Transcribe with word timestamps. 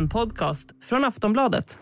En 0.00 0.08
podcast 0.08 0.68
från 0.82 1.04
Aftonbladet. 1.04 1.78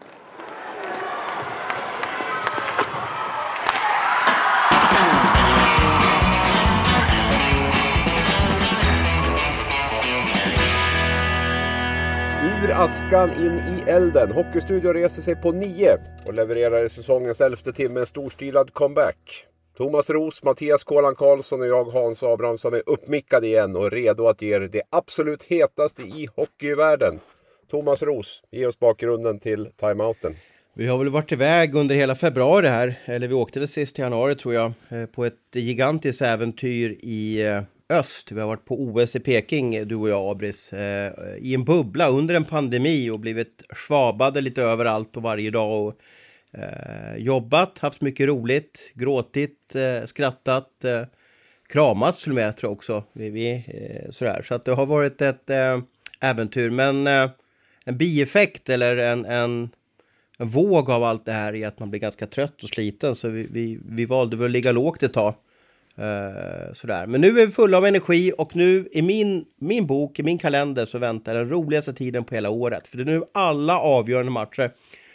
Ur 12.43 12.71
askan 12.73 13.31
in 13.31 13.55
i 13.55 13.91
elden. 13.91 14.33
Hockeystudion 14.33 14.93
reser 14.93 15.23
sig 15.23 15.37
på 15.37 15.53
nio 15.53 15.99
och 16.27 16.35
levererar 16.35 16.85
i 16.85 16.89
säsongens 16.89 17.41
elfte 17.41 17.73
timme 17.73 18.01
en 18.01 18.07
storstilad 18.07 18.73
comeback. 18.73 19.47
Thomas 19.77 20.11
Ros, 20.11 20.43
Mattias 20.43 20.85
Kålan 20.85 21.15
Karlsson 21.15 21.61
och 21.61 21.67
jag 21.67 21.85
Hans 21.85 22.23
Abrahamsson 22.23 22.75
är 22.75 22.83
uppmickade 22.87 23.47
igen 23.47 23.77
och 23.77 23.91
redo 23.91 24.27
att 24.27 24.43
ge 24.43 24.55
er 24.55 24.61
det 24.61 24.83
absolut 24.91 25.43
hetaste 25.43 26.03
i 26.03 26.29
hockeyvärlden. 26.37 27.21
Thomas 27.71 28.03
Ros, 28.03 28.43
ge 28.51 28.67
oss 28.67 28.79
bakgrunden 28.79 29.39
till 29.39 29.69
timeouten. 29.77 30.35
Vi 30.75 30.87
har 30.87 30.99
väl 30.99 31.09
varit 31.09 31.33
iväg 31.33 31.75
under 31.75 31.95
hela 31.95 32.15
februari 32.15 32.67
här, 32.67 32.95
eller 33.05 33.29
vi 33.29 33.35
åkte 33.35 33.59
väl 33.59 33.69
sist 33.69 33.99
i 33.99 34.03
januari 34.03 34.35
tror 34.35 34.55
jag, 34.55 34.73
eh, 34.89 35.07
på 35.07 35.25
ett 35.25 35.35
gigantiskt 35.53 36.23
äventyr 36.23 36.97
i 37.01 37.43
eh, 37.43 37.63
öst. 37.91 38.33
Vi 38.33 38.41
har 38.41 38.47
varit 38.47 38.65
på 38.65 38.83
OS 38.83 39.17
i 39.17 39.21
Peking, 39.21 39.89
du 39.89 39.97
och 39.97 40.09
jag 40.09 40.31
Abris, 40.31 40.73
eh, 40.73 41.13
i 41.39 41.55
en 41.55 41.65
bubbla 41.65 42.09
under 42.09 42.35
en 42.35 42.45
pandemi 42.45 43.11
och 43.11 43.21
blivit 43.21 43.63
svabade 43.87 44.41
lite 44.41 44.63
överallt 44.63 45.17
och 45.17 45.23
varje 45.23 45.51
dag. 45.51 45.87
Och, 45.87 45.95
jobbat, 47.17 47.79
haft 47.79 48.01
mycket 48.01 48.27
roligt, 48.27 48.93
gråtit, 48.95 49.77
skrattat, 50.07 50.85
kramats 51.69 52.23
till 52.23 52.33
och 52.33 52.37
med 52.37 52.57
tror 52.57 52.71
jag 52.71 52.77
också. 52.77 53.05
Vi, 53.13 53.31
vi, 53.31 53.65
sådär. 54.11 54.43
Så 54.45 54.55
att 54.55 54.65
det 54.65 54.73
har 54.73 54.87
varit 54.87 55.23
ett 55.23 55.51
äventyr, 56.21 56.71
men 56.71 57.09
en 57.89 57.97
bieffekt 57.97 58.69
eller 58.69 58.97
en, 58.97 59.25
en, 59.25 59.71
en 60.39 60.49
våg 60.49 60.91
av 60.91 61.05
allt 61.05 61.25
det 61.25 61.33
här 61.33 61.55
är 61.55 61.67
att 61.67 61.79
man 61.79 61.91
blir 61.91 62.01
ganska 62.01 62.27
trött 62.27 62.63
och 62.63 62.69
sliten. 62.69 63.15
Så 63.15 63.29
vi, 63.29 63.47
vi, 63.51 63.79
vi 63.89 64.05
valde 64.05 64.37
väl 64.37 64.45
att 64.45 64.51
ligga 64.51 64.73
lågt 64.73 65.03
ett 65.03 65.13
tag. 65.13 65.35
Uh, 65.99 66.73
sådär. 66.73 67.07
Men 67.07 67.21
nu 67.21 67.41
är 67.41 67.47
vi 67.47 67.53
fulla 67.53 67.77
av 67.77 67.87
energi 67.87 68.33
och 68.39 68.57
nu 68.57 68.89
i 68.93 69.03
min, 69.03 69.45
min 69.57 69.87
bok, 69.87 70.19
i 70.19 70.23
min 70.23 70.39
kalender 70.39 70.87
så 70.87 70.99
väntar 70.99 71.35
den 71.35 71.49
roligaste 71.49 71.93
tiden 71.93 72.25
på 72.25 72.35
hela 72.35 72.51
året. 72.51 72.87
För 72.87 72.99
det 72.99 73.03
är 73.03 73.19
nu 73.19 73.23
alla 73.33 73.79
avgörande 73.79 74.33
matcher 74.33 74.71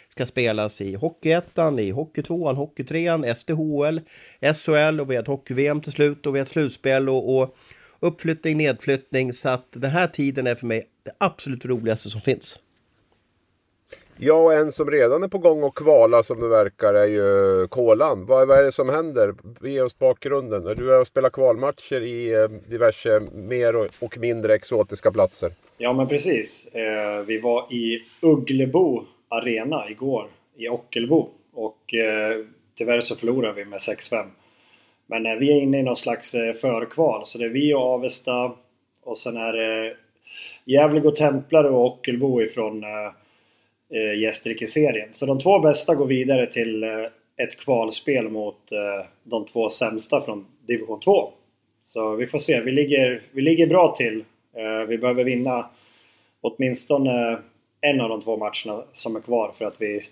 ska 0.08 0.26
spelas 0.26 0.80
i 0.80 0.94
Hockeyettan, 0.94 1.78
i 1.78 1.90
Hockeytvåan, 1.90 2.56
Hockeytrean, 2.56 3.34
SDHL, 3.34 4.00
SHL 4.54 5.00
och 5.00 5.10
vi 5.10 5.14
har 5.14 5.22
ett 5.22 5.28
Hockey-VM 5.28 5.80
till 5.80 5.92
slut 5.92 6.26
och 6.26 6.34
vi 6.34 6.38
har 6.38 6.44
ett 6.44 6.48
slutspel 6.52 7.08
och, 7.08 7.38
och 7.38 7.56
uppflyttning, 8.00 8.56
nedflyttning. 8.56 9.32
Så 9.32 9.48
att 9.48 9.66
den 9.72 9.90
här 9.90 10.06
tiden 10.06 10.46
är 10.46 10.54
för 10.54 10.66
mig 10.66 10.88
det 11.02 11.12
absolut 11.18 11.64
roligaste 11.64 12.10
som 12.10 12.20
finns. 12.20 12.58
Ja, 14.18 14.34
och 14.34 14.54
en 14.54 14.72
som 14.72 14.90
redan 14.90 15.22
är 15.22 15.28
på 15.28 15.38
gång 15.38 15.62
och 15.62 15.76
kvala 15.76 16.22
som 16.22 16.40
det 16.40 16.48
verkar 16.48 16.94
är 16.94 17.06
ju 17.06 17.66
Kolan. 17.68 18.26
Vad, 18.26 18.48
vad 18.48 18.58
är 18.58 18.62
det 18.62 18.72
som 18.72 18.88
händer? 18.88 19.34
Ge 19.62 19.80
oss 19.80 19.98
bakgrunden. 19.98 20.64
Du 20.64 20.88
har 20.88 21.04
spelat 21.04 21.32
kvalmatcher 21.32 22.00
i 22.00 22.34
eh, 22.34 22.48
diverse 22.70 23.20
mer 23.32 23.76
och, 23.76 24.18
mindre 24.18 24.54
exotiska 24.54 25.10
platser. 25.10 25.52
Ja, 25.78 25.92
men 25.92 26.08
precis. 26.08 26.66
Eh, 26.66 27.20
vi 27.26 27.40
var 27.40 27.72
i 27.72 28.02
Ugglebo 28.20 29.04
Arena 29.28 29.90
igår 29.90 30.26
i 30.56 30.68
Ockelbo 30.68 31.28
och 31.52 31.94
eh, 31.94 32.44
tyvärr 32.78 33.00
så 33.00 33.16
förlorade 33.16 33.54
vi 33.54 33.64
med 33.64 33.78
6-5. 33.78 34.24
Men 35.06 35.38
vi 35.38 35.52
är 35.52 35.62
inne 35.62 35.78
i 35.78 35.82
någon 35.82 35.96
slags 35.96 36.32
förkval 36.60 37.26
så 37.26 37.38
det 37.38 37.44
är 37.44 37.48
vi 37.48 37.74
och 37.74 37.82
Avesta 37.82 38.52
och 39.02 39.18
sen 39.18 39.36
är 39.36 39.52
det 39.52 39.96
Gävle 40.64 41.00
går 41.00 41.12
Templare 41.12 41.68
och 41.68 41.86
Ockelbo 41.86 42.42
ifrån 42.42 42.84
eh, 42.84 43.12
eh, 43.94 44.20
Gästrike-serien. 44.20 45.08
Så 45.12 45.26
de 45.26 45.40
två 45.40 45.58
bästa 45.58 45.94
går 45.94 46.06
vidare 46.06 46.46
till 46.46 46.82
eh, 46.82 46.90
ett 47.36 47.56
kvalspel 47.56 48.28
mot 48.28 48.72
eh, 48.72 49.06
de 49.22 49.46
två 49.46 49.70
sämsta 49.70 50.20
från 50.20 50.46
division 50.66 51.00
2. 51.00 51.32
Så 51.80 52.16
vi 52.16 52.26
får 52.26 52.38
se. 52.38 52.60
Vi 52.60 52.72
ligger, 52.72 53.22
vi 53.32 53.42
ligger 53.42 53.66
bra 53.66 53.94
till. 53.96 54.24
Eh, 54.56 54.86
vi 54.88 54.98
behöver 54.98 55.24
vinna 55.24 55.66
åtminstone 56.40 57.32
eh, 57.32 57.38
en 57.80 58.00
av 58.00 58.08
de 58.08 58.22
två 58.22 58.36
matcherna 58.36 58.84
som 58.92 59.16
är 59.16 59.20
kvar 59.20 59.52
för 59.58 59.64
att 59.64 59.80
vi 59.80 60.02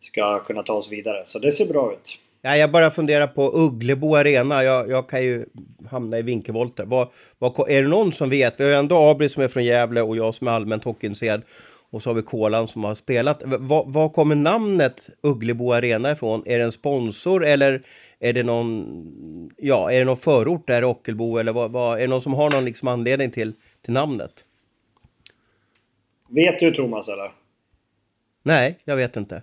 ska 0.00 0.38
kunna 0.38 0.62
ta 0.62 0.72
oss 0.72 0.92
vidare. 0.92 1.22
Så 1.26 1.38
det 1.38 1.52
ser 1.52 1.66
bra 1.66 1.92
ut. 1.92 2.18
Ja, 2.42 2.56
jag 2.56 2.70
bara 2.70 2.90
funderar 2.90 3.26
på 3.26 3.42
Ugglebo 3.42 4.16
Arena. 4.16 4.64
Jag, 4.64 4.90
jag 4.90 5.08
kan 5.08 5.22
ju 5.22 5.46
hamna 5.90 6.18
i 6.18 6.22
vinkelvolter. 6.22 6.84
Vad, 6.84 7.08
vad, 7.38 7.70
är 7.70 7.82
det 7.82 7.88
någon 7.88 8.12
som 8.12 8.30
vet? 8.30 8.60
Vi 8.60 8.64
har 8.64 8.70
ju 8.70 8.76
ändå 8.76 8.96
Abri 8.96 9.28
som 9.28 9.42
är 9.42 9.48
från 9.48 9.64
Gävle 9.64 10.02
och 10.02 10.16
jag 10.16 10.34
som 10.34 10.48
är 10.48 10.52
allmänt 10.52 10.84
hockeyintresserad. 10.84 11.42
Och 11.90 12.02
så 12.02 12.10
har 12.10 12.14
vi 12.14 12.22
Kolan 12.22 12.68
som 12.68 12.84
har 12.84 12.94
spelat. 12.94 13.42
Var 13.86 14.08
kommer 14.08 14.34
namnet 14.34 15.10
Ugglebo 15.22 15.72
Arena 15.72 16.12
ifrån? 16.12 16.42
Är 16.46 16.58
det 16.58 16.64
en 16.64 16.72
sponsor 16.72 17.44
eller 17.44 17.82
är 18.18 18.32
det 18.32 18.42
någon, 18.42 19.50
ja, 19.56 19.92
är 19.92 19.98
det 19.98 20.04
någon 20.04 20.16
förort 20.16 20.66
där 20.66 20.82
i 20.82 20.84
Ockelbo? 20.84 21.36
Eller 21.36 21.52
vad, 21.52 21.70
vad, 21.70 21.96
är 21.96 22.00
det 22.00 22.06
någon 22.06 22.20
som 22.20 22.34
har 22.34 22.50
någon 22.50 22.64
liksom 22.64 22.88
anledning 22.88 23.30
till, 23.30 23.52
till 23.82 23.92
namnet? 23.92 24.44
Vet 26.28 26.60
du 26.60 26.74
Thomas 26.74 27.08
eller? 27.08 27.32
Nej, 28.42 28.78
jag 28.84 28.96
vet 28.96 29.16
inte. 29.16 29.42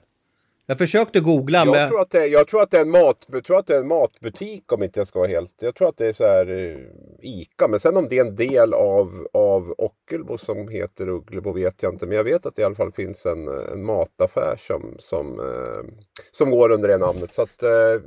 Jag 0.69 0.77
försökte 0.77 1.19
googla 1.19 1.57
jag 1.57 1.67
men... 1.67 1.89
Tror 1.89 2.01
att 2.01 2.09
det, 2.09 2.27
jag 2.27 2.47
tror 2.47 2.61
att, 2.61 2.71
det 2.71 2.77
är 2.77 2.81
en 2.81 2.89
mat, 2.89 3.25
jag 3.31 3.43
tror 3.43 3.59
att 3.59 3.67
det 3.67 3.75
är 3.75 3.79
en 3.79 3.87
matbutik 3.87 4.71
om 4.71 4.83
inte 4.83 4.99
jag 4.99 5.07
ska 5.07 5.19
vara 5.19 5.29
helt... 5.29 5.53
Jag 5.59 5.75
tror 5.75 5.87
att 5.87 5.97
det 5.97 6.05
är 6.05 6.13
så 6.13 6.23
här 6.23 6.49
uh, 6.51 6.77
ICA. 7.21 7.67
Men 7.67 7.79
sen 7.79 7.97
om 7.97 8.07
det 8.09 8.17
är 8.17 8.25
en 8.25 8.35
del 8.35 8.73
av, 8.73 9.27
av 9.33 9.75
Ockelbo 9.77 10.37
som 10.37 10.67
heter 10.67 11.09
Ugglebo 11.09 11.51
vet 11.51 11.83
jag 11.83 11.93
inte. 11.93 12.05
Men 12.07 12.17
jag 12.17 12.23
vet 12.23 12.45
att 12.45 12.55
det 12.55 12.61
i 12.61 12.65
alla 12.65 12.75
fall 12.75 12.91
finns 12.91 13.25
en, 13.25 13.47
en 13.47 13.85
mataffär 13.85 14.55
som, 14.57 14.95
som, 14.99 15.39
uh, 15.39 15.85
som 16.31 16.51
går 16.51 16.71
under 16.71 16.87
det 16.87 16.97
namnet. 16.97 17.33
Så 17.33 17.41
att 17.41 17.63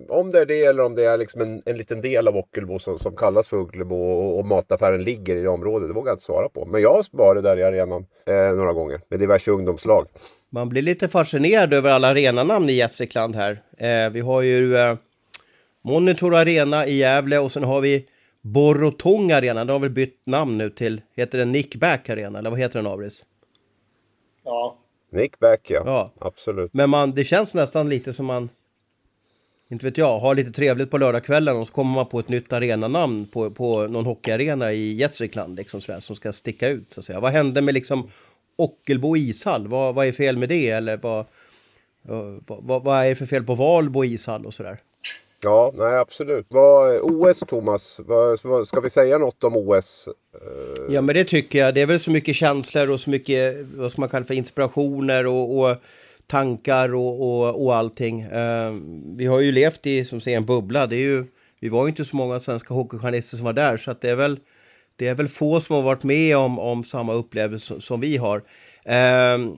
om 0.09 0.31
det 0.31 0.41
är 0.41 0.47
det 0.47 0.65
eller 0.65 0.84
om 0.84 0.94
det 0.94 1.04
är 1.04 1.19
liksom 1.19 1.41
en, 1.41 1.62
en 1.66 1.76
liten 1.76 2.00
del 2.00 2.28
av 2.28 2.37
Ockelbo 2.37 2.78
som, 2.78 2.99
som 2.99 3.16
kallas 3.16 3.49
för 3.49 3.56
Ugglebo 3.56 3.97
och, 3.97 4.38
och 4.38 4.47
mataffären 4.47 5.03
ligger 5.03 5.37
i 5.37 5.43
det 5.43 5.49
området. 5.49 5.88
Det 5.88 5.94
vågar 5.94 6.10
jag 6.10 6.15
inte 6.15 6.25
svara 6.25 6.49
på. 6.49 6.66
Men 6.66 6.82
jag 6.82 6.93
har 6.93 7.04
varit 7.10 7.43
där 7.43 7.56
i 7.56 7.62
arenan 7.62 8.06
några 8.56 8.72
gånger 8.72 9.00
med 9.09 9.20
diverse 9.20 9.50
ungdomslag. 9.50 10.06
Man 10.53 10.69
blir 10.69 10.83
lite 10.83 11.09
fascinerad 11.09 11.75
över 11.75 11.91
alla 11.91 12.09
arenanamn 12.09 12.69
i 12.71 12.72
Gästrikland 12.72 13.37
här. 13.37 13.62
Eh, 13.78 14.11
vi 14.11 14.21
har 14.21 14.43
ju 14.43 14.77
eh, 14.77 14.97
Monitor 15.83 16.34
Arena 16.34 16.87
i 16.87 16.97
Gävle 16.97 17.38
och 17.38 17.53
sen 17.53 17.65
har 17.65 17.81
vi 17.81 18.06
Borotong 18.41 19.33
Arena. 19.33 19.61
Den 19.61 19.69
har 19.69 19.78
väl 19.78 19.91
bytt 19.91 20.22
namn 20.25 20.59
nu 20.59 20.71
till, 20.71 21.00
heter 21.15 21.38
den 21.38 21.53
Nickback 21.53 22.09
Arena? 22.09 22.38
Eller 22.38 22.50
vad 22.50 22.59
heter 22.59 22.83
den 22.83 22.93
Abris? 22.93 23.25
Ja. 24.44 24.77
Nickback 25.12 25.71
ja. 25.71 25.83
ja, 25.87 26.12
absolut. 26.19 26.75
Men 26.75 26.91
man, 26.91 27.15
det 27.15 27.25
känns 27.25 27.55
nästan 27.55 27.88
lite 27.88 28.12
som 28.12 28.27
man, 28.27 28.49
inte 29.69 29.87
vet 29.87 29.99
jag, 29.99 30.19
har 30.19 30.34
lite 30.34 30.53
trevligt 30.53 30.91
på 30.91 30.99
lördagskvällen 30.99 31.56
och 31.56 31.67
så 31.67 31.72
kommer 31.72 31.94
man 31.94 32.06
på 32.06 32.19
ett 32.19 32.28
nytt 32.28 32.53
arenanamn 32.53 33.27
på, 33.27 33.50
på 33.50 33.87
någon 33.87 34.05
hockeyarena 34.05 34.72
i 34.72 34.93
Gästrikland 34.93 35.56
liksom 35.56 35.81
sådär, 35.81 36.00
som 36.00 36.17
ska 36.17 36.32
sticka 36.32 36.69
ut 36.69 36.93
så 36.93 37.00
att 37.00 37.05
säga. 37.05 37.21
Vad 37.21 37.32
hände 37.32 37.62
med 37.62 37.75
liksom 37.75 38.11
Ockelbo 38.60 39.16
ishall, 39.16 39.69
vad, 39.69 39.94
vad 39.94 40.06
är 40.06 40.12
fel 40.12 40.37
med 40.37 40.48
det? 40.48 40.71
Eller 40.71 40.97
vad, 40.97 41.25
vad, 42.47 42.84
vad 42.84 43.04
är 43.04 43.09
det 43.09 43.15
för 43.15 43.26
fel 43.26 43.44
på 43.44 43.54
Valbo 43.54 44.04
ishall 44.04 44.47
och 44.47 44.54
sådär? 44.54 44.78
Ja, 45.44 45.72
nej 45.76 45.97
absolut. 45.97 46.47
Vad, 46.48 47.00
OS 47.03 47.41
Thomas, 47.41 48.00
vad, 48.04 48.69
ska 48.69 48.81
vi 48.81 48.91
säga 48.91 49.19
något 49.19 49.44
om 49.44 49.56
OS? 49.56 50.09
Ja 50.88 51.00
men 51.00 51.15
det 51.15 51.25
tycker 51.25 51.59
jag. 51.59 51.75
Det 51.75 51.81
är 51.81 51.87
väl 51.87 52.00
så 52.00 52.10
mycket 52.10 52.37
känslor 52.37 52.91
och 52.91 53.00
så 53.00 53.10
mycket, 53.10 53.56
vad 53.75 53.99
man 53.99 54.09
kalla 54.09 54.25
för 54.25 54.34
inspirationer 54.34 55.26
och, 55.26 55.59
och 55.59 55.76
tankar 56.26 56.94
och, 56.94 57.20
och, 57.20 57.65
och 57.65 57.76
allting. 57.76 58.25
Uh, 58.25 58.81
vi 59.16 59.26
har 59.26 59.41
ju 59.41 59.53
levt 59.53 59.87
i, 59.87 60.04
som 60.04 60.20
säger, 60.20 60.37
en 60.37 60.47
bubbla. 60.47 60.87
Det 60.87 60.97
är 60.97 61.00
ju, 61.00 61.25
vi 61.60 61.69
var 61.69 61.84
ju 61.84 61.88
inte 61.88 62.04
så 62.04 62.16
många 62.16 62.41
svenska 62.41 62.75
hockeyjournalister 62.75 63.37
som 63.37 63.44
var 63.44 63.53
där 63.53 63.76
så 63.76 63.91
att 63.91 64.00
det 64.00 64.10
är 64.10 64.16
väl 64.16 64.41
det 65.00 65.09
är 65.09 65.15
väl 65.15 65.28
få 65.28 65.61
som 65.61 65.77
har 65.77 65.83
varit 65.83 66.02
med 66.02 66.37
om, 66.37 66.58
om 66.58 66.85
samma 66.85 67.12
upplevelse 67.12 67.81
som 67.81 68.00
vi 68.00 68.17
har. 68.17 68.43
Um, 69.35 69.56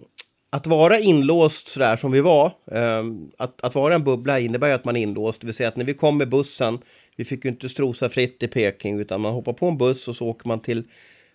att 0.51 0.67
vara 0.67 0.99
inlåst 0.99 1.69
sådär 1.69 1.97
som 1.97 2.13
vi 2.13 2.21
var, 2.21 2.53
um, 2.65 3.31
att, 3.39 3.65
att 3.65 3.75
vara 3.75 3.95
en 3.95 4.05
bubbla 4.05 4.41
innebär 4.41 4.69
ju 4.69 4.75
att 4.75 4.85
man 4.85 4.97
är 4.97 5.01
inlåst. 5.01 5.41
Det 5.41 5.47
vill 5.47 5.55
säga 5.55 5.69
att 5.69 5.77
när 5.77 5.85
vi 5.85 5.95
kom 5.95 6.19
med 6.19 6.29
bussen, 6.29 6.79
vi 7.17 7.25
fick 7.25 7.45
ju 7.45 7.51
inte 7.51 7.69
strosa 7.69 8.09
fritt 8.09 8.43
i 8.43 8.49
Peking, 8.49 9.01
utan 9.01 9.21
man 9.21 9.33
hoppar 9.33 9.53
på 9.53 9.67
en 9.67 9.79
buss 9.79 10.09
och 10.09 10.17
så 10.17 10.27
åker 10.27 10.49
man 10.49 10.61
till 10.61 10.85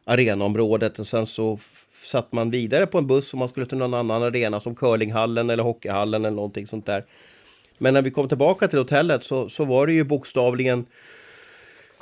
arenaområdet 0.06 1.00
och 1.00 1.07
sen 1.07 1.25
så 1.25 1.59
satt 2.06 2.31
man 2.31 2.51
vidare 2.51 2.86
på 2.86 2.98
en 2.98 3.07
buss 3.07 3.33
om 3.33 3.39
man 3.39 3.50
skulle 3.50 3.65
till 3.65 3.77
någon 3.77 3.94
annan 3.94 4.24
arena 4.24 4.59
som 4.59 4.75
curlinghallen 4.75 5.50
eller 5.50 5.63
hockeyhallen 5.63 6.25
eller 6.25 6.36
någonting 6.36 6.68
sånt 6.68 6.86
där. 6.86 7.04
Men 7.77 7.94
när 7.94 8.01
vi 8.01 8.12
kom 8.12 8.27
tillbaka 8.27 8.68
till 8.68 8.80
hotellet 8.80 9.24
så, 9.24 9.50
så 9.50 9.65
var 9.65 9.88
det 9.88 9.94
ju 9.94 10.04
bokstavligen 10.04 10.86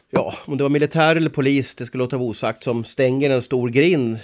ja, 0.09 0.33
om 0.45 0.57
det 0.57 0.63
var 0.63 0.69
militär 0.69 1.15
eller 1.15 1.29
polis, 1.29 1.75
det 1.75 1.85
ska 1.85 1.97
låta 1.97 2.17
vara 2.17 2.29
osagt, 2.29 2.63
som 2.63 2.83
stänger 2.83 3.29
en 3.29 3.41
stor 3.41 3.69
grind 3.69 4.19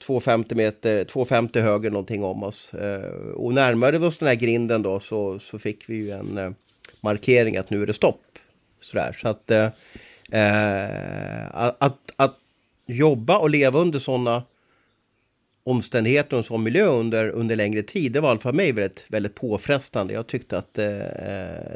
250 0.00 0.54
meter, 0.54 1.04
250 1.04 1.60
höger 1.60 1.90
någonting 1.90 2.24
om 2.24 2.42
oss. 2.42 2.74
Eh, 2.74 3.30
och 3.34 3.54
närmade 3.54 3.98
vi 3.98 4.06
oss 4.06 4.18
den 4.18 4.28
här 4.28 4.34
grinden 4.34 4.82
då 4.82 5.00
så, 5.00 5.38
så 5.38 5.58
fick 5.58 5.88
vi 5.88 5.96
ju 5.96 6.10
en 6.10 6.38
eh, 6.38 6.50
markering 7.00 7.56
att 7.56 7.70
nu 7.70 7.82
är 7.82 7.86
det 7.86 7.92
stopp. 7.92 8.22
Sådär, 8.80 9.16
så 9.20 9.28
att, 9.28 9.50
eh, 9.50 9.68
eh 10.30 11.46
att, 11.52 12.12
att, 12.16 12.36
jobba 12.86 13.38
och 13.38 13.50
leva 13.50 13.78
under 13.78 13.98
sådana 13.98 14.42
omständigheter 15.64 16.32
och 16.32 16.38
en 16.38 16.44
sån 16.44 16.62
miljö 16.62 16.86
under, 16.86 17.28
under 17.28 17.56
längre 17.56 17.82
tid. 17.82 18.12
Det 18.12 18.20
var 18.20 18.28
i 18.28 18.30
alla 18.30 18.40
fall 18.40 18.52
för 18.52 18.56
mig 18.56 18.72
väldigt, 18.72 19.04
väldigt 19.08 19.34
påfrestande. 19.34 20.14
Jag 20.14 20.26
tyckte 20.26 20.58
att 20.58 20.78
eh, 20.78 20.84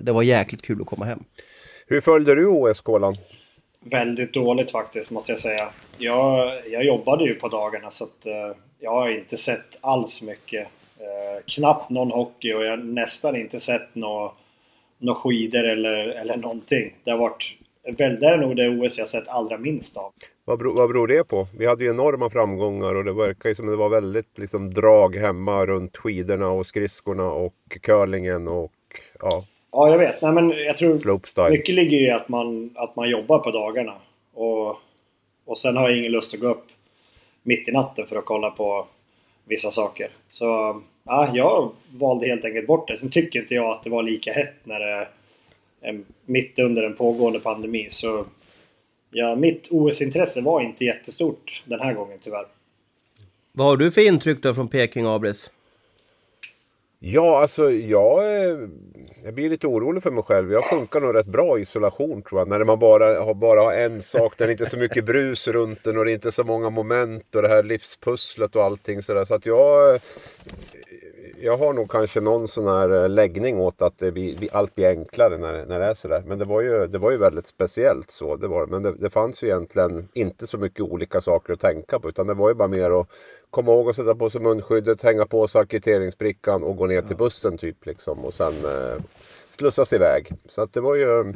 det 0.03 0.13
var 0.13 0.23
jäkligt 0.23 0.63
kul 0.63 0.81
att 0.81 0.87
komma 0.87 1.05
hem. 1.05 1.25
Hur 1.87 2.01
följde 2.01 2.35
du 2.35 2.47
OS-kolan? 2.47 3.17
Väldigt 3.85 4.33
dåligt 4.33 4.71
faktiskt 4.71 5.11
måste 5.11 5.33
jag 5.33 5.39
säga. 5.39 5.69
Jag, 5.99 6.53
jag 6.71 6.85
jobbade 6.85 7.25
ju 7.25 7.35
på 7.35 7.49
dagarna 7.49 7.91
så 7.91 8.05
att 8.05 8.27
eh, 8.27 8.57
jag 8.79 8.91
har 8.91 9.09
inte 9.09 9.37
sett 9.37 9.79
alls 9.81 10.23
mycket. 10.23 10.69
Eh, 10.99 11.43
knappt 11.47 11.91
någon 11.91 12.11
hockey 12.11 12.53
och 12.53 12.65
jag 12.65 12.71
har 12.71 12.77
nästan 12.77 13.37
inte 13.37 13.61
sett 13.61 13.95
några 13.95 14.31
nå 14.99 15.15
skidor 15.15 15.65
eller, 15.65 16.09
eller 16.09 16.37
någonting. 16.37 16.95
Det 17.05 17.11
har 17.11 17.19
varit 17.19 17.57
väl, 17.99 18.21
det 18.21 18.27
är 18.27 18.37
nog 18.37 18.57
det 18.57 18.69
OS 18.69 18.99
jag 18.99 19.09
sett 19.09 19.29
allra 19.29 19.59
minst 19.59 19.97
av. 19.97 20.13
Vad, 20.45 20.59
beror, 20.59 20.75
vad 20.75 20.89
beror 20.89 21.09
det 21.09 21.25
på? 21.25 21.49
Vi 21.59 21.67
hade 21.67 21.85
ju 21.85 21.91
enorma 21.91 22.31
framgångar 22.31 22.95
och 22.95 23.05
det 23.05 23.13
verkar 23.13 23.49
ju 23.49 23.55
som 23.55 23.67
det 23.67 23.77
var 23.77 23.89
väldigt 23.89 24.39
liksom, 24.39 24.75
drag 24.75 25.17
hemma 25.17 25.67
runt 25.67 25.97
skidorna 25.97 26.49
och 26.49 26.67
skridskorna 26.67 27.25
och 27.25 27.55
curlingen 27.83 28.49
och 28.49 28.73
ja. 29.21 29.45
Ja, 29.77 29.91
jag 29.91 29.99
vet. 29.99 30.23
Nej, 30.23 30.33
men 30.33 30.51
jag 30.51 30.79
tror 30.79 30.99
Slopestyle. 30.99 31.51
mycket 31.51 31.75
ligger 31.75 31.99
i 31.99 32.11
att 32.11 32.29
man, 32.29 32.71
att 32.75 32.97
man 32.97 33.11
jobbar 33.11 33.39
på 33.39 33.51
dagarna. 33.51 33.95
Och, 34.35 34.77
och 35.45 35.59
sen 35.59 35.77
har 35.77 35.89
jag 35.89 35.99
ingen 35.99 36.13
lust 36.13 36.35
att 36.35 36.41
gå 36.41 36.49
upp 36.49 36.67
mitt 37.43 37.69
i 37.69 37.73
natten 37.73 38.07
för 38.07 38.17
att 38.17 38.25
kolla 38.25 38.51
på 38.51 38.87
vissa 39.45 39.71
saker. 39.71 40.11
Så 40.31 40.45
ja, 41.05 41.31
jag 41.35 41.73
valde 41.91 42.27
helt 42.27 42.45
enkelt 42.45 42.67
bort 42.67 42.89
det. 42.89 42.97
Sen 42.97 43.11
tycker 43.11 43.41
inte 43.41 43.55
jag 43.55 43.71
att 43.71 43.85
det 43.85 43.91
var 43.91 44.03
lika 44.03 44.33
hett 44.33 44.55
när 44.65 44.81
det 44.81 45.09
är 45.81 46.01
mitt 46.25 46.59
under 46.59 46.83
en 46.83 46.97
pågående 46.97 47.41
pandemi. 47.41 47.87
Så 47.91 48.25
ja, 49.11 49.37
mitt 49.37 49.69
OS-intresse 49.71 50.41
var 50.41 50.61
inte 50.61 50.85
jättestort 50.85 51.63
den 51.65 51.81
här 51.81 51.95
gången 51.95 52.19
tyvärr. 52.23 52.47
Vad 53.53 53.67
har 53.67 53.77
du 53.77 53.93
för 53.93 54.07
intryck 54.07 54.43
då 54.43 54.55
från 54.55 54.69
Peking, 54.69 55.07
Abris? 55.07 55.51
Ja, 57.07 57.41
alltså 57.41 57.71
jag, 57.71 58.25
eh, 58.25 58.59
jag 59.25 59.35
blir 59.35 59.51
lite 59.51 59.67
orolig 59.67 60.03
för 60.03 60.11
mig 60.11 60.25
själv. 60.25 60.53
Jag 60.53 60.69
funkar 60.69 61.01
nog 61.01 61.15
rätt 61.15 61.27
bra 61.27 61.59
i 61.59 61.63
isolation 61.63 62.23
tror 62.23 62.41
jag. 62.41 62.49
När 62.49 62.65
man 62.65 62.79
bara 62.79 63.21
har, 63.21 63.35
bara 63.35 63.61
har 63.61 63.73
en 63.73 64.03
sak, 64.03 64.35
det 64.39 64.45
är 64.45 64.49
inte 64.49 64.67
så 64.67 64.77
mycket 64.77 65.05
brus 65.05 65.49
runt 65.49 65.85
den 65.85 65.99
och 65.99 66.05
det 66.05 66.11
är 66.11 66.15
inte 66.15 66.33
så 66.33 66.45
många 66.45 66.71
moment 66.71 67.35
och 67.35 67.43
det 67.43 67.49
här 67.49 67.63
livspusslet 67.63 68.57
och 68.57 68.65
allting 68.65 69.03
sådär. 69.03 69.25
Så 69.25 69.35
att 69.35 69.47
jag, 69.47 70.01
jag 71.45 71.57
har 71.57 71.73
nog 71.73 71.91
kanske 71.91 72.21
någon 72.21 72.49
sån 72.49 72.67
här 72.67 73.03
eh, 73.03 73.09
läggning 73.09 73.61
åt 73.61 73.83
att 73.83 73.97
blir, 73.97 74.49
allt 74.53 74.75
blir 74.75 74.89
enklare 74.89 75.39
när, 75.39 75.67
när 75.67 75.81
det 75.81 75.87
är 75.87 75.95
sådär. 75.95 76.23
Men 76.27 76.39
det 76.39 76.45
var 76.45 76.61
ju, 76.61 76.87
det 76.87 76.99
var 76.99 77.11
ju 77.11 77.17
väldigt 77.17 77.47
speciellt 77.47 78.11
så. 78.11 78.37
Det 78.37 78.49
var, 78.49 78.67
men 78.67 78.83
det, 78.83 78.95
det 78.95 79.11
fanns 79.11 79.43
ju 79.43 79.47
egentligen 79.47 80.09
inte 80.15 80.47
så 80.47 80.59
mycket 80.59 80.81
olika 80.81 81.21
saker 81.21 81.53
att 81.53 81.61
tänka 81.61 81.99
på. 81.99 82.09
Utan 82.09 82.27
det 82.27 82.35
var 82.35 82.49
ju 82.49 82.55
bara 82.55 82.69
mer 82.69 83.01
att 83.01 83.09
komma 83.51 83.73
ihåg 83.73 83.91
att 83.91 83.97
sätta 83.97 84.15
på 84.15 84.31
sig 84.31 84.41
munskyddet, 84.41 85.03
hänga 85.03 85.27
på 85.27 85.49
sig 85.49 85.61
ackrediteringsbrickan 85.61 86.63
och 86.63 86.77
gå 86.77 86.87
ner 86.87 87.03
till 87.03 87.17
bussen 87.17 87.59
typ. 87.59 87.87
Liksom, 87.87 88.25
och 88.25 88.35
sen 88.35 88.55
eh, 88.65 89.03
slussas 89.59 89.93
iväg. 89.93 90.29
Så 90.49 90.63
att 90.63 90.73
det 90.73 90.81
var 90.81 90.95
ju... 90.95 91.33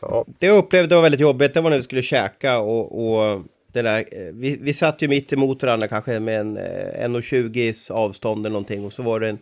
Ja. 0.00 0.24
Det 0.38 0.46
jag 0.46 0.58
upplevde 0.58 0.94
var 0.94 1.02
väldigt 1.02 1.20
jobbigt, 1.20 1.54
det 1.54 1.60
var 1.60 1.70
när 1.70 1.76
vi 1.76 1.82
skulle 1.82 2.02
käka 2.02 2.58
och, 2.58 3.06
och 3.06 3.42
det 3.72 3.82
där, 3.82 4.04
eh, 4.12 4.32
vi, 4.32 4.56
vi 4.56 4.74
satt 4.74 5.02
ju 5.02 5.08
mitt 5.08 5.32
emot 5.32 5.62
varandra 5.62 5.88
kanske 5.88 6.20
med 6.20 6.40
en 6.40 6.58
1,20 6.58 7.90
eh, 7.90 7.96
avstånd 7.96 8.46
eller 8.46 8.52
någonting 8.52 8.84
och 8.84 8.92
så 8.92 9.02
var 9.02 9.20
det 9.20 9.28
en, 9.28 9.38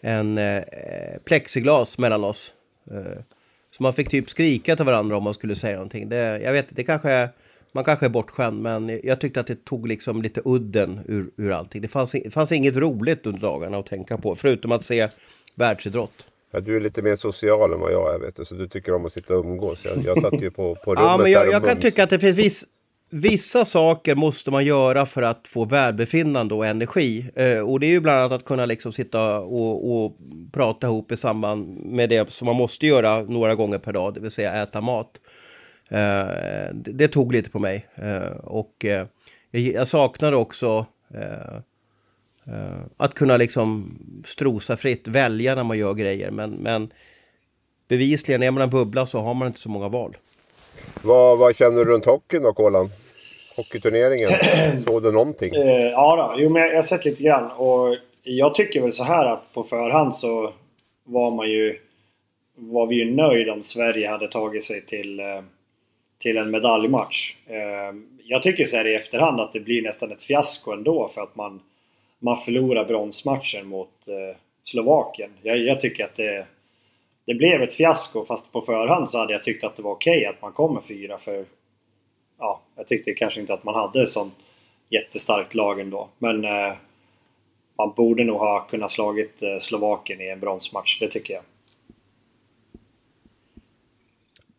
en 0.00 0.38
eh, 0.38 0.62
plexiglas 1.24 1.98
mellan 1.98 2.24
oss. 2.24 2.52
Eh, 2.90 3.22
så 3.70 3.82
man 3.82 3.94
fick 3.94 4.08
typ 4.08 4.30
skrika 4.30 4.76
till 4.76 4.84
varandra 4.84 5.16
om 5.16 5.22
man 5.22 5.34
skulle 5.34 5.56
säga 5.56 5.74
någonting. 5.74 6.08
Det, 6.08 6.40
jag 6.42 6.52
vet 6.52 6.66
det 6.68 6.84
kanske 6.84 7.28
man 7.72 7.84
kanske 7.84 8.06
är 8.06 8.10
bortskämd 8.10 8.62
men 8.62 9.00
jag 9.02 9.20
tyckte 9.20 9.40
att 9.40 9.46
det 9.46 9.64
tog 9.64 9.88
liksom 9.88 10.22
lite 10.22 10.42
udden 10.44 11.00
ur, 11.06 11.30
ur 11.36 11.52
allting. 11.52 11.82
Det 11.82 11.88
fanns, 11.88 12.10
det 12.10 12.30
fanns 12.30 12.52
inget 12.52 12.76
roligt 12.76 13.26
under 13.26 13.40
dagarna 13.40 13.78
att 13.78 13.86
tänka 13.86 14.18
på 14.18 14.36
förutom 14.36 14.72
att 14.72 14.84
se 14.84 15.08
världsidrott. 15.54 16.26
Ja, 16.50 16.60
du 16.60 16.76
är 16.76 16.80
lite 16.80 17.02
mer 17.02 17.16
social 17.16 17.72
än 17.72 17.80
vad 17.80 17.92
jag 17.92 18.14
är 18.14 18.18
vet 18.18 18.36
du, 18.36 18.44
så 18.44 18.54
du 18.54 18.68
tycker 18.68 18.94
om 18.94 19.06
att 19.06 19.12
sitta 19.12 19.36
och 19.36 19.44
umgås. 19.44 19.84
Jag, 19.84 20.04
jag 20.04 20.22
satt 20.22 20.42
ju 20.42 20.50
på, 20.50 20.74
på 20.74 20.94
rummet 20.94 21.10
ja, 21.10 21.18
men 21.22 21.32
jag, 21.32 21.46
där 21.46 21.52
jag 21.52 21.64
kan 21.64 21.80
tycka 21.80 22.04
att 22.04 22.10
det 22.10 22.18
finns 22.18 22.38
viss, 22.38 22.64
Vissa 23.10 23.64
saker 23.64 24.14
måste 24.14 24.50
man 24.50 24.64
göra 24.64 25.06
för 25.06 25.22
att 25.22 25.48
få 25.48 25.64
välbefinnande 25.64 26.54
och 26.54 26.66
energi. 26.66 27.30
Eh, 27.34 27.58
och 27.58 27.80
det 27.80 27.86
är 27.86 27.90
ju 27.90 28.00
bland 28.00 28.18
annat 28.18 28.32
att 28.32 28.44
kunna 28.44 28.66
liksom 28.66 28.92
sitta 28.92 29.38
och, 29.38 30.04
och, 30.04 30.18
prata 30.52 30.86
ihop 30.86 31.12
i 31.12 31.16
samband 31.16 31.78
med 31.84 32.08
det 32.08 32.30
som 32.30 32.46
man 32.46 32.56
måste 32.56 32.86
göra 32.86 33.22
några 33.22 33.54
gånger 33.54 33.78
per 33.78 33.92
dag, 33.92 34.14
det 34.14 34.20
vill 34.20 34.30
säga 34.30 34.62
äta 34.62 34.80
mat. 34.80 35.20
Eh, 35.88 36.26
det, 36.74 36.92
det, 36.92 37.08
tog 37.08 37.32
lite 37.32 37.50
på 37.50 37.58
mig. 37.58 37.86
Eh, 37.94 38.36
och 38.36 38.84
eh, 38.84 39.06
jag, 39.50 39.62
jag 39.62 39.88
saknade 39.88 40.36
också 40.36 40.86
eh, 41.14 41.56
eh 42.54 42.80
att 42.96 43.14
kunna 43.14 43.36
liksom 43.36 43.98
strosa 44.26 44.76
fritt, 44.76 45.08
välja 45.08 45.54
när 45.54 45.64
man 45.64 45.78
gör 45.78 45.94
grejer. 45.94 46.30
Men, 46.30 46.50
men 46.50 46.92
bevisligen, 47.88 48.42
är 48.42 48.50
man 48.50 48.62
en 48.62 48.70
bubbla 48.70 49.06
så 49.06 49.20
har 49.20 49.34
man 49.34 49.48
inte 49.48 49.60
så 49.60 49.68
många 49.68 49.88
val. 49.88 50.16
Vad, 51.02 51.38
vad 51.38 51.56
känner 51.56 51.76
du 51.76 51.84
runt 51.84 52.04
hockeyn 52.04 52.42
då, 52.42 52.52
Kolan? 52.52 52.90
Hockeyturneringen? 53.56 54.30
Såg 54.84 55.02
du 55.02 55.12
någonting? 55.12 55.54
Eh, 55.54 55.90
ja, 55.90 56.16
då. 56.16 56.42
Jo, 56.42 56.50
men 56.50 56.62
jag 56.62 56.74
har 56.74 56.82
sett 56.82 57.04
lite 57.04 57.22
grann. 57.22 57.50
Och 57.50 57.96
jag 58.22 58.54
tycker 58.54 58.80
väl 58.80 58.92
så 58.92 59.04
här 59.04 59.26
att 59.26 59.52
på 59.52 59.62
förhand 59.62 60.14
så 60.14 60.52
var 61.04 61.30
man 61.30 61.50
ju... 61.50 61.78
Var 62.58 62.86
vi 62.86 62.96
ju 62.96 63.14
nöjd 63.14 63.48
om 63.48 63.62
Sverige 63.62 64.08
hade 64.08 64.28
tagit 64.28 64.64
sig 64.64 64.86
till, 64.86 65.20
eh, 65.20 65.40
till 66.18 66.36
en 66.36 66.50
medaljmatch. 66.50 67.34
Eh, 67.46 67.96
jag 68.24 68.42
tycker 68.42 68.64
så 68.64 68.76
här 68.76 68.86
i 68.86 68.94
efterhand 68.94 69.40
att 69.40 69.52
det 69.52 69.60
blir 69.60 69.82
nästan 69.82 70.12
ett 70.12 70.22
fiasko 70.22 70.72
ändå 70.72 71.08
för 71.14 71.20
att 71.20 71.36
man, 71.36 71.60
man 72.18 72.36
förlorar 72.36 72.84
bronsmatchen 72.84 73.66
mot 73.66 74.08
eh, 74.08 74.36
Slovakien. 74.62 75.30
Jag, 75.42 75.58
jag 75.58 75.80
tycker 75.80 76.04
att 76.04 76.14
det 76.14 76.46
det 77.26 77.34
blev 77.34 77.62
ett 77.62 77.74
fiasko 77.74 78.24
fast 78.24 78.52
på 78.52 78.60
förhand 78.60 79.08
så 79.08 79.18
hade 79.18 79.32
jag 79.32 79.44
tyckt 79.44 79.64
att 79.64 79.76
det 79.76 79.82
var 79.82 79.92
okej 79.92 80.18
okay 80.18 80.24
att 80.24 80.42
man 80.42 80.52
kommer 80.52 80.80
fyra 80.80 81.18
för 81.18 81.44
ja, 82.38 82.60
jag 82.76 82.86
tyckte 82.86 83.12
kanske 83.12 83.40
inte 83.40 83.54
att 83.54 83.64
man 83.64 83.74
hade 83.74 84.02
ett 84.02 84.08
sånt 84.08 84.34
jättestarkt 84.90 85.54
lag 85.54 85.80
ändå. 85.80 86.08
Men 86.18 86.44
eh, 86.44 86.72
man 87.78 87.92
borde 87.96 88.24
nog 88.24 88.38
ha 88.38 88.66
kunnat 88.66 88.92
slagit 88.92 89.42
eh, 89.42 89.58
Slovakien 89.60 90.20
i 90.20 90.28
en 90.28 90.40
bronsmatch, 90.40 90.98
det 91.00 91.08
tycker 91.08 91.34
jag. 91.34 91.42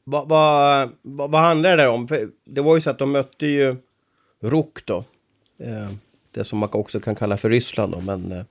Vad 0.03 0.29
va, 0.29 0.89
va, 1.01 1.27
va 1.27 1.39
handlar 1.39 1.77
det 1.77 1.87
om? 1.87 2.07
Det 2.43 2.61
var 2.61 2.75
ju 2.75 2.81
så 2.81 2.89
att 2.89 2.99
de 2.99 3.11
mötte 3.11 3.45
ju 3.45 3.75
ROK 4.39 4.85
då. 4.85 5.03
Eh, 5.59 5.89
det 6.31 6.43
som 6.43 6.59
man 6.59 6.69
också 6.71 6.99
kan 6.99 7.15
kalla 7.15 7.37
för 7.37 7.49
Ryssland 7.49 7.91
då, 7.91 8.01
men 8.01 8.31
eh, 8.31 8.43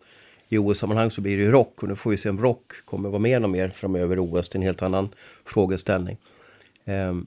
i 0.49 0.59
OS-sammanhang 0.59 1.11
så 1.11 1.21
blir 1.21 1.37
det 1.37 1.43
ju 1.43 1.51
rock 1.51 1.83
och 1.83 1.89
nu 1.89 1.97
får 1.97 2.11
vi 2.11 2.17
se 2.17 2.29
om 2.29 2.41
rock 2.41 2.73
kommer 2.85 3.09
vara 3.09 3.19
med 3.19 3.43
något 3.43 3.51
mer 3.51 3.69
framöver 3.69 4.17
i 4.17 4.19
OS. 4.19 4.49
Det 4.49 4.57
är 4.57 4.59
en 4.59 4.67
helt 4.67 4.83
annan 4.83 5.09
frågeställning. 5.45 6.17
Um, 6.85 7.27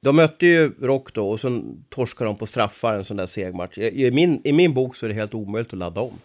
de 0.00 0.16
mötte 0.16 0.46
ju 0.46 0.72
Rock 0.80 1.14
då 1.14 1.30
och 1.30 1.40
så 1.40 1.62
torskade 1.88 2.30
de 2.30 2.36
på 2.36 2.46
straffar 2.46 2.94
en 2.94 3.04
sån 3.04 3.16
där 3.16 3.26
segmatch. 3.26 3.78
I 3.78 4.10
min, 4.10 4.40
I 4.44 4.52
min 4.52 4.74
bok 4.74 4.96
så 4.96 5.06
är 5.06 5.08
det 5.08 5.14
helt 5.14 5.34
omöjligt 5.34 5.72
att 5.72 5.78
ladda 5.78 6.00
om. 6.00 6.18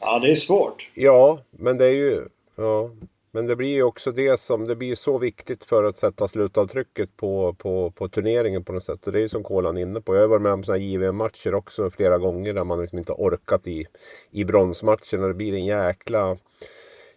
Ja, 0.00 0.18
det 0.18 0.32
är 0.32 0.36
svårt. 0.36 0.90
Ja, 0.94 1.40
men 1.50 1.78
det 1.78 1.86
är 1.86 1.92
ju... 1.92 2.28
Ja, 2.56 2.90
men 3.36 3.46
det 3.46 3.56
blir 3.56 3.74
ju 3.74 3.82
också 3.82 4.12
det 4.12 4.40
som 4.40 4.66
det 4.66 4.76
blir 4.76 4.94
så 4.94 5.18
viktigt 5.18 5.64
för 5.64 5.84
att 5.84 5.96
sätta 5.96 6.28
slutavtrycket 6.28 7.16
på, 7.16 7.54
på, 7.58 7.90
på 7.90 8.08
turneringen 8.08 8.64
på 8.64 8.72
något 8.72 8.84
sätt. 8.84 9.06
Och 9.06 9.12
det 9.12 9.18
är 9.18 9.22
ju 9.22 9.28
som 9.28 9.42
Kolan 9.42 9.78
inne 9.78 10.00
på. 10.00 10.14
Jag 10.14 10.20
har 10.20 10.28
varit 10.28 10.42
med 10.42 10.52
om 10.52 10.64
sådana 10.64 10.78
här 10.78 10.86
JVM-matcher 10.86 11.54
också 11.54 11.90
flera 11.90 12.18
gånger 12.18 12.54
där 12.54 12.64
man 12.64 12.80
liksom 12.80 12.98
inte 12.98 13.12
orkat 13.12 13.66
i, 13.66 13.86
i 14.30 14.44
bronsmatchen 14.44 15.22
och 15.22 15.28
det 15.28 15.34
blir 15.34 15.54
en 15.54 15.64
jäkla 15.64 16.36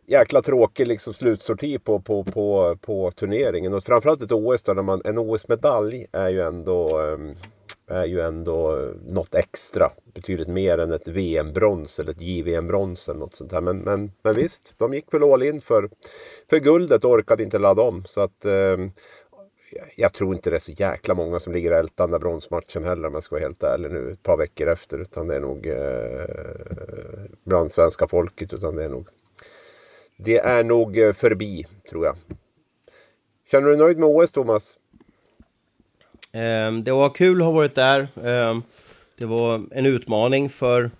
jäkla 0.06 0.42
tråkig 0.42 0.88
liksom 0.88 1.14
slutsorti 1.14 1.80
på, 1.84 2.00
på, 2.00 2.24
på, 2.24 2.78
på 2.82 3.12
turneringen. 3.12 3.74
Och 3.74 3.84
framförallt 3.84 4.22
ett 4.22 4.32
OS 4.32 4.64
där 4.64 4.74
man, 4.74 5.02
en 5.06 5.18
OS-medalj 5.18 6.08
är 6.12 6.30
ju 6.30 6.42
ändå 6.42 7.00
um, 7.00 7.36
är 7.90 8.06
ju 8.06 8.22
ändå 8.22 8.92
något 9.06 9.36
extra. 9.36 9.92
Betydligt 10.14 10.48
mer 10.48 10.78
än 10.78 10.92
ett 10.92 11.08
VM-brons 11.08 12.00
eller 12.00 12.12
ett 12.12 12.22
JVM-brons 12.22 13.10
eller 13.10 13.20
något 13.20 13.36
sånt 13.36 13.52
här. 13.52 13.62
Men, 13.62 13.78
men, 13.78 14.12
men 14.24 14.36
visst, 14.36 14.74
de 14.78 14.94
gick 14.94 15.14
väl 15.14 15.24
all 15.24 15.44
in 15.44 15.62
för, 15.62 15.90
för 16.50 16.60
guldet 16.60 17.04
och 17.04 17.12
orkade 17.12 17.44
inte 17.44 17.60
ladda 17.60 17.82
om. 17.82 18.06
Så 18.06 18.22
att 18.22 18.46
eh, 18.46 18.78
jag 19.96 20.14
tror 20.14 20.36
inte 20.36 20.50
det 20.50 20.56
är 20.56 20.60
så 20.60 20.72
jäkla 20.72 21.14
många 21.14 21.40
som 21.40 21.54
ligger 21.54 21.72
och 21.72 21.78
ältar 21.78 22.04
den 22.04 22.12
där 22.12 22.20
bronsmatchen 22.20 22.84
heller 22.84 23.08
om 23.08 23.14
jag 23.14 23.24
ska 23.24 23.36
vara 23.36 23.44
helt 23.44 23.64
ärlig 23.64 23.92
nu 23.92 24.12
ett 24.12 24.24
par 24.24 24.38
veckor 24.38 24.68
efter. 24.68 25.00
Utan 25.00 25.28
det 25.28 25.36
är 25.36 25.40
nog 25.40 25.68
eh, 25.68 27.26
bland 27.44 27.72
svenska 27.72 28.08
folket. 28.08 28.54
Utan 28.54 28.76
det 28.76 28.84
är 28.84 28.90
nog 28.90 29.08
det 30.18 30.38
är 30.38 30.64
nog 30.64 30.98
eh, 30.98 31.14
förbi 31.14 31.66
tror 31.90 32.06
jag. 32.06 32.16
Känner 33.52 33.68
du 33.68 33.76
dig 33.76 33.86
nöjd 33.86 33.98
med 33.98 34.10
OS 34.10 34.32
Thomas? 34.32 34.79
Um, 36.34 36.84
det 36.84 36.92
var 36.92 37.10
kul 37.10 37.42
att 37.42 37.46
ha 37.46 37.52
varit 37.52 37.76
där. 37.76 38.08
Um, 38.16 38.64
det 39.18 39.26
var 39.26 39.64
en 39.72 39.86
utmaning 39.86 40.50
för 40.50 40.92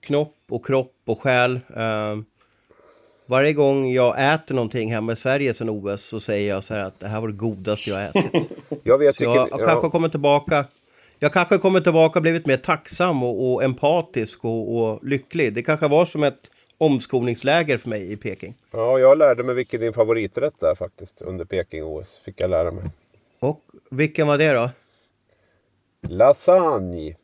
knopp 0.00 0.36
och 0.48 0.66
kropp 0.66 0.94
och 1.04 1.22
själ. 1.22 1.60
Um, 1.68 2.24
varje 3.26 3.52
gång 3.52 3.92
jag 3.92 4.34
äter 4.34 4.54
någonting 4.54 4.92
hemma 4.92 5.12
i 5.12 5.16
Sverige 5.16 5.54
sen 5.54 5.70
OS 5.70 6.02
så 6.02 6.20
säger 6.20 6.48
jag 6.48 6.64
så 6.64 6.74
här 6.74 6.84
att 6.84 7.00
det 7.00 7.08
här 7.08 7.20
var 7.20 7.28
det 7.28 7.34
godaste 7.34 7.90
jag 7.90 8.02
ätit. 8.04 8.50
jag 8.82 8.98
vet, 8.98 9.16
så 9.16 9.24
jag, 9.24 9.48
jag 9.50 9.64
kanske 9.66 9.88
kommer 9.88 10.08
tillbaka 10.08 10.64
jag 11.18 11.32
kanske 11.32 11.58
kommer 11.58 11.80
tillbaka 11.80 12.18
och 12.18 12.22
blivit 12.22 12.46
mer 12.46 12.56
tacksam 12.56 13.22
och, 13.22 13.52
och 13.52 13.64
empatisk 13.64 14.44
och, 14.44 14.78
och, 14.78 15.04
lycklig. 15.04 15.52
Det 15.52 15.62
kanske 15.62 15.88
var 15.88 16.06
som 16.06 16.24
ett 16.24 16.50
omskolningsläger 16.78 17.78
för 17.78 17.88
mig 17.88 18.12
i 18.12 18.16
Peking. 18.16 18.54
Ja, 18.70 18.98
jag 18.98 19.18
lärde 19.18 19.42
mig 19.42 19.54
vilken 19.54 19.80
din 19.80 19.92
favoriträtt 19.92 20.62
är 20.62 20.74
faktiskt 20.74 21.22
under 21.22 21.44
Peking-OS. 21.44 22.20
Fick 22.24 22.40
jag 22.40 22.50
lära 22.50 22.70
mig. 22.70 22.84
Och 23.40 23.60
vilken 23.90 24.26
var 24.26 24.38
det 24.38 24.52
då? 24.52 24.70
Lasagne. 26.08 27.16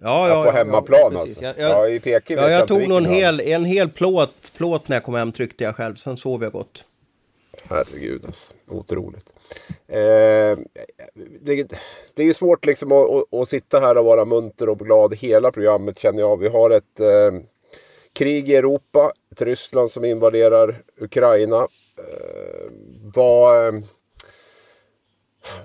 Ja, 0.00 0.28
ja, 0.28 0.44
på 0.44 0.50
hemmaplan 0.50 1.12
ja, 1.12 1.20
alltså. 1.20 1.42
Jag, 1.42 1.58
jag, 1.58 1.70
ja, 1.70 1.88
i 1.88 2.00
Peking 2.00 2.36
ja, 2.36 2.42
jag, 2.42 2.60
jag 2.60 2.68
tog 2.68 2.88
någon 2.88 3.04
hel, 3.04 3.40
en 3.40 3.64
hel 3.64 3.88
plåt, 3.88 4.52
plåt 4.56 4.88
när 4.88 4.96
jag 4.96 5.04
kom 5.04 5.14
hem 5.14 5.32
tryckte 5.32 5.64
jag 5.64 5.76
själv. 5.76 5.94
Sen 5.94 6.16
sov 6.16 6.42
jag 6.42 6.52
gott. 6.52 6.84
Herregud 7.64 8.26
alltså. 8.26 8.52
Otroligt. 8.68 9.32
Eh, 9.88 10.58
det, 11.40 11.68
det 12.14 12.22
är 12.22 12.26
ju 12.26 12.34
svårt 12.34 12.66
liksom 12.66 12.92
att, 12.92 13.10
att, 13.10 13.34
att, 13.34 13.48
sitta 13.48 13.80
här 13.80 13.98
och 13.98 14.04
vara 14.04 14.24
munter 14.24 14.68
och 14.68 14.78
glad 14.78 15.14
hela 15.14 15.52
programmet 15.52 15.98
känner 15.98 16.20
jag. 16.20 16.36
Vi 16.36 16.48
har 16.48 16.70
ett 16.70 17.00
eh, 17.00 17.40
krig 18.12 18.48
i 18.48 18.56
Europa. 18.56 19.12
Ett 19.32 19.42
Ryssland 19.42 19.90
som 19.90 20.04
invaderar 20.04 20.82
Ukraina. 21.00 21.68
Eh, 21.98 22.70
vad... 23.14 23.84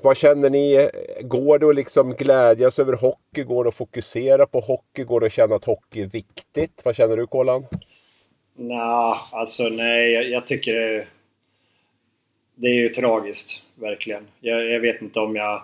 Vad 0.01 0.17
känner 0.17 0.49
ni? 0.49 0.89
Går 1.21 1.59
det 1.59 1.69
att 1.69 1.75
liksom 1.75 2.13
glädjas 2.13 2.79
över 2.79 2.93
hockey? 2.93 3.43
Går 3.43 3.63
det 3.63 3.67
att 3.67 3.75
fokusera 3.75 4.45
på 4.45 4.59
hockey? 4.59 5.03
Går 5.03 5.19
det 5.19 5.25
att 5.25 5.33
känna 5.33 5.55
att 5.55 5.65
hockey 5.65 6.01
är 6.01 6.07
viktigt? 6.07 6.81
Vad 6.85 6.95
känner 6.95 7.17
du 7.17 7.27
Kolan? 7.27 7.65
Nej, 8.55 9.15
alltså 9.31 9.63
nej, 9.63 10.11
jag, 10.11 10.29
jag 10.29 10.47
tycker 10.47 10.73
det, 10.73 11.07
det 12.55 12.67
är 12.67 12.73
ju 12.73 12.89
tragiskt, 12.89 13.61
verkligen. 13.75 14.27
Jag, 14.39 14.65
jag, 14.65 14.79
vet 14.79 15.01
inte 15.01 15.19
om 15.19 15.35
jag... 15.35 15.61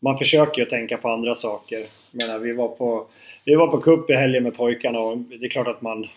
Man 0.00 0.18
försöker 0.18 0.62
ju 0.62 0.68
tänka 0.68 0.96
på 0.96 1.08
andra 1.08 1.34
saker. 1.34 1.78
Jag 2.10 2.26
menar, 2.26 2.38
vi 2.38 2.52
var 2.52 2.68
på, 2.68 3.06
vi 3.44 3.54
var 3.54 3.66
på 3.66 3.80
cup 3.80 4.10
i 4.10 4.14
helgen 4.14 4.42
med 4.42 4.56
pojkarna 4.56 5.00
och 5.00 5.18
det 5.18 5.46
är 5.46 5.50
klart 5.50 5.68
att 5.68 5.82
man, 5.82 6.08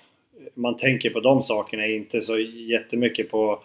man 0.53 0.77
tänker 0.77 1.09
på 1.09 1.19
de 1.19 1.43
sakerna, 1.43 1.87
inte 1.87 2.21
så 2.21 2.39
jättemycket 2.39 3.31
på, 3.31 3.59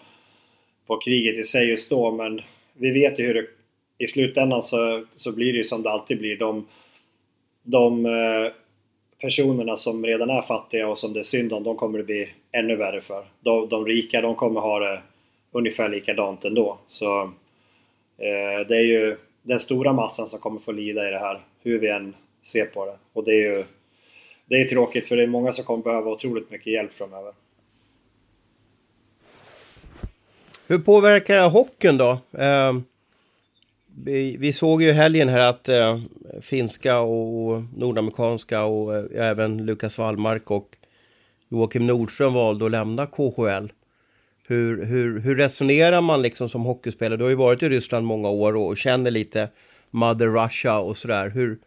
på 0.86 0.98
kriget 0.98 1.38
i 1.38 1.42
sig 1.42 1.68
just 1.68 1.90
då, 1.90 2.10
men 2.10 2.40
vi 2.74 2.90
vet 2.90 3.18
ju 3.18 3.26
hur 3.26 3.34
det 3.34 3.46
i 4.00 4.06
slutändan 4.06 4.62
så, 4.62 5.04
så 5.12 5.32
blir 5.32 5.52
det 5.52 5.58
ju 5.58 5.64
som 5.64 5.82
det 5.82 5.90
alltid 5.90 6.18
blir. 6.18 6.36
De, 6.36 6.66
de 7.62 8.06
eh, 8.06 8.52
personerna 9.20 9.76
som 9.76 10.06
redan 10.06 10.30
är 10.30 10.42
fattiga 10.42 10.88
och 10.88 10.98
som 10.98 11.12
det 11.12 11.20
är 11.20 11.24
synd 11.24 11.52
om, 11.52 11.64
de 11.64 11.76
kommer 11.76 11.98
det 11.98 12.04
bli 12.04 12.28
ännu 12.52 12.76
värre 12.76 13.00
för. 13.00 13.24
De, 13.40 13.68
de 13.68 13.86
rika, 13.86 14.20
de 14.20 14.34
kommer 14.34 14.60
ha 14.60 14.78
det 14.78 15.00
ungefär 15.52 15.88
likadant 15.88 16.44
ändå. 16.44 16.78
Så 16.88 17.22
eh, 18.18 18.66
det 18.68 18.76
är 18.76 18.86
ju 18.86 19.16
den 19.42 19.60
stora 19.60 19.92
massan 19.92 20.28
som 20.28 20.40
kommer 20.40 20.60
få 20.60 20.72
lida 20.72 21.08
i 21.08 21.10
det 21.10 21.18
här, 21.18 21.40
hur 21.62 21.78
vi 21.78 21.88
än 21.88 22.14
ser 22.42 22.64
på 22.64 22.86
det. 22.86 22.96
Och 23.12 23.24
det 23.24 23.32
är 23.32 23.56
ju 23.56 23.64
det 24.46 24.60
är 24.60 24.68
tråkigt 24.68 25.08
för 25.08 25.16
det 25.16 25.22
är 25.22 25.26
många 25.26 25.52
som 25.52 25.64
kommer 25.64 25.82
behöva 25.82 26.10
otroligt 26.10 26.50
mycket 26.50 26.72
hjälp 26.72 26.94
framöver. 26.94 27.32
Hur 30.68 30.78
påverkar 30.78 31.36
det 31.36 31.42
hockeyn 31.42 31.96
då? 31.96 32.10
Eh, 32.38 32.72
vi, 33.96 34.36
vi, 34.36 34.52
såg 34.52 34.82
ju 34.82 34.92
helgen 34.92 35.28
här 35.28 35.50
att 35.50 35.68
eh, 35.68 36.00
finska 36.40 36.98
och 36.98 37.62
nordamerikanska 37.76 38.64
och 38.64 38.96
eh, 38.96 39.28
även 39.28 39.66
Lukas 39.66 39.98
Wallmark 39.98 40.50
och 40.50 40.76
Joakim 41.48 41.86
Nordström 41.86 42.34
valde 42.34 42.64
att 42.64 42.70
lämna 42.70 43.06
KHL. 43.06 43.72
Hur, 44.48 44.84
hur, 44.84 45.20
hur 45.20 45.36
resonerar 45.36 46.00
man 46.00 46.22
liksom 46.22 46.48
som 46.48 46.64
hockeyspelare? 46.64 47.16
Du 47.16 47.24
har 47.24 47.30
ju 47.30 47.36
varit 47.36 47.62
i 47.62 47.68
Ryssland 47.68 48.06
många 48.06 48.30
år 48.30 48.56
och 48.56 48.76
känner 48.78 49.10
lite 49.10 49.48
Mother 49.90 50.26
Russia 50.26 50.78
och 50.78 50.96
sådär. 50.96 51.28
Hur, 51.28 51.58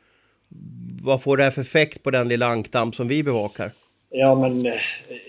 vad 1.03 1.23
får 1.23 1.37
det 1.37 1.43
här 1.43 1.51
för 1.51 1.61
effekt 1.61 2.03
på 2.03 2.11
den 2.11 2.27
lilla 2.27 2.47
ankdamm 2.47 2.93
som 2.93 3.07
vi 3.07 3.23
bevakar? 3.23 3.71
Ja, 4.09 4.35
men 4.35 4.65
eh, 4.65 4.73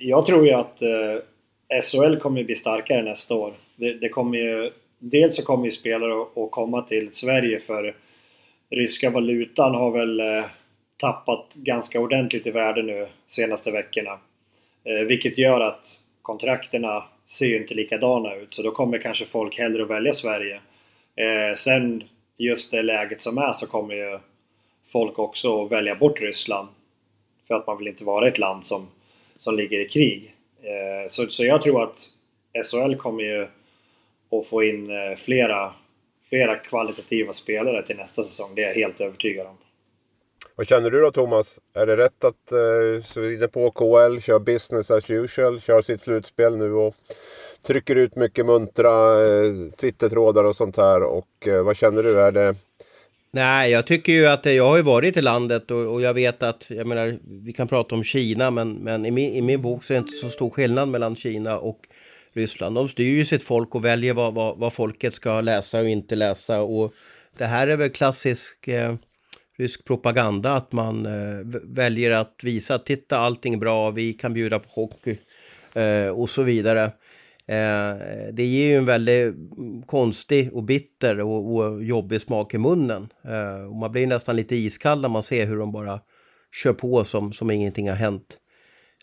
jag 0.01 0.27
tror 0.27 0.47
ju 0.47 0.53
att 0.53 0.83
eh, 0.83 1.81
SHL 1.83 2.17
kommer 2.17 2.45
bli 2.45 2.57
starkare 2.57 3.03
nästa 3.03 3.35
år. 3.35 3.55
Det, 3.77 3.95
det 3.95 4.09
kommer 4.09 4.39
ju 4.39 4.71
dels 5.11 5.37
så 5.37 5.45
kommer 5.45 5.65
ju 5.65 5.71
spelare 5.71 6.23
att 6.23 6.51
komma 6.51 6.83
till 6.83 7.13
Sverige 7.13 7.61
för 7.61 7.95
ryska 8.71 9.11
valutan 9.11 9.75
har 9.75 9.91
väl 9.91 10.21
eh, 10.21 10.45
tappat 10.97 11.55
ganska 11.55 12.01
ordentligt 12.01 12.47
i 12.47 12.51
värde 12.51 12.83
nu 12.83 13.07
senaste 13.27 13.71
veckorna. 13.71 14.19
Eh, 14.85 15.07
vilket 15.07 15.39
gör 15.39 15.61
att 15.61 16.01
kontrakterna 16.23 17.05
ser 17.27 17.47
ju 17.47 17.57
inte 17.57 17.75
likadana 17.75 18.35
ut 18.35 18.55
så 18.55 18.63
då 18.63 18.71
kommer 18.71 18.99
kanske 18.99 19.25
folk 19.25 19.59
hellre 19.59 19.83
att 19.83 19.91
välja 19.91 20.15
Sverige. 20.15 20.61
Eh, 21.17 21.55
sen 21.57 22.05
just 22.39 22.71
det 22.71 22.83
läget 22.83 23.21
som 23.21 23.39
är 23.39 23.53
så 23.53 23.67
kommer 23.67 23.95
ju 23.95 24.19
folk 24.93 25.19
också 25.19 25.65
att 25.65 25.73
välja 25.73 25.95
bort 25.95 26.21
Ryssland. 26.21 26.69
För 27.49 27.55
att 27.55 27.67
man 27.67 27.79
vill 27.79 27.89
inte 27.89 28.05
vara 28.05 28.29
ett 28.29 28.39
land 28.39 28.65
som, 28.65 28.89
som 29.37 29.57
ligger 29.57 29.81
i 29.81 29.89
krig. 29.89 30.35
så, 31.09 31.27
så 31.27 31.45
jag 31.45 31.63
tror 31.63 31.83
att 31.83 32.11
SHL 32.65 32.95
kommer 32.95 33.23
ju 33.23 33.47
och 34.39 34.47
få 34.47 34.63
in 34.63 34.91
eh, 34.91 35.17
flera, 35.17 35.73
flera 36.29 36.57
kvalitativa 36.57 37.33
spelare 37.33 37.87
till 37.87 37.97
nästa 37.97 38.23
säsong. 38.23 38.51
Det 38.55 38.63
är 38.63 38.67
jag 38.67 38.75
helt 38.75 39.01
övertygad 39.01 39.47
om. 39.47 39.57
Vad 40.57 40.67
känner 40.67 40.91
du 40.91 41.01
då 41.01 41.11
Thomas? 41.11 41.59
Är 41.75 41.87
det 41.87 41.97
rätt 41.97 42.25
att, 42.25 42.53
eh, 42.53 43.07
så 43.07 43.21
vi 43.21 43.43
är 43.43 43.49
på 43.49 43.71
KL, 43.71 44.21
kör 44.21 44.39
business 44.39 44.91
as 44.91 45.11
usual, 45.11 45.61
kör 45.61 45.83
sitt 45.83 46.01
slutspel 46.01 46.57
nu 46.57 46.73
och 46.73 46.95
trycker 47.67 47.97
ut 47.97 48.17
mycket 48.17 48.47
muntra 48.47 49.25
eh, 49.25 49.71
Twittertrådar 49.81 50.45
och 50.45 50.57
sånt 50.57 50.77
här. 50.77 51.03
Och 51.03 51.49
eh, 51.49 51.65
vad 51.65 51.77
känner 51.77 52.03
du? 52.03 52.21
Är 52.21 52.33
det... 52.33 52.55
Nej, 53.31 53.71
jag 53.71 53.87
tycker 53.87 54.13
ju 54.13 54.27
att 54.27 54.45
jag 54.47 54.69
har 54.69 54.77
ju 54.77 54.83
varit 54.83 55.17
i 55.17 55.23
landet 55.23 55.71
och, 55.71 55.93
och, 55.93 56.03
jag 56.03 56.15
vet 56.15 56.43
att, 56.43 56.67
jag 56.69 56.87
menar, 56.87 57.19
vi 57.45 57.53
kan 57.53 57.69
prata 57.69 57.95
om 57.95 58.05
Kina, 58.05 58.51
men, 58.51 58.73
men 58.73 59.07
i, 59.07 59.11
min, 59.11 59.33
i 59.33 59.43
min 59.43 59.63
bok 59.63 59.85
så 59.85 59.93
är 59.93 59.95
det 59.95 59.99
inte 59.99 60.13
så 60.13 60.29
stor 60.29 60.51
skillnad 60.51 60.89
mellan 60.89 61.17
Kina 61.17 61.59
och 61.59 61.79
Ryssland. 62.35 62.75
De 62.75 62.89
styr 62.89 63.17
ju 63.17 63.25
sitt 63.25 63.43
folk 63.43 63.75
och 63.75 63.85
väljer 63.85 64.15
vad, 64.15 64.35
vad, 64.35 64.59
vad 64.59 64.73
folket 64.73 65.15
ska 65.15 65.41
läsa 65.41 65.81
och 65.81 65.89
inte 65.89 66.17
läsa. 66.17 66.61
Och 66.61 66.95
det 67.39 67.45
här 67.47 67.69
är 67.69 67.77
väl 67.77 67.91
klassisk 67.91 68.69
eh, 68.69 68.95
rysk 69.57 69.85
propaganda, 69.85 70.53
att 70.53 70.73
man 70.73 71.07
eh, 71.07 71.61
väljer 71.63 72.11
att 72.11 72.41
visa 72.43 72.75
att 72.75 72.87
titta 72.87 73.19
allting 73.19 73.55
är 73.55 73.59
bra, 73.59 73.91
vi 73.91 74.13
kan 74.13 74.35
bjuda 74.35 74.59
på 74.59 74.69
hockey 74.69 75.19
eh, 75.73 76.09
och 76.09 76.31
så 76.31 76.43
vidare. 76.43 76.85
Eh, 77.47 77.97
det 78.33 78.45
ger 78.45 78.67
ju 78.67 78.77
en 78.77 78.85
väldigt 78.85 79.35
mm, 79.35 79.83
konstig 79.83 80.53
och 80.53 80.63
bitter 80.63 81.21
och, 81.21 81.55
och 81.55 81.85
jobbig 81.85 82.21
smak 82.21 82.55
i 82.55 82.59
munnen. 82.59 83.09
Eh, 83.25 83.65
och 83.65 83.77
man 83.77 83.93
blir 83.93 84.07
nästan 84.07 84.37
lite 84.37 84.57
iskall 84.57 85.01
när 85.01 85.09
man 85.09 85.23
ser 85.23 85.47
hur 85.47 85.57
de 85.57 85.73
bara 85.73 86.01
kör 86.63 86.73
på 86.73 87.05
som, 87.05 87.33
som 87.33 87.51
ingenting 87.51 87.89
har 87.89 87.97
hänt. 87.97 88.39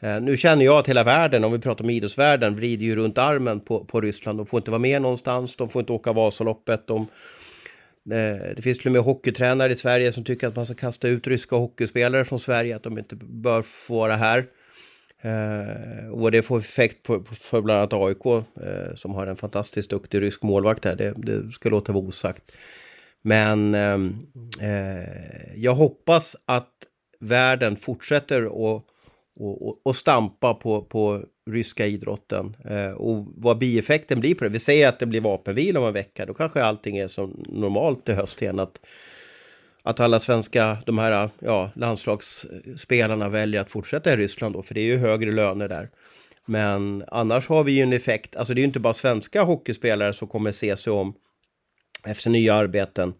Eh, 0.02 0.22
nu 0.22 0.38
känner 0.38 0.66
jag 0.66 0.78
att 0.78 0.88
hela 0.88 1.04
världen, 1.04 1.44
om 1.44 1.52
vi 1.52 1.60
pratar 1.60 1.84
om 1.84 1.90
idrottsvärlden, 1.90 2.56
vrider 2.56 2.86
ju 2.86 2.96
runt 2.96 3.18
armen 3.18 3.60
på, 3.60 3.86
på 3.86 4.02
Ryssland. 4.02 4.40
De 4.40 4.46
får 4.46 4.58
inte 4.58 4.72
vara 4.72 4.80
med 4.80 5.02
någonstans, 5.02 5.56
de 5.56 5.70
får 5.70 5.80
inte 5.80 5.94
åka 5.94 6.14
Vasaloppet. 6.14 6.88
De, 6.88 7.02
eh, 8.12 8.56
det 8.56 8.62
finns 8.62 8.78
till 8.78 8.88
och 8.88 8.94
med 8.94 9.02
hockeytränare 9.02 9.72
i 9.74 9.76
Sverige 9.76 10.14
som 10.14 10.24
tycker 10.24 10.48
att 10.48 10.56
man 10.56 10.66
ska 10.66 10.76
kasta 10.76 11.08
ut 11.08 11.28
ryska 11.28 11.56
hockeyspelare 11.56 12.26
från 12.26 12.40
Sverige, 12.40 12.76
att 12.76 12.84
de 12.84 12.98
inte 12.98 13.16
bör 13.16 13.62
få 13.62 13.96
vara 13.96 14.16
här. 14.16 14.46
Eh, 15.22 16.10
och 16.12 16.32
det 16.32 16.42
får 16.42 16.60
effekt 16.60 17.04
på, 17.04 17.20
på, 17.20 17.36
för 17.36 17.62
bland 17.62 17.80
annat 17.80 17.94
AIK, 17.94 18.26
eh, 18.26 18.96
som 18.96 19.14
har 19.14 19.28
en 19.28 19.36
fantastiskt 19.36 19.90
duktig 19.90 20.22
rysk 20.22 20.44
målvakt 20.44 20.86
här. 20.86 20.96
Det, 20.96 21.14
det 21.18 21.52
ska 21.52 21.70
låta 21.70 21.92
vara 21.92 22.04
osagt. 22.04 22.58
Men 23.22 23.76
ehm, 23.76 24.16
eh, 24.62 25.56
jag 25.56 25.76
hoppas 25.76 26.36
att 26.46 26.72
världen 27.20 27.76
fortsätter 27.76 28.76
att 28.76 28.84
och, 29.36 29.68
och, 29.68 29.82
och, 29.84 29.96
stampa 29.96 30.54
på, 30.54 30.82
på 30.82 31.26
ryska 31.50 31.88
idrotten. 31.88 32.56
Eh, 32.66 32.92
och 32.92 33.28
vad 33.36 33.58
bieffekten 33.58 34.20
blir 34.20 34.36
på 34.36 34.44
det. 34.44 34.50
Vi 34.50 34.60
säger 34.60 34.88
att 34.88 35.00
det 35.00 35.06
blir 35.06 35.22
vapenvila 35.22 35.80
om 35.80 35.86
en 35.86 35.94
vecka. 35.94 36.26
Då 36.26 36.34
kanske 36.34 36.64
allting 36.64 36.98
är 36.98 37.08
som 37.08 37.44
normalt 37.50 38.10
i 38.10 38.14
höst 38.14 38.42
igen. 38.42 38.60
Att, 38.60 38.80
att 39.84 40.00
alla 40.00 40.20
svenska, 40.20 40.78
de 40.86 40.98
här 40.98 41.30
ja, 41.40 41.72
landslagsspelarna 41.76 43.30
väljer 43.30 43.62
att 43.62 43.72
fortsätta 43.72 44.14
i 44.14 44.18
Ryssland 44.18 44.56
då. 44.56 44.64
För 44.64 44.74
det 44.74 44.82
är 44.82 44.86
ju 44.86 44.98
högre 44.98 45.32
löner 45.32 45.68
där. 45.68 45.90
Men 46.46 47.04
annars 47.08 47.50
har 47.50 47.64
vi 47.64 47.72
ju 47.72 47.82
en 47.82 47.94
effekt. 47.94 48.36
Alltså 48.36 48.54
det 48.54 48.60
är 48.60 48.62
ju 48.62 48.68
inte 48.68 48.80
bara 48.80 48.94
svenska 48.94 49.44
hockeyspelare 49.44 50.14
som 50.14 50.28
kommer 50.28 50.52
se 50.52 50.78
sig 50.78 50.94
om 50.94 51.14
efter 52.06 52.30
nya 52.30 52.54
arbeten. 52.54 53.14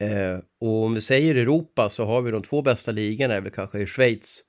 Eh, 0.00 0.38
och 0.60 0.84
om 0.84 0.94
vi 0.94 1.00
säger 1.00 1.34
Europa 1.34 1.88
så 1.88 2.04
har 2.04 2.22
vi 2.22 2.30
de 2.30 2.42
två 2.42 2.62
bästa 2.62 2.92
ligorna, 2.92 3.34
är 3.34 3.40
väl 3.40 3.52
kanske 3.52 3.78
i 3.78 3.86
Schweiz 3.86 4.44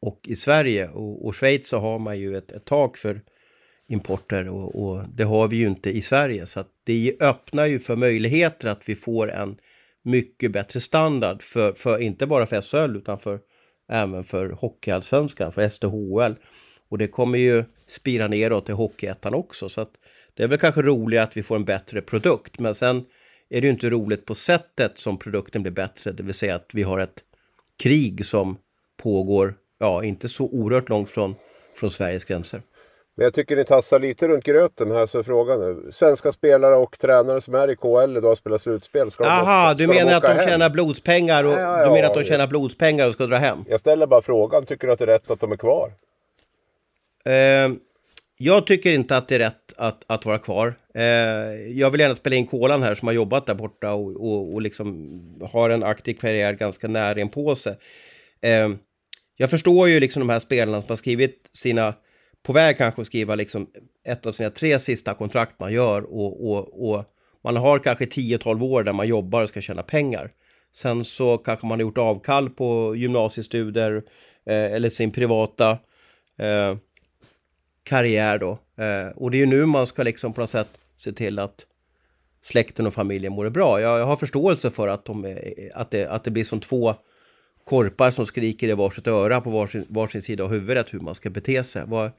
och 0.00 0.20
i 0.24 0.36
Sverige. 0.36 0.88
Och, 0.88 1.26
och 1.26 1.36
Schweiz 1.36 1.68
så 1.68 1.78
har 1.78 1.98
man 1.98 2.18
ju 2.18 2.36
ett, 2.36 2.52
ett 2.52 2.64
tak 2.64 2.96
för 2.96 3.20
importer 3.88 4.48
och, 4.48 4.82
och, 4.82 5.04
det 5.14 5.24
har 5.24 5.48
vi 5.48 5.56
ju 5.56 5.66
inte 5.66 5.90
i 5.90 6.02
Sverige. 6.02 6.46
Så 6.46 6.60
att 6.60 6.68
det 6.84 7.16
öppnar 7.20 7.66
ju 7.66 7.78
för 7.78 7.96
möjligheter 7.96 8.68
att 8.68 8.88
vi 8.88 8.94
får 8.94 9.30
en 9.30 9.56
mycket 10.02 10.52
bättre 10.52 10.80
standard 10.80 11.42
för, 11.42 11.72
för 11.72 11.98
inte 11.98 12.26
bara 12.26 12.46
för 12.46 12.60
SHL 12.60 12.96
utan 12.96 13.18
för 13.18 13.40
även 13.88 14.24
för 14.24 14.50
Hockeyallsvenskan, 14.50 15.52
för 15.52 15.68
SDHL. 15.68 16.34
Och 16.88 16.98
det 16.98 17.08
kommer 17.08 17.38
ju 17.38 17.64
spira 17.86 18.28
neråt 18.28 18.66
till 18.66 18.74
Hockeyettan 18.74 19.34
också. 19.34 19.68
Så 19.68 19.80
att 19.80 19.90
det 20.34 20.42
är 20.42 20.48
väl 20.48 20.58
kanske 20.58 20.82
roligt 20.82 21.20
att 21.20 21.36
vi 21.36 21.42
får 21.42 21.56
en 21.56 21.64
bättre 21.64 22.00
produkt. 22.00 22.58
Men 22.58 22.74
sen 22.74 23.04
är 23.48 23.60
det 23.60 23.66
ju 23.66 23.72
inte 23.72 23.90
roligt 23.90 24.26
på 24.26 24.34
sättet 24.34 24.98
som 24.98 25.18
produkten 25.18 25.62
blir 25.62 25.72
bättre. 25.72 26.12
Det 26.12 26.22
vill 26.22 26.34
säga 26.34 26.54
att 26.54 26.70
vi 26.72 26.82
har 26.82 26.98
ett 26.98 27.24
krig 27.82 28.26
som 28.26 28.56
pågår, 28.96 29.54
ja, 29.80 30.04
inte 30.04 30.28
så 30.28 30.44
oerhört 30.44 30.88
långt 30.88 31.10
från, 31.10 31.34
från 31.76 31.90
Sveriges 31.90 32.24
gränser. 32.24 32.62
Men 33.16 33.24
jag 33.24 33.34
tycker 33.34 33.56
ni 33.56 33.64
tassar 33.64 33.98
lite 33.98 34.28
runt 34.28 34.44
gröten 34.44 34.90
här, 34.90 35.06
så 35.06 35.22
frågan 35.22 35.62
är, 35.62 35.90
Svenska 35.90 36.32
spelare 36.32 36.76
och 36.76 36.98
tränare 36.98 37.40
som 37.40 37.54
är 37.54 37.70
i 37.70 37.76
KL 37.76 38.16
idag 38.16 38.32
och 38.32 38.38
spelar 38.38 38.58
slutspel, 38.58 39.10
ska 39.10 39.24
Aha, 39.24 39.74
de, 39.74 39.82
du 39.82 39.94
menar 39.94 40.12
att 40.12 40.22
de 40.22 40.28
hem? 40.28 40.48
tjänar 40.48 40.70
blodspengar 40.70 41.44
och, 41.44 41.52
Ja, 41.52 41.78
ja, 41.78 41.84
du 41.84 41.92
menar 41.92 42.08
att 42.08 42.14
de 42.14 42.20
ja. 42.20 42.26
tjänar 42.26 42.46
blodspengar 42.46 43.06
och 43.06 43.12
ska 43.12 43.26
dra 43.26 43.36
hem? 43.36 43.64
Jag 43.68 43.80
ställer 43.80 44.06
bara 44.06 44.22
frågan, 44.22 44.66
tycker 44.66 44.86
du 44.86 44.92
att 44.92 44.98
det 44.98 45.04
är 45.04 45.06
rätt 45.06 45.30
att 45.30 45.40
de 45.40 45.52
är 45.52 45.56
kvar? 45.56 45.92
Eh, 47.24 47.70
jag 48.36 48.66
tycker 48.66 48.92
inte 48.92 49.16
att 49.16 49.28
det 49.28 49.34
är 49.34 49.38
rätt 49.38 49.72
att, 49.76 50.02
att 50.06 50.24
vara 50.24 50.38
kvar. 50.38 50.74
Eh, 50.94 51.04
jag 51.68 51.90
vill 51.90 52.00
gärna 52.00 52.14
spela 52.14 52.36
in 52.36 52.46
Kolan 52.46 52.82
här 52.82 52.94
som 52.94 53.08
har 53.08 53.12
jobbat 53.12 53.46
där 53.46 53.54
borta 53.54 53.92
och, 53.92 54.16
och, 54.16 54.54
och 54.54 54.62
liksom 54.62 55.10
har 55.52 55.70
en 55.70 55.82
aktiv 55.82 56.14
karriär 56.14 56.52
ganska 56.52 56.88
nära 56.88 57.26
på 57.26 57.56
sig. 57.56 57.76
Eh, 58.40 58.68
jag 59.40 59.50
förstår 59.50 59.88
ju 59.88 60.00
liksom 60.00 60.20
de 60.20 60.28
här 60.32 60.40
spelarna 60.40 60.80
som 60.80 60.88
har 60.88 60.96
skrivit 60.96 61.48
sina, 61.52 61.94
på 62.42 62.52
väg 62.52 62.76
kanske 62.76 63.00
att 63.00 63.06
skriva 63.06 63.34
liksom 63.34 63.70
ett 64.04 64.26
av 64.26 64.32
sina 64.32 64.50
tre 64.50 64.78
sista 64.78 65.14
kontrakt 65.14 65.60
man 65.60 65.72
gör 65.72 66.02
och, 66.02 66.50
och, 66.50 66.90
och 66.90 67.04
man 67.44 67.56
har 67.56 67.78
kanske 67.78 68.04
10-12 68.04 68.62
år 68.62 68.82
där 68.82 68.92
man 68.92 69.08
jobbar 69.08 69.42
och 69.42 69.48
ska 69.48 69.60
tjäna 69.60 69.82
pengar. 69.82 70.30
Sen 70.72 71.04
så 71.04 71.38
kanske 71.38 71.66
man 71.66 71.78
har 71.78 71.82
gjort 71.82 71.98
avkall 71.98 72.50
på 72.50 72.96
gymnasiestudier 72.96 74.02
eh, 74.46 74.72
eller 74.72 74.90
sin 74.90 75.10
privata 75.12 75.70
eh, 76.38 76.76
karriär 77.82 78.38
då. 78.38 78.50
Eh, 78.84 79.08
och 79.16 79.30
det 79.30 79.36
är 79.36 79.40
ju 79.40 79.46
nu 79.46 79.66
man 79.66 79.86
ska 79.86 80.02
liksom 80.02 80.32
på 80.32 80.40
något 80.40 80.50
sätt 80.50 80.68
se 80.96 81.12
till 81.12 81.38
att 81.38 81.66
släkten 82.42 82.86
och 82.86 82.94
familjen 82.94 83.32
mår 83.32 83.48
bra. 83.48 83.80
Jag, 83.80 84.00
jag 84.00 84.06
har 84.06 84.16
förståelse 84.16 84.70
för 84.70 84.88
att, 84.88 85.04
de, 85.04 85.24
är- 85.24 85.70
att, 85.74 85.90
det, 85.90 86.06
att 86.06 86.24
det 86.24 86.30
blir 86.30 86.44
som 86.44 86.60
två 86.60 86.94
korpar 87.70 88.10
som 88.10 88.26
skriker 88.26 88.68
i 88.68 88.72
varsitt 88.72 89.06
öra 89.06 89.40
på 89.40 89.50
varsin, 89.50 89.84
varsin 89.88 90.22
sida 90.22 90.44
av 90.44 90.50
huvudet 90.50 90.94
hur 90.94 91.00
man 91.00 91.14
ska 91.14 91.30
bete 91.30 91.64
sig. 91.64 91.82
Vad, 91.86 92.10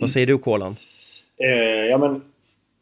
vad 0.00 0.10
säger 0.10 0.26
du 0.26 0.38
Kolan? 0.38 0.76
Eh, 1.38 1.86
ja 1.90 1.98
men 1.98 2.22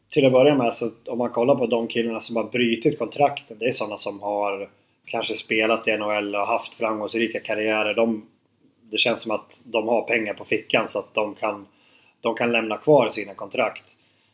till 0.09 0.25
att 0.25 0.31
börja 0.31 0.55
med 0.55 0.73
så 0.73 0.91
om 1.05 1.17
man 1.17 1.29
kollar 1.29 1.55
på 1.55 1.67
de 1.67 1.87
killarna 1.87 2.19
som 2.19 2.35
har 2.35 2.43
brutit 2.43 2.99
kontrakten. 2.99 3.57
Det 3.59 3.65
är 3.65 3.71
sådana 3.71 3.97
som 3.97 4.21
har 4.21 4.69
kanske 5.05 5.33
spelat 5.33 5.87
i 5.87 5.97
NHL 5.97 6.35
och 6.35 6.47
haft 6.47 6.75
framgångsrika 6.75 7.39
karriärer. 7.39 7.93
De, 7.93 8.25
det 8.91 8.97
känns 8.97 9.21
som 9.21 9.31
att 9.31 9.61
de 9.65 9.87
har 9.87 10.01
pengar 10.01 10.33
på 10.33 10.45
fickan 10.45 10.87
så 10.87 10.99
att 10.99 11.13
de 11.13 11.35
kan, 11.35 11.67
de 12.21 12.35
kan 12.35 12.51
lämna 12.51 12.77
kvar 12.77 13.09
sina 13.09 13.33
kontrakt. 13.33 13.83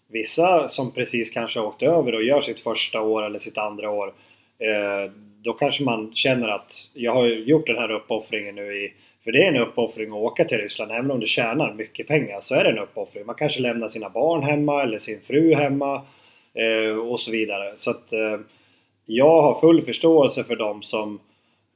Vissa 0.08 0.68
som 0.68 0.92
precis 0.92 1.30
kanske 1.30 1.60
har 1.60 1.68
åkt 1.68 1.84
över 1.84 2.16
och 2.16 2.24
gör 2.24 2.42
sitt 2.42 2.60
första 2.60 3.02
år 3.02 3.24
eller 3.24 3.40
sitt 3.40 3.58
andra 3.58 3.90
år. 3.90 4.14
Eh, 4.60 5.12
då 5.44 5.54
kanske 5.54 5.84
man 5.84 6.12
känner 6.14 6.48
att 6.48 6.90
jag 6.94 7.14
har 7.14 7.28
gjort 7.28 7.68
den 7.68 7.78
här 7.78 7.92
uppoffringen 7.92 8.56
nu 8.56 8.74
i... 8.74 8.94
För 9.24 9.32
det 9.32 9.44
är 9.44 9.48
en 9.48 9.58
uppoffring 9.62 10.08
att 10.08 10.14
åka 10.14 10.46
till 10.46 10.58
Ryssland. 10.58 10.92
Även 10.92 11.12
om 11.12 11.20
du 11.20 11.28
tjänar 11.28 11.74
mycket 11.74 12.08
pengar 12.08 12.40
så 12.40 12.56
är 12.56 12.64
det 12.64 12.70
en 12.70 12.80
uppoffring. 12.80 13.26
Man 13.26 13.36
kanske 13.36 13.60
lämnar 13.60 13.88
sina 13.88 14.10
barn 14.10 14.44
hemma 14.44 14.84
eller 14.84 14.98
sin 14.98 15.22
fru 15.22 15.54
hemma. 15.54 16.02
Eh, 16.54 16.98
och 16.98 17.20
så 17.20 17.32
vidare. 17.32 17.74
Så 17.76 17.92
att 17.92 18.14
eh, 18.14 18.38
jag 19.06 19.42
har 19.42 19.60
full 19.60 19.82
förståelse 19.82 20.44
för 20.44 20.56
dem 20.56 20.82
som, 20.82 21.20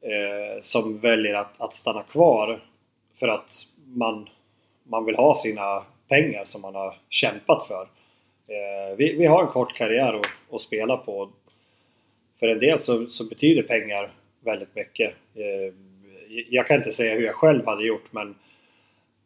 eh, 0.02 0.62
som 0.62 1.00
väljer 1.00 1.34
att, 1.34 1.62
att 1.62 1.74
stanna 1.74 2.04
kvar. 2.04 2.60
För 3.20 3.28
att 3.28 3.54
man, 3.86 4.30
man 4.84 5.06
vill 5.06 5.16
ha 5.16 5.36
sina 5.36 5.84
pengar 6.10 6.46
som 6.46 6.62
man 6.62 6.76
har 6.76 6.96
kämpat 7.10 7.68
för. 7.68 7.88
Eh, 8.48 8.98
vi, 8.98 9.16
vi 9.18 9.26
har 9.26 9.44
en 9.44 9.50
kort 9.50 9.76
karriär 9.78 10.14
att, 10.14 10.56
att 10.56 10.62
spela 10.62 10.98
på. 10.98 11.30
För 12.40 12.48
en 12.48 12.60
del 12.60 12.80
så, 12.80 13.08
så 13.08 13.24
betyder 13.24 13.64
pengar 13.64 14.12
väldigt 14.46 14.76
mycket. 14.76 15.14
Eh, 15.36 15.74
jag 16.50 16.68
kan 16.68 16.78
inte 16.78 16.92
säga 16.92 17.16
hur 17.16 17.26
jag 17.26 17.36
själv 17.36 17.66
hade 17.66 17.86
gjort 17.86 18.06
men 18.12 18.36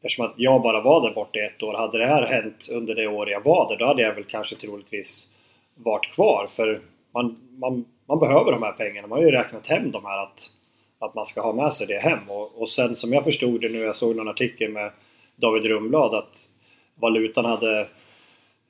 eftersom 0.01 0.25
att 0.25 0.33
jag 0.37 0.61
bara 0.61 0.81
var 0.81 1.01
där 1.01 1.15
borta 1.15 1.39
i 1.39 1.45
ett 1.45 1.63
år. 1.63 1.73
Hade 1.73 1.97
det 1.97 2.05
här 2.05 2.25
hänt 2.25 2.67
under 2.71 2.95
det 2.95 3.07
år 3.07 3.29
jag 3.29 3.43
var 3.43 3.69
där 3.69 3.77
då 3.77 3.85
hade 3.85 4.01
jag 4.01 4.15
väl 4.15 4.23
kanske 4.23 4.55
troligtvis 4.55 5.29
varit 5.75 6.13
kvar. 6.13 6.47
För 6.47 6.81
man, 7.13 7.37
man, 7.51 7.85
man 8.05 8.19
behöver 8.19 8.51
de 8.51 8.63
här 8.63 8.71
pengarna. 8.71 9.07
Man 9.07 9.17
har 9.17 9.25
ju 9.25 9.31
räknat 9.31 9.67
hem 9.67 9.91
de 9.91 10.05
här 10.05 10.23
att, 10.23 10.51
att 10.99 11.15
man 11.15 11.25
ska 11.25 11.41
ha 11.41 11.53
med 11.53 11.73
sig 11.73 11.87
det 11.87 11.99
hem. 11.99 12.29
Och, 12.29 12.61
och 12.61 12.69
sen 12.69 12.95
som 12.95 13.13
jag 13.13 13.23
förstod 13.23 13.61
det 13.61 13.69
nu, 13.69 13.79
jag 13.79 13.95
såg 13.95 14.15
någon 14.15 14.27
artikel 14.27 14.71
med 14.71 14.91
David 15.35 15.65
Rumblad 15.65 16.15
att 16.15 16.49
valutan 16.95 17.45
hade 17.45 17.79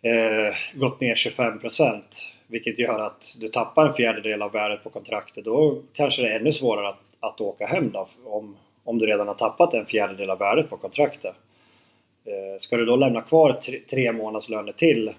eh, 0.02 0.56
gått 0.74 1.02
ner 1.02 1.16
25 1.16 1.60
vilket 2.52 2.80
gör 2.80 3.00
att 3.00 3.36
du 3.40 3.48
tappar 3.48 3.88
en 3.88 3.94
fjärdedel 3.94 4.42
av 4.42 4.52
värdet 4.52 4.84
på 4.84 4.90
kontraktet. 4.90 5.46
Då 5.46 5.82
kanske 5.94 6.22
det 6.22 6.30
är 6.30 6.40
ännu 6.40 6.54
svårare 6.54 6.88
att, 6.88 7.00
att 7.20 7.42
åka 7.42 7.66
hem 7.66 7.92
då, 7.92 8.08
om, 8.26 8.58
om 8.84 8.98
du 8.98 9.06
redan 9.06 9.28
har 9.28 9.36
tappat 9.36 9.74
en 9.74 9.86
fjärdedel 9.86 10.30
av 10.30 10.40
värdet 10.40 10.70
på 10.70 10.78
kontraktet. 10.78 11.36
Eh, 12.26 12.58
ska 12.60 12.78
du 12.78 12.86
då 12.86 12.96
lämna 12.96 13.22
kvar 13.22 13.54
tre, 13.54 13.80
tre 13.90 14.12
månadslöner 14.12 14.72
till? 14.72 15.12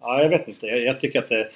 Ja, 0.00 0.22
jag 0.22 0.28
vet 0.28 0.48
inte. 0.48 0.66
Jag, 0.66 0.80
jag 0.80 1.00
tycker 1.00 1.18
att 1.18 1.28
det, 1.28 1.50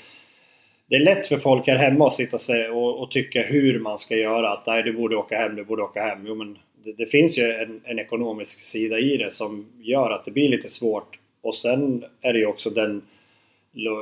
det 0.87 0.97
är 0.97 1.01
lätt 1.01 1.27
för 1.27 1.37
folk 1.37 1.67
här 1.67 1.77
hemma 1.77 2.07
att 2.07 2.15
sitta 2.15 2.37
och, 2.71 2.77
och, 2.77 3.03
och 3.03 3.11
tycka 3.11 3.43
hur 3.43 3.79
man 3.79 3.99
ska 3.99 4.17
göra. 4.17 4.51
Att 4.53 4.67
nej, 4.67 4.83
du 4.83 4.93
borde 4.93 5.17
åka 5.17 5.37
hem, 5.37 5.57
du 5.57 5.65
borde 5.65 5.83
åka 5.83 6.03
hem. 6.03 6.27
Jo, 6.27 6.35
men 6.35 6.59
det, 6.85 6.93
det 6.93 7.07
finns 7.07 7.39
ju 7.39 7.53
en, 7.53 7.81
en 7.85 7.99
ekonomisk 7.99 8.61
sida 8.61 8.99
i 8.99 9.17
det 9.17 9.31
som 9.31 9.67
gör 9.81 10.11
att 10.11 10.25
det 10.25 10.31
blir 10.31 10.49
lite 10.49 10.69
svårt. 10.69 11.19
Och 11.43 11.55
sen 11.55 12.05
är 12.21 12.33
det 12.33 12.39
ju 12.39 12.47
också 12.47 12.71
den 12.71 13.03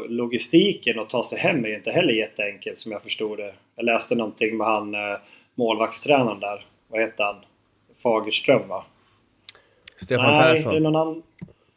logistiken 0.09 0.99
att 0.99 1.11
ta 1.11 1.25
sig 1.25 1.39
hem 1.39 1.65
är 1.65 1.69
ju 1.69 1.75
inte 1.77 1.91
heller 1.91 2.13
jätteenkel 2.13 2.77
som 2.77 2.93
jag 2.93 3.03
förstod 3.03 3.39
det. 3.39 3.55
Jag 3.77 3.85
läste 3.85 4.15
någonting 4.15 4.57
med 4.57 4.67
han 4.67 4.95
eh, 4.95 5.01
målvaktstränaren 5.55 6.41
där. 6.41 6.65
Vad 6.89 7.01
heter 7.01 7.25
han? 7.25 7.37
Fagerström 8.03 8.69
va? 8.69 8.85
Stefan 9.97 10.27
Nej, 10.27 10.55
Persson? 10.55 10.73
det 10.73 10.79
är 10.79 10.81
någon 10.81 10.97
annan. 10.97 11.23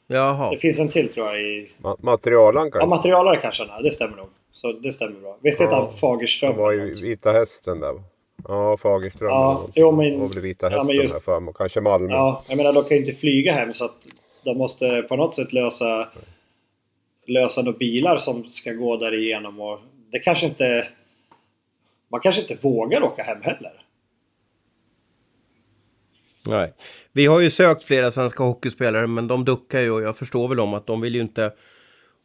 Jaha. 0.07 0.51
Det 0.51 0.57
finns 0.57 0.79
en 0.79 0.89
till 0.89 1.13
tror 1.13 1.27
jag 1.27 1.41
i... 1.41 1.71
Ma 1.77 1.95
materialen 1.99 2.63
Ja, 2.65 2.69
kanske? 2.71 2.87
materialare 2.89 3.37
kanske 3.41 3.63
han 3.65 3.79
är. 3.79 3.83
Det 3.83 3.91
stämmer 3.91 4.17
nog. 4.17 4.27
Så 4.51 4.71
det 4.71 4.91
stämmer 4.93 5.19
bra. 5.19 5.37
Visst 5.41 5.61
heter 5.61 5.73
Ja. 5.73 5.85
han 5.89 5.97
Fagerström? 5.97 6.51
Han 6.51 6.61
var 6.61 6.73
något? 6.73 6.99
Vita 7.01 7.31
Hästen 7.31 7.79
där. 7.79 7.93
Ja, 8.47 8.77
Fagerström. 8.77 9.29
Ja, 9.29 9.67
jo, 9.75 9.91
men- 9.91 10.37
i 10.37 10.39
Vita 10.39 10.65
ja, 10.65 10.69
men 10.69 10.79
Hästen 10.79 10.95
just- 10.95 11.13
där 11.13 11.21
för 11.21 11.39
mig. 11.39 11.49
Och 11.49 11.57
Kanske 11.57 11.81
Malmö. 11.81 12.13
Ja, 12.13 12.43
jag 12.47 12.57
menar 12.57 12.73
de 12.73 12.83
kan 12.83 12.97
ju 12.97 13.05
inte 13.05 13.19
flyga 13.19 13.53
hem 13.53 13.73
så 13.73 13.85
att 13.85 13.95
de 14.43 14.57
måste 14.57 15.01
på 15.09 15.15
något 15.15 15.35
sätt 15.35 15.53
lösa 15.53 15.85
lösa 15.85 16.07
några 17.27 17.71
bilar 17.71 18.17
som 18.17 18.49
ska 18.49 18.73
gå 18.73 18.97
där 18.97 19.13
igenom 19.13 19.61
och 19.61 19.79
det 20.11 20.19
kanske 20.19 20.45
inte 20.45 20.87
man 22.11 22.21
kanske 22.21 22.41
inte 22.41 22.55
vågar 22.61 23.03
åka 23.03 23.23
hem 23.23 23.41
heller. 23.41 23.81
Nej. 26.47 26.73
Vi 27.11 27.25
har 27.25 27.41
ju 27.41 27.49
sökt 27.49 27.83
flera 27.83 28.11
svenska 28.11 28.43
hockeyspelare 28.43 29.07
men 29.07 29.27
de 29.27 29.45
duckar 29.45 29.79
ju 29.79 29.91
och 29.91 30.01
jag 30.01 30.17
förstår 30.17 30.47
väl 30.47 30.59
om 30.59 30.73
att 30.73 30.87
de 30.87 31.01
vill 31.01 31.15
ju 31.15 31.21
inte 31.21 31.51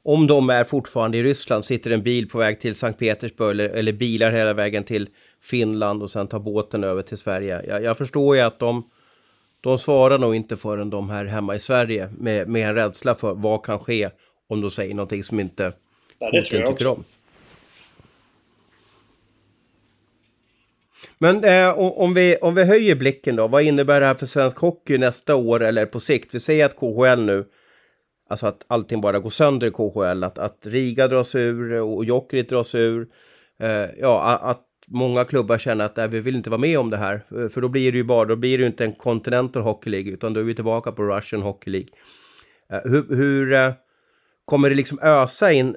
om 0.03 0.27
de 0.27 0.51
är 0.51 0.65
fortfarande 0.65 1.19
i 1.19 1.23
Ryssland, 1.23 1.65
sitter 1.65 1.91
en 1.91 2.03
bil 2.03 2.29
på 2.29 2.39
väg 2.39 2.61
till 2.61 2.75
Sankt 2.75 2.99
Petersburg 2.99 3.51
eller, 3.51 3.69
eller 3.69 3.93
bilar 3.93 4.33
hela 4.33 4.53
vägen 4.53 4.85
till 4.85 5.09
Finland 5.43 6.03
och 6.03 6.11
sen 6.11 6.29
tar 6.29 6.39
båten 6.39 6.85
över 6.85 7.03
till 7.03 7.19
Sverige. 7.19 7.63
Jag, 7.69 7.83
jag 7.83 7.99
förstår 7.99 8.37
ju 8.37 8.43
att 8.43 8.59
de, 8.59 8.91
de 9.61 9.79
svarar 9.79 10.19
nog 10.19 10.35
inte 10.35 10.57
förrän 10.57 10.91
de 10.91 11.11
här 11.11 11.25
hemma 11.25 11.55
i 11.55 11.61
Sverige 11.61 12.09
med, 12.19 12.49
med 12.49 12.69
en 12.69 12.75
rädsla 12.75 13.15
för 13.15 13.35
vad 13.35 13.65
kan 13.65 13.79
ske 13.79 14.11
om 14.51 14.61
de 14.61 14.71
säger 14.71 14.95
någonting 14.95 15.25
som 15.25 15.41
inte 15.41 15.73
tror 16.31 16.61
jag 16.61 16.67
tycker 16.67 16.87
om. 16.87 17.05
Men 21.19 21.45
eh, 21.45 21.79
om, 21.79 22.15
vi, 22.15 22.37
om 22.37 22.55
vi 22.55 22.65
höjer 22.65 22.95
blicken 22.95 23.37
då, 23.37 23.49
vad 23.49 23.63
innebär 23.63 24.01
det 24.01 24.07
här 24.07 24.15
för 24.15 24.27
svensk 24.27 24.59
hockey 24.59 24.99
nästa 24.99 25.37
år 25.37 25.63
eller 25.63 25.87
på 25.87 26.01
sikt? 26.01 26.35
Vi 26.35 26.41
säger 26.41 26.65
att 26.65 26.77
KHL 26.77 27.21
nu, 27.25 27.45
alltså 28.29 28.47
att 28.47 28.65
allting 28.67 29.01
bara 29.01 29.19
går 29.19 29.31
sönder 29.31 29.67
i 29.67 29.71
KHL, 29.71 30.25
att, 30.25 30.39
att 30.39 30.67
Riga 30.67 31.09
dras 31.09 31.35
ur 31.35 31.73
och 31.73 32.05
Jokerit 32.05 32.49
dras 32.49 32.75
ur. 32.75 33.09
Eh, 33.61 33.87
ja, 34.01 34.39
att 34.43 34.67
många 34.87 35.25
klubbar 35.25 35.59
känner 35.59 35.85
att 35.85 35.97
nej, 35.97 36.09
vi 36.09 36.21
vill 36.21 36.37
inte 36.37 36.51
vara 36.51 36.61
med 36.61 36.79
om 36.79 36.91
det 36.91 36.97
här. 36.97 37.15
Eh, 37.37 37.49
För 37.49 37.61
då 37.61 37.69
blir 37.69 37.93
det 37.93 37.99
ju 37.99 38.05
bara, 38.05 38.25
då 38.25 38.37
blir 38.37 38.59
det 38.59 38.63
ju 38.63 38.67
inte 38.71 38.85
en 38.85 38.93
Continental 38.93 39.63
Hockey 39.63 39.91
League, 39.91 40.13
utan 40.13 40.35
då 40.35 40.41
är 40.41 40.45
vi 40.45 40.55
tillbaka 40.55 40.93
på 40.93 41.03
Russian 41.03 41.43
Hockey 41.43 41.71
League. 41.71 41.89
Eh, 42.73 42.91
hur 42.91 43.17
hur 43.17 43.53
eh, 43.53 43.73
kommer 44.51 44.71
det 44.71 44.77
liksom 44.77 44.99
ösa 45.03 45.53
in 45.53 45.77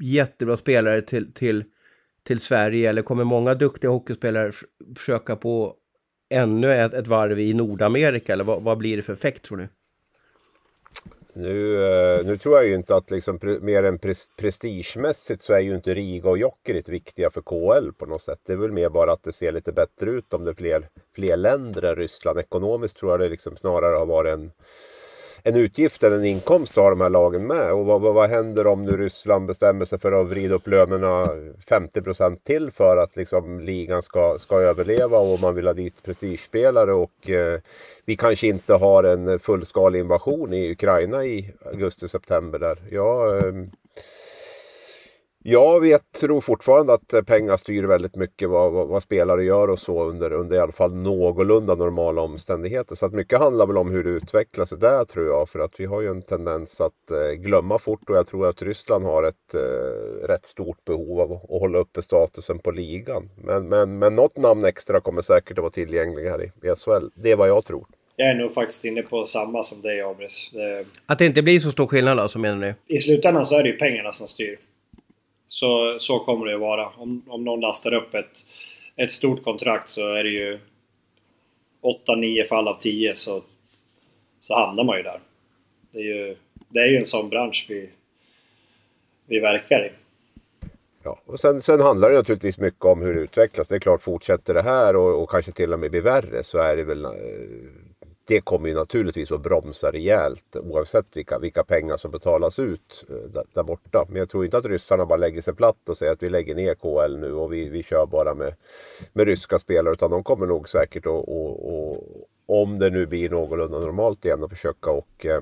jättebra 0.00 0.56
spelare 0.56 1.02
till, 1.02 1.32
till, 1.32 1.64
till 2.22 2.40
Sverige 2.40 2.90
eller 2.90 3.02
kommer 3.02 3.24
många 3.24 3.54
duktiga 3.54 3.90
hockeyspelare 3.90 4.52
försöka 4.96 5.36
på 5.36 5.74
ännu 6.30 6.72
ett, 6.72 6.94
ett 6.94 7.06
varv 7.06 7.40
i 7.40 7.54
Nordamerika 7.54 8.32
eller 8.32 8.44
vad, 8.44 8.62
vad 8.62 8.78
blir 8.78 8.96
det 8.96 9.02
för 9.02 9.12
effekt 9.12 9.44
tror 9.44 9.58
ni? 9.58 9.68
Nu, 11.32 11.84
eh, 11.84 12.24
nu 12.24 12.38
tror 12.38 12.56
jag 12.56 12.66
ju 12.66 12.74
inte 12.74 12.96
att 12.96 13.10
liksom 13.10 13.38
mer 13.60 13.82
än 13.82 13.98
prestigemässigt 14.36 15.42
så 15.42 15.52
är 15.52 15.60
ju 15.60 15.74
inte 15.74 15.94
Riga 15.94 16.30
och 16.30 16.38
Jokerit 16.38 16.88
viktiga 16.88 17.30
för 17.30 17.40
KL 17.40 17.92
på 17.92 18.06
något 18.06 18.22
sätt. 18.22 18.40
Det 18.46 18.52
är 18.52 18.56
väl 18.56 18.72
mer 18.72 18.88
bara 18.88 19.12
att 19.12 19.22
det 19.22 19.32
ser 19.32 19.52
lite 19.52 19.72
bättre 19.72 20.10
ut 20.10 20.34
om 20.34 20.44
det 20.44 20.50
är 20.50 20.54
fler, 20.54 20.88
fler 21.14 21.36
länder 21.36 21.82
än 21.82 21.96
Ryssland. 21.96 22.38
Ekonomiskt 22.38 22.96
tror 22.96 23.12
jag 23.12 23.20
det 23.20 23.28
liksom 23.28 23.56
snarare 23.56 23.96
har 23.96 24.06
varit 24.06 24.32
en, 24.32 24.50
en 25.42 25.56
utgift 25.56 26.02
än 26.02 26.12
en 26.12 26.24
inkomst 26.24 26.76
har 26.76 26.90
de 26.90 27.00
här 27.00 27.10
lagen 27.10 27.46
med. 27.46 27.72
Och 27.72 27.86
vad, 27.86 28.00
vad, 28.00 28.14
vad 28.14 28.30
händer 28.30 28.66
om 28.66 28.84
nu 28.84 28.96
Ryssland 28.96 29.46
bestämmer 29.46 29.84
sig 29.84 29.98
för 29.98 30.12
att 30.12 30.28
vrida 30.28 30.54
upp 30.54 30.66
lönerna 30.66 31.26
50 31.68 32.02
procent 32.02 32.44
till 32.44 32.70
för 32.70 32.96
att 32.96 33.16
liksom 33.16 33.60
ligan 33.60 34.02
ska, 34.02 34.38
ska 34.38 34.60
överleva 34.60 35.18
och 35.18 35.40
man 35.40 35.54
vill 35.54 35.66
ha 35.66 35.74
dit 35.74 36.02
prestigespelare 36.02 36.92
och 36.92 37.30
eh, 37.30 37.60
vi 38.04 38.16
kanske 38.16 38.46
inte 38.46 38.74
har 38.74 39.04
en 39.04 39.38
fullskalig 39.38 40.00
invasion 40.00 40.52
i 40.52 40.70
Ukraina 40.70 41.24
i 41.24 41.54
augusti-september 41.64 42.58
där. 42.58 42.78
Ja, 42.90 43.36
eh, 43.36 43.52
jag 45.44 45.80
vet, 45.80 46.12
tror 46.20 46.40
fortfarande 46.40 46.92
att 46.92 47.26
pengar 47.26 47.56
styr 47.56 47.84
väldigt 47.84 48.16
mycket 48.16 48.48
vad, 48.48 48.72
vad, 48.72 48.88
vad, 48.88 49.02
spelare 49.02 49.44
gör 49.44 49.70
och 49.70 49.78
så 49.78 50.04
under, 50.04 50.32
under 50.32 50.56
i 50.56 50.58
alla 50.58 50.72
fall 50.72 50.94
någorlunda 50.94 51.74
normala 51.74 52.22
omständigheter. 52.22 52.94
Så 52.94 53.06
att 53.06 53.12
mycket 53.12 53.38
handlar 53.38 53.66
väl 53.66 53.76
om 53.76 53.90
hur 53.90 54.04
det 54.04 54.10
utvecklar 54.10 54.64
sig 54.64 54.78
där 54.78 55.04
tror 55.04 55.26
jag. 55.26 55.48
För 55.48 55.58
att 55.58 55.80
vi 55.80 55.84
har 55.84 56.00
ju 56.00 56.08
en 56.08 56.22
tendens 56.22 56.80
att 56.80 57.10
eh, 57.10 57.32
glömma 57.32 57.78
fort 57.78 58.10
och 58.10 58.16
jag 58.16 58.26
tror 58.26 58.46
att 58.46 58.62
Ryssland 58.62 59.04
har 59.04 59.22
ett 59.22 59.54
eh, 59.54 60.26
rätt 60.26 60.46
stort 60.46 60.84
behov 60.84 61.20
av 61.20 61.32
att 61.32 61.60
hålla 61.60 61.78
uppe 61.78 62.02
statusen 62.02 62.58
på 62.58 62.70
ligan. 62.70 63.30
Men, 63.36 63.68
men, 63.68 63.98
men 63.98 64.14
något 64.14 64.36
namn 64.36 64.64
extra 64.64 65.00
kommer 65.00 65.22
säkert 65.22 65.58
att 65.58 65.62
vara 65.62 65.72
tillgängliga 65.72 66.30
här 66.30 66.42
i, 66.42 66.46
i 66.46 66.74
SHL. 66.76 67.08
Det 67.14 67.30
är 67.30 67.36
vad 67.36 67.48
jag 67.48 67.64
tror. 67.64 67.86
Jag 68.16 68.30
är 68.30 68.34
nog 68.34 68.54
faktiskt 68.54 68.84
inne 68.84 69.02
på 69.02 69.26
samma 69.26 69.62
som 69.62 69.82
dig 69.82 70.02
Abris. 70.02 70.50
Att 71.06 71.18
det 71.18 71.26
inte 71.26 71.42
blir 71.42 71.60
så 71.60 71.70
stor 71.70 71.86
skillnad 71.86 72.18
alltså 72.18 72.38
menar 72.38 72.56
ni? 72.56 72.96
I 72.96 73.00
slutändan 73.00 73.46
så 73.46 73.54
är 73.54 73.62
det 73.62 73.68
ju 73.68 73.76
pengarna 73.76 74.12
som 74.12 74.28
styr. 74.28 74.58
Så, 75.48 75.96
så 75.98 76.18
kommer 76.18 76.46
det 76.46 76.54
att 76.54 76.60
vara. 76.60 76.88
Om, 76.88 77.22
om 77.28 77.44
någon 77.44 77.60
lastar 77.60 77.94
upp 77.94 78.14
ett, 78.14 78.46
ett 78.96 79.10
stort 79.10 79.44
kontrakt 79.44 79.90
så 79.90 80.12
är 80.12 80.24
det 80.24 80.30
ju 80.30 80.58
8-9 81.82 82.44
fall 82.44 82.68
av 82.68 82.80
10 82.80 83.14
så, 83.14 83.42
så 84.40 84.54
hamnar 84.54 84.84
man 84.84 84.96
ju 84.96 85.02
där. 85.02 85.20
Det 85.90 85.98
är 85.98 86.04
ju, 86.04 86.36
det 86.68 86.80
är 86.80 86.86
ju 86.86 86.96
en 86.96 87.06
sån 87.06 87.28
bransch 87.28 87.66
vi, 87.68 87.90
vi 89.26 89.40
verkar 89.40 89.86
i. 89.86 89.90
Ja, 91.02 91.20
och 91.26 91.40
sen, 91.40 91.62
sen 91.62 91.80
handlar 91.80 92.10
det 92.10 92.16
naturligtvis 92.16 92.58
mycket 92.58 92.84
om 92.84 93.02
hur 93.02 93.14
det 93.14 93.20
utvecklas. 93.20 93.68
Det 93.68 93.74
är 93.74 93.80
klart, 93.80 94.02
fortsätter 94.02 94.54
det 94.54 94.62
här 94.62 94.96
och, 94.96 95.22
och 95.22 95.30
kanske 95.30 95.52
till 95.52 95.72
och 95.72 95.78
med 95.78 95.90
blir 95.90 96.00
värre 96.00 96.42
så 96.42 96.58
är 96.58 96.76
det 96.76 96.84
väl 96.84 97.04
eh, 97.04 97.10
det 98.28 98.40
kommer 98.40 98.68
ju 98.68 98.74
naturligtvis 98.74 99.32
att 99.32 99.42
bromsa 99.42 99.90
rejält 99.90 100.56
oavsett 100.56 101.06
vilka, 101.12 101.38
vilka 101.38 101.64
pengar 101.64 101.96
som 101.96 102.10
betalas 102.10 102.58
ut 102.58 103.04
eh, 103.08 103.30
där, 103.30 103.44
där, 103.54 103.62
borta. 103.62 104.06
Men 104.08 104.18
jag 104.18 104.30
tror 104.30 104.44
inte 104.44 104.58
att 104.58 104.66
ryssarna 104.66 105.06
bara 105.06 105.16
lägger 105.16 105.42
sig 105.42 105.54
platt 105.54 105.88
och 105.88 105.96
säger 105.96 106.12
att 106.12 106.22
vi 106.22 106.30
lägger 106.30 106.54
ner 106.54 106.74
KL 106.74 107.16
nu 107.20 107.32
och 107.32 107.52
vi, 107.52 107.68
vi 107.68 107.82
kör 107.82 108.06
bara 108.06 108.34
med, 108.34 108.54
med 109.12 109.26
ryska 109.26 109.58
spelare. 109.58 109.94
Utan 109.94 110.10
de 110.10 110.22
kommer 110.22 110.46
nog 110.46 110.68
säkert 110.68 111.06
att, 111.06 111.12
och, 111.12 111.88
och, 111.88 112.04
om 112.46 112.78
det 112.78 112.90
nu 112.90 113.06
blir 113.06 113.30
någorlunda 113.30 113.78
normalt 113.78 114.24
igen, 114.24 114.44
att 114.44 114.50
försöka 114.50 114.90
och 114.90 115.26
eh, 115.26 115.40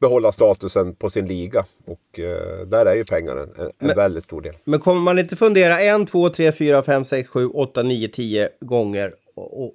behålla 0.00 0.32
statusen 0.32 0.94
på 0.94 1.10
sin 1.10 1.26
liga. 1.26 1.64
Och 1.86 2.18
eh, 2.18 2.66
där 2.66 2.86
är 2.86 2.94
ju 2.94 3.04
pengarna 3.04 3.40
en, 3.40 3.48
en 3.58 3.72
men, 3.78 3.96
väldigt 3.96 4.24
stor 4.24 4.40
del. 4.40 4.54
Men 4.64 4.80
kommer 4.80 5.00
man 5.00 5.18
inte 5.18 5.36
fundera 5.36 5.80
en, 5.80 6.06
två, 6.06 6.28
tre, 6.28 6.52
fyra, 6.52 6.82
fem, 6.82 7.04
sex, 7.04 7.28
sju, 7.28 7.46
åtta, 7.46 7.82
nio, 7.82 8.08
tio 8.08 8.48
gånger 8.60 9.14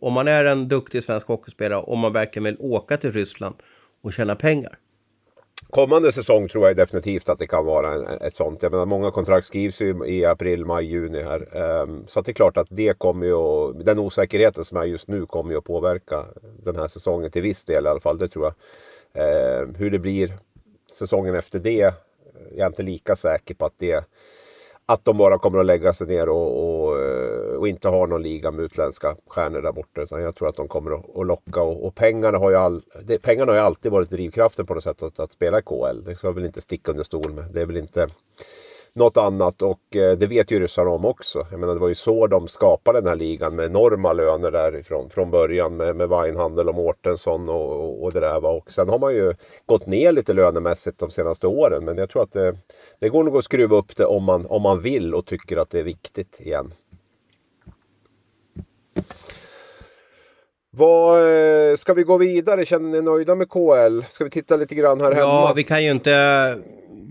om 0.01 0.13
man 0.13 0.27
är 0.27 0.45
en 0.45 0.67
duktig 0.67 1.03
svensk 1.03 1.27
hockeyspelare 1.27 1.81
och 1.81 1.97
man 1.97 2.13
verkligen 2.13 2.43
vill 2.43 2.57
åka 2.59 2.97
till 2.97 3.11
Ryssland 3.11 3.55
och 4.01 4.13
tjäna 4.13 4.35
pengar. 4.35 4.77
Kommande 5.69 6.11
säsong 6.11 6.47
tror 6.47 6.67
jag 6.67 6.75
definitivt 6.75 7.29
att 7.29 7.39
det 7.39 7.47
kan 7.47 7.65
vara 7.65 7.93
en, 7.93 8.07
ett 8.07 8.35
sånt. 8.35 8.63
Jag 8.63 8.71
menar, 8.71 8.85
många 8.85 9.11
kontrakt 9.11 9.47
skrivs 9.47 9.81
ju 9.81 10.05
i 10.05 10.25
april, 10.25 10.65
maj, 10.65 10.85
juni 10.85 11.23
här. 11.23 11.57
Um, 11.81 12.03
så 12.07 12.19
att 12.19 12.25
det 12.25 12.31
är 12.31 12.33
klart 12.33 12.57
att 12.57 12.67
det 12.69 12.97
kommer 12.97 13.25
ju 13.25 13.33
att, 13.33 13.85
den 13.85 13.99
osäkerheten 13.99 14.65
som 14.65 14.77
är 14.77 14.83
just 14.83 15.07
nu 15.07 15.25
kommer 15.25 15.51
ju 15.51 15.57
att 15.57 15.63
påverka 15.63 16.25
den 16.63 16.75
här 16.75 16.87
säsongen 16.87 17.31
till 17.31 17.41
viss 17.41 17.65
del 17.65 17.85
i 17.85 17.87
alla 17.87 17.99
fall. 17.99 18.17
Det 18.17 18.27
tror 18.27 18.45
jag. 18.45 18.53
Ehm, 19.13 19.75
hur 19.75 19.91
det 19.91 19.99
blir 19.99 20.37
säsongen 20.91 21.35
efter 21.35 21.59
det, 21.59 21.93
jag 22.51 22.59
är 22.59 22.67
inte 22.67 22.83
lika 22.83 23.15
säker 23.15 23.55
på 23.55 23.65
att 23.65 23.77
det 23.77 24.05
att 24.85 25.05
de 25.05 25.17
bara 25.17 25.39
kommer 25.39 25.59
att 25.59 25.65
lägga 25.65 25.93
sig 25.93 26.07
ner 26.07 26.29
och, 26.29 26.51
och, 26.51 26.97
och, 27.59 27.67
inte 27.67 27.89
har 27.89 28.07
någon 28.07 28.21
liga 28.21 28.51
med 28.51 28.65
utländska 28.65 29.15
stjärnor 29.27 29.61
där 29.61 29.71
borta. 29.71 30.01
Utan 30.01 30.21
jag 30.21 30.35
tror 30.35 30.49
att 30.49 30.55
de 30.55 30.67
kommer 30.67 30.91
att, 30.91 31.17
att 31.17 31.27
locka 31.27 31.61
och, 31.61 31.85
och 31.85 31.95
pengarna, 31.95 32.37
har 32.37 32.49
ju 32.49 32.55
all, 32.55 32.81
det, 33.03 33.21
pengarna 33.21 33.51
har 33.51 33.57
ju 33.57 33.65
alltid 33.65 33.91
varit 33.91 34.09
drivkraften 34.09 34.65
på 34.65 34.73
något 34.73 34.83
sätt 34.83 35.03
att, 35.03 35.19
att 35.19 35.31
spela 35.31 35.59
i 35.59 35.61
KL. 35.61 36.03
Det 36.05 36.15
ska 36.15 36.27
jag 36.27 36.33
väl 36.33 36.45
inte 36.45 36.61
sticka 36.61 36.91
under 36.91 37.03
stol 37.03 37.33
med. 37.33 37.45
Det 37.53 37.61
är 37.61 37.65
väl 37.65 37.77
inte 37.77 38.07
något 38.93 39.17
annat 39.17 39.61
och 39.61 39.95
eh, 39.95 40.17
det 40.17 40.27
vet 40.27 40.51
ju 40.51 40.59
ryssarna 40.59 40.89
om 40.89 41.05
också. 41.05 41.47
Jag 41.51 41.59
menar 41.59 41.73
det 41.73 41.79
var 41.79 41.87
ju 41.87 41.95
så 41.95 42.27
de 42.27 42.47
skapade 42.47 43.01
den 43.01 43.07
här 43.07 43.15
ligan 43.15 43.55
med 43.55 43.65
enorma 43.65 44.13
löner 44.13 44.51
därifrån 44.51 45.09
från 45.09 45.31
början 45.31 45.77
med, 45.77 45.95
med 45.95 46.09
Weinhandel 46.09 46.69
och 46.69 46.75
Mårtensson 46.75 47.49
och, 47.49 47.71
och, 47.71 48.03
och 48.03 48.13
det 48.13 48.19
där. 48.19 48.39
Va? 48.39 48.49
Och 48.49 48.71
sen 48.71 48.89
har 48.89 48.99
man 48.99 49.13
ju 49.13 49.33
gått 49.65 49.85
ner 49.85 50.11
lite 50.11 50.33
lönemässigt 50.33 50.99
de 50.99 51.11
senaste 51.11 51.47
åren 51.47 51.85
men 51.85 51.97
jag 51.97 52.09
tror 52.09 52.23
att 52.23 52.31
det, 52.31 52.57
det 52.99 53.09
går 53.09 53.23
nog 53.23 53.37
att 53.37 53.43
skruva 53.43 53.77
upp 53.77 53.95
det 53.95 54.05
om 54.05 54.23
man, 54.23 54.45
om 54.45 54.61
man 54.61 54.81
vill 54.81 55.15
och 55.15 55.25
tycker 55.25 55.57
att 55.57 55.69
det 55.69 55.79
är 55.79 55.83
viktigt 55.83 56.39
igen. 56.39 56.73
Vad, 60.71 61.19
eh, 61.71 61.75
ska 61.75 61.93
vi 61.93 62.03
gå 62.03 62.17
vidare? 62.17 62.65
Känner 62.65 62.89
ni 62.89 63.01
nöjda 63.01 63.35
med 63.35 63.49
KL? 63.49 64.01
Ska 64.09 64.23
vi 64.23 64.29
titta 64.29 64.55
lite 64.55 64.75
grann 64.75 65.01
här 65.01 65.11
hemma? 65.11 65.27
Ja, 65.27 65.53
vi 65.55 65.63
kan 65.63 65.83
ju 65.83 65.91
inte 65.91 66.11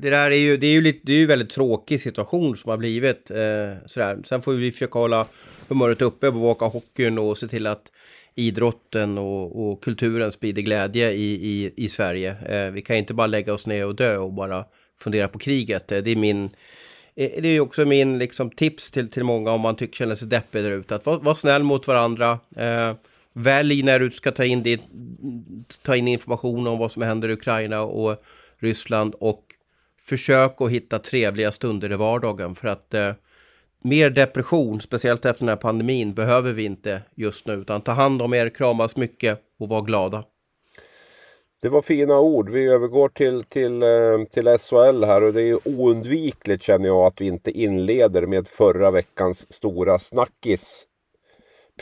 det 0.01 0.11
där 0.11 0.31
är 0.31 0.37
ju, 0.37 0.57
det 0.57 0.67
är 0.67 0.73
ju 0.73 0.81
lite, 0.81 1.01
det 1.03 1.13
är 1.13 1.17
ju 1.17 1.27
väldigt 1.27 1.51
tråkig 1.51 2.01
situation 2.01 2.57
som 2.57 2.71
har 2.71 2.77
blivit. 2.77 3.31
Eh, 3.31 3.87
sådär. 3.87 4.19
Sen 4.25 4.43
får 4.43 4.53
vi 4.53 4.73
försöka 4.73 4.99
hålla 4.99 5.27
humöret 5.69 6.03
uppe, 6.03 6.31
bevaka 6.31 6.65
hockeyn 6.65 7.19
och 7.19 7.39
se 7.39 7.49
till 7.49 7.67
att 7.67 7.93
idrotten 8.35 9.19
och, 9.19 9.71
och 9.71 9.83
kulturen 9.83 10.33
sprider 10.33 10.63
glädje 10.63 11.13
i, 11.13 11.33
i, 11.33 11.73
i 11.77 11.89
Sverige. 11.89 12.37
Eh, 12.49 12.71
vi 12.71 12.83
kan 12.83 12.97
inte 12.97 13.15
bara 13.15 13.27
lägga 13.27 13.55
oss 13.55 13.67
ner 13.67 13.87
och 13.87 13.95
dö 13.95 14.17
och 14.17 14.33
bara 14.33 14.65
fundera 15.01 15.29
på 15.29 15.39
kriget. 15.39 15.93
Eh, 15.93 15.99
det 15.99 16.11
är 16.11 16.17
min... 16.17 16.45
Eh, 17.15 17.31
det 17.43 17.49
är 17.49 17.61
också 17.61 17.85
min 17.85 18.19
liksom, 18.19 18.51
tips 18.51 18.91
till, 18.91 19.11
till 19.11 19.25
många 19.25 19.51
om 19.51 19.61
man 19.61 19.77
tycker, 19.77 19.97
känner 19.97 20.15
sig 20.15 20.29
deppig 20.29 20.65
där 20.65 20.71
ute. 20.71 20.95
Att 20.95 21.07
vara 21.07 21.19
var 21.19 21.35
snäll 21.35 21.63
mot 21.63 21.87
varandra. 21.87 22.39
Eh, 22.57 22.95
välj 23.39 23.83
när 23.83 24.01
du 24.01 24.11
ska 24.11 24.31
ta 24.31 24.45
in, 24.45 24.63
dit, 24.63 24.89
ta 25.83 25.97
in 25.97 26.09
information 26.09 26.67
om 26.67 26.79
vad 26.79 26.91
som 26.91 27.03
händer 27.03 27.29
i 27.29 27.33
Ukraina 27.33 27.83
och 27.83 28.23
Ryssland 28.59 29.15
och 29.15 29.45
försök 30.01 30.61
att 30.61 30.71
hitta 30.71 30.99
trevliga 30.99 31.53
stunder 31.53 31.93
i 31.93 31.97
vardagen 31.97 32.55
för 32.55 32.69
att 32.69 32.95
eh, 32.95 33.13
mer 33.83 34.11
depression, 34.11 34.81
speciellt 34.81 35.25
efter 35.25 35.41
den 35.41 35.49
här 35.49 35.57
pandemin, 35.57 36.15
behöver 36.15 36.53
vi 36.53 36.65
inte 36.65 37.03
just 37.15 37.47
nu. 37.47 37.55
Utan 37.55 37.81
ta 37.81 37.93
hand 37.93 38.23
om 38.23 38.35
er, 38.35 38.49
kramas 38.49 38.97
mycket 38.97 39.41
och 39.59 39.69
var 39.69 39.83
glada. 39.83 40.25
Det 41.63 41.69
var 41.69 41.83
fina 41.83 42.19
ord. 42.21 42.51
Vi 42.51 42.69
övergår 42.69 43.09
till, 43.09 43.45
till, 43.45 43.83
eh, 43.83 43.89
till 44.31 44.59
SHL 44.59 45.05
här 45.05 45.23
och 45.23 45.33
det 45.33 45.43
är 45.43 45.69
oundvikligt 45.69 46.63
känner 46.63 46.87
jag 46.87 47.07
att 47.07 47.21
vi 47.21 47.27
inte 47.27 47.51
inleder 47.51 48.27
med 48.27 48.49
förra 48.49 48.91
veckans 48.91 49.53
stora 49.53 49.99
snackis. 49.99 50.87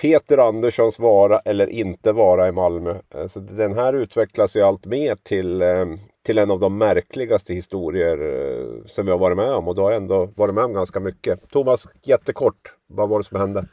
Peter 0.00 0.38
Anderssons 0.38 0.98
vara 0.98 1.38
eller 1.38 1.66
inte 1.66 2.12
vara 2.12 2.48
i 2.48 2.52
Malmö. 2.52 2.98
Eh, 3.14 3.26
så 3.26 3.40
den 3.40 3.74
här 3.74 3.92
utvecklas 3.92 4.56
ju 4.56 4.62
allt 4.62 4.87
mer 4.87 5.16
till, 5.22 5.62
eh, 5.62 5.87
till 6.26 6.38
en 6.38 6.50
av 6.50 6.61
de 6.61 6.78
märkligaste 6.78 7.54
historier 7.54 8.18
eh, 8.18 8.87
som 8.87 9.06
jag 9.06 9.14
har 9.14 9.18
varit 9.18 9.37
med 9.37 9.50
om. 9.50 9.68
Och 9.68 9.74
då 9.74 9.82
har 9.82 9.90
jag 9.90 10.02
ändå 10.02 10.28
varit 10.37 10.54
med 10.54 10.64
om 10.64 10.72
ganska 10.72 11.00
mycket. 11.00 11.50
Thomas, 11.50 11.88
jättekort. 12.02 12.72
Vad 12.87 13.09
var 13.09 13.18
det 13.18 13.24
som 13.24 13.40
hände? 13.40 13.68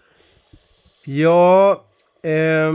Ja, 1.05 1.83
eh, 2.23 2.73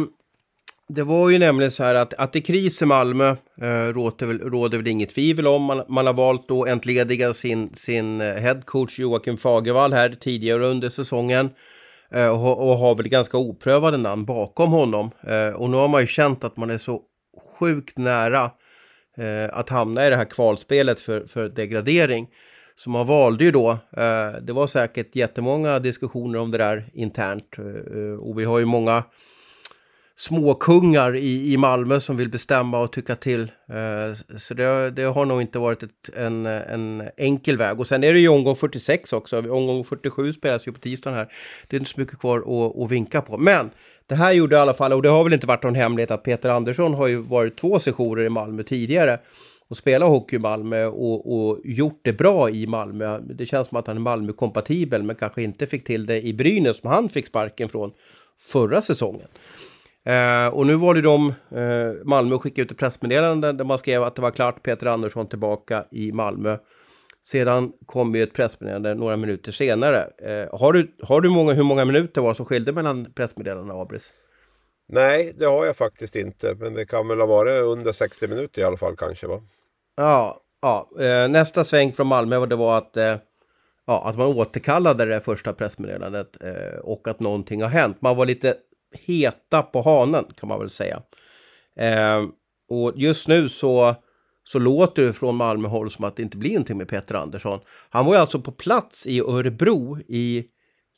det 0.88 1.02
var 1.02 1.30
ju 1.30 1.38
nämligen 1.38 1.70
så 1.70 1.84
här 1.84 1.94
att, 1.94 2.14
att 2.14 2.32
det 2.32 2.38
är 2.38 2.42
kris 2.42 2.82
i 2.82 2.86
Malmö 2.86 3.36
eh, 3.60 3.66
råder, 3.66 4.26
väl, 4.26 4.40
råder 4.40 4.78
väl 4.78 4.86
inget 4.86 5.14
tvivel 5.14 5.46
om. 5.46 5.62
Man, 5.62 5.82
man 5.88 6.06
har 6.06 6.14
valt 6.14 6.50
att 6.50 6.68
entlediga 6.68 7.34
sin, 7.34 7.74
sin 7.74 8.20
headcoach 8.20 8.98
Joakim 8.98 9.36
Fagervall 9.36 9.92
här 9.92 10.16
tidigare 10.20 10.66
under 10.66 10.88
säsongen. 10.88 11.50
Eh, 12.14 12.28
och, 12.28 12.70
och 12.70 12.78
har 12.78 12.94
väl 12.94 13.08
ganska 13.08 13.38
oprövade 13.38 13.96
namn 13.96 14.24
bakom 14.24 14.70
honom. 14.70 15.10
Eh, 15.26 15.48
och 15.48 15.70
nu 15.70 15.76
har 15.76 15.88
man 15.88 16.00
ju 16.00 16.06
känt 16.06 16.44
att 16.44 16.56
man 16.56 16.70
är 16.70 16.78
så 16.78 17.02
sjukt 17.58 17.98
nära 17.98 18.50
eh, 19.18 19.48
att 19.58 19.68
hamna 19.68 20.06
i 20.06 20.10
det 20.10 20.16
här 20.16 20.24
kvalspelet 20.24 21.00
för, 21.00 21.26
för 21.26 21.48
degradering. 21.48 22.28
Så 22.76 22.90
man 22.90 23.06
valde 23.06 23.44
ju 23.44 23.50
då, 23.50 23.78
det 24.42 24.52
var 24.52 24.66
säkert 24.66 25.16
jättemånga 25.16 25.78
diskussioner 25.78 26.38
om 26.38 26.50
det 26.50 26.58
där 26.58 26.90
internt. 26.94 27.56
Och 28.20 28.38
vi 28.38 28.44
har 28.44 28.58
ju 28.58 28.64
många 28.64 29.04
småkungar 30.18 31.16
i, 31.16 31.52
i 31.52 31.56
Malmö 31.56 32.00
som 32.00 32.16
vill 32.16 32.28
bestämma 32.28 32.80
och 32.80 32.92
tycka 32.92 33.14
till. 33.14 33.40
Eh, 33.68 34.36
så 34.36 34.54
det, 34.54 34.90
det, 34.90 35.02
har 35.02 35.26
nog 35.26 35.40
inte 35.40 35.58
varit 35.58 35.82
ett, 35.82 36.16
en, 36.16 36.46
en 36.46 37.02
enkel 37.16 37.56
väg. 37.56 37.80
Och 37.80 37.86
sen 37.86 38.04
är 38.04 38.12
det 38.12 38.18
ju 38.18 38.28
omgång 38.28 38.56
46 38.56 39.12
också. 39.12 39.38
Omgång 39.38 39.84
47 39.84 40.32
spelas 40.32 40.68
ju 40.68 40.72
på 40.72 40.78
tisdagen 40.78 41.18
här. 41.18 41.32
Det 41.68 41.76
är 41.76 41.80
inte 41.80 41.90
så 41.90 42.00
mycket 42.00 42.18
kvar 42.18 42.38
att, 42.38 42.82
att 42.82 42.90
vinka 42.90 43.22
på. 43.22 43.38
Men 43.38 43.70
det 44.06 44.14
här 44.14 44.32
gjorde 44.32 44.56
i 44.56 44.58
alla 44.58 44.74
fall, 44.74 44.92
och 44.92 45.02
det 45.02 45.08
har 45.08 45.24
väl 45.24 45.32
inte 45.32 45.46
varit 45.46 45.62
någon 45.62 45.74
hemlighet 45.74 46.10
att 46.10 46.22
Peter 46.22 46.48
Andersson 46.48 46.94
har 46.94 47.06
ju 47.06 47.16
varit 47.16 47.56
två 47.56 47.78
sessioner 47.78 48.22
i 48.22 48.28
Malmö 48.28 48.62
tidigare 48.62 49.20
och 49.68 49.76
spelat 49.76 50.08
hockey 50.08 50.36
i 50.36 50.38
Malmö 50.38 50.84
och, 50.84 51.48
och, 51.48 51.60
gjort 51.64 52.00
det 52.02 52.12
bra 52.12 52.50
i 52.50 52.66
Malmö. 52.66 53.20
Det 53.20 53.46
känns 53.46 53.68
som 53.68 53.78
att 53.78 53.86
han 53.86 53.96
är 53.96 54.00
Malmö-kompatibel 54.00 55.02
men 55.02 55.16
kanske 55.16 55.42
inte 55.42 55.66
fick 55.66 55.86
till 55.86 56.06
det 56.06 56.22
i 56.22 56.32
Brynäs 56.32 56.80
som 56.80 56.90
han 56.90 57.08
fick 57.08 57.26
sparken 57.26 57.68
från 57.68 57.92
förra 58.38 58.82
säsongen. 58.82 59.28
Eh, 60.08 60.48
och 60.54 60.66
nu 60.66 60.76
var 60.76 60.94
det 60.94 61.02
de, 61.02 61.28
eh, 61.50 62.04
Malmö 62.04 62.38
skickade 62.38 62.62
ut 62.62 62.72
ett 62.72 62.78
pressmeddelande 62.78 63.52
där 63.52 63.64
man 63.64 63.78
skrev 63.78 64.02
att 64.02 64.14
det 64.14 64.22
var 64.22 64.30
klart 64.30 64.62
Peter 64.62 64.86
Andersson 64.86 65.28
tillbaka 65.28 65.84
i 65.90 66.12
Malmö. 66.12 66.58
Sedan 67.24 67.72
kom 67.86 68.14
ju 68.14 68.22
ett 68.22 68.32
pressmeddelande 68.32 68.94
några 68.94 69.16
minuter 69.16 69.52
senare. 69.52 70.10
Eh, 70.18 70.58
har 70.60 70.72
du, 70.72 70.92
har 71.02 71.20
du 71.20 71.28
många, 71.28 71.52
hur 71.52 71.62
många 71.62 71.84
minuter 71.84 72.20
var 72.20 72.34
som 72.34 72.46
skilde 72.46 72.72
mellan 72.72 73.12
pressmeddelandena, 73.12 73.80
Abris? 73.80 74.12
Nej, 74.88 75.34
det 75.38 75.44
har 75.44 75.66
jag 75.66 75.76
faktiskt 75.76 76.16
inte. 76.16 76.54
Men 76.54 76.74
det 76.74 76.86
kan 76.86 77.08
väl 77.08 77.20
ha 77.20 77.26
varit 77.26 77.62
under 77.62 77.92
60 77.92 78.28
minuter 78.28 78.62
i 78.62 78.64
alla 78.64 78.76
fall 78.76 78.96
kanske 78.96 79.26
va? 79.26 79.42
Ja, 79.96 80.40
ja. 80.62 80.90
Eh, 81.00 81.28
nästa 81.28 81.64
sväng 81.64 81.92
från 81.92 82.06
Malmö 82.06 82.46
det 82.46 82.56
var 82.56 82.78
att, 82.78 82.96
eh, 82.96 83.16
ja, 83.86 84.08
att 84.08 84.16
man 84.16 84.26
återkallade 84.26 85.04
det 85.04 85.20
första 85.20 85.52
pressmeddelandet 85.52 86.36
eh, 86.40 86.78
och 86.78 87.08
att 87.08 87.20
någonting 87.20 87.62
har 87.62 87.68
hänt. 87.68 88.02
Man 88.02 88.16
var 88.16 88.26
lite 88.26 88.54
heta 88.92 89.62
på 89.62 89.82
hanen 89.82 90.24
kan 90.40 90.48
man 90.48 90.58
väl 90.58 90.70
säga. 90.70 91.02
Eh, 91.76 92.24
och 92.68 92.92
just 92.96 93.28
nu 93.28 93.48
så, 93.48 93.94
så 94.44 94.58
låter 94.58 95.02
det 95.02 95.12
från 95.12 95.36
Malmöhåll 95.36 95.90
som 95.90 96.04
att 96.04 96.16
det 96.16 96.22
inte 96.22 96.36
blir 96.36 96.50
någonting 96.50 96.78
med 96.78 96.88
Peter 96.88 97.14
Andersson. 97.14 97.60
Han 97.90 98.06
var 98.06 98.14
ju 98.14 98.20
alltså 98.20 98.40
på 98.40 98.52
plats 98.52 99.06
i 99.06 99.20
Örebro 99.20 99.98
i, 100.08 100.44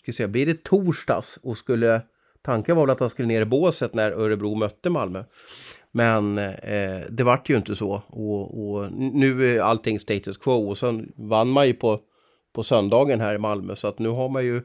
ska 0.03 0.13
säga, 0.13 0.29
blir 0.29 0.47
det 0.47 0.65
torsdags 0.65 1.39
och 1.43 1.59
skulle, 1.59 2.03
tanken 2.43 2.77
var 2.77 2.87
väl 2.87 2.93
att 2.93 3.01
han 3.01 3.11
skulle 3.11 3.29
ner 3.29 3.43
i 3.43 3.45
båset 3.45 3.95
när 3.95 4.11
Örebro 4.11 4.55
mötte 4.55 4.91
Malmö. 4.91 5.25
Men 5.93 6.39
eh, 6.39 7.01
det 7.11 7.25
vart 7.25 7.51
ju 7.51 7.57
inte 7.57 7.77
så 7.77 8.03
och, 8.07 8.71
och, 8.71 8.93
nu 8.93 9.57
är 9.57 9.61
allting 9.61 10.01
status 10.01 10.39
quo 10.39 10.69
och 10.69 10.79
sen 10.79 11.13
vann 11.17 11.49
man 11.49 11.67
ju 11.67 11.75
på, 11.75 12.01
på 12.53 12.63
söndagen 12.63 13.21
här 13.21 13.35
i 13.35 13.39
Malmö 13.39 13.77
så 13.77 13.89
att 13.89 13.99
nu 13.99 14.09
har 14.09 14.29
man 14.29 14.45
ju 14.45 14.63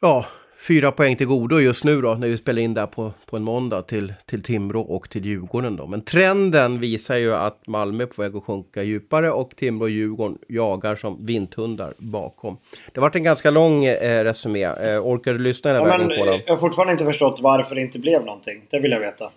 ja, 0.00 0.26
fyra 0.62 0.92
poäng 0.92 1.16
till 1.16 1.26
godo 1.26 1.58
just 1.58 1.84
nu 1.84 2.00
då 2.00 2.14
när 2.14 2.28
vi 2.28 2.36
spelar 2.36 2.62
in 2.62 2.74
där 2.74 2.86
på, 2.86 3.12
på 3.26 3.36
en 3.36 3.42
måndag 3.42 3.82
till, 3.82 4.14
till 4.26 4.42
Timrå 4.42 4.80
och 4.80 5.10
till 5.10 5.24
Djurgården 5.24 5.76
då. 5.76 5.86
Men 5.86 6.00
trenden 6.00 6.80
visar 6.80 7.16
ju 7.16 7.34
att 7.34 7.66
Malmö 7.66 8.02
är 8.02 8.06
på 8.06 8.22
väg 8.22 8.36
att 8.36 8.44
sjunka 8.44 8.82
djupare 8.82 9.30
och 9.30 9.56
Timrå 9.56 9.84
och 9.84 9.90
Djurgården 9.90 10.38
jagar 10.48 10.96
som 10.96 11.26
vinthundar 11.26 11.94
bakom. 11.98 12.56
Det 12.92 13.00
har 13.00 13.02
varit 13.02 13.16
en 13.16 13.22
ganska 13.22 13.50
lång 13.50 13.84
eh, 13.84 14.24
resumé. 14.24 14.64
Eh, 14.64 15.06
orkar 15.06 15.32
du 15.32 15.38
lyssna 15.38 15.70
hela 15.70 15.80
ja, 15.80 15.84
vägen 15.84 16.08
på 16.18 16.24
den? 16.24 16.40
Jag 16.46 16.52
har 16.54 16.60
fortfarande 16.60 16.92
inte 16.92 17.04
förstått 17.04 17.40
varför 17.40 17.74
det 17.74 17.80
inte 17.80 17.98
blev 17.98 18.24
någonting. 18.24 18.62
Det 18.70 18.80
vill 18.80 18.90
jag 18.90 19.00
veta. 19.00 19.30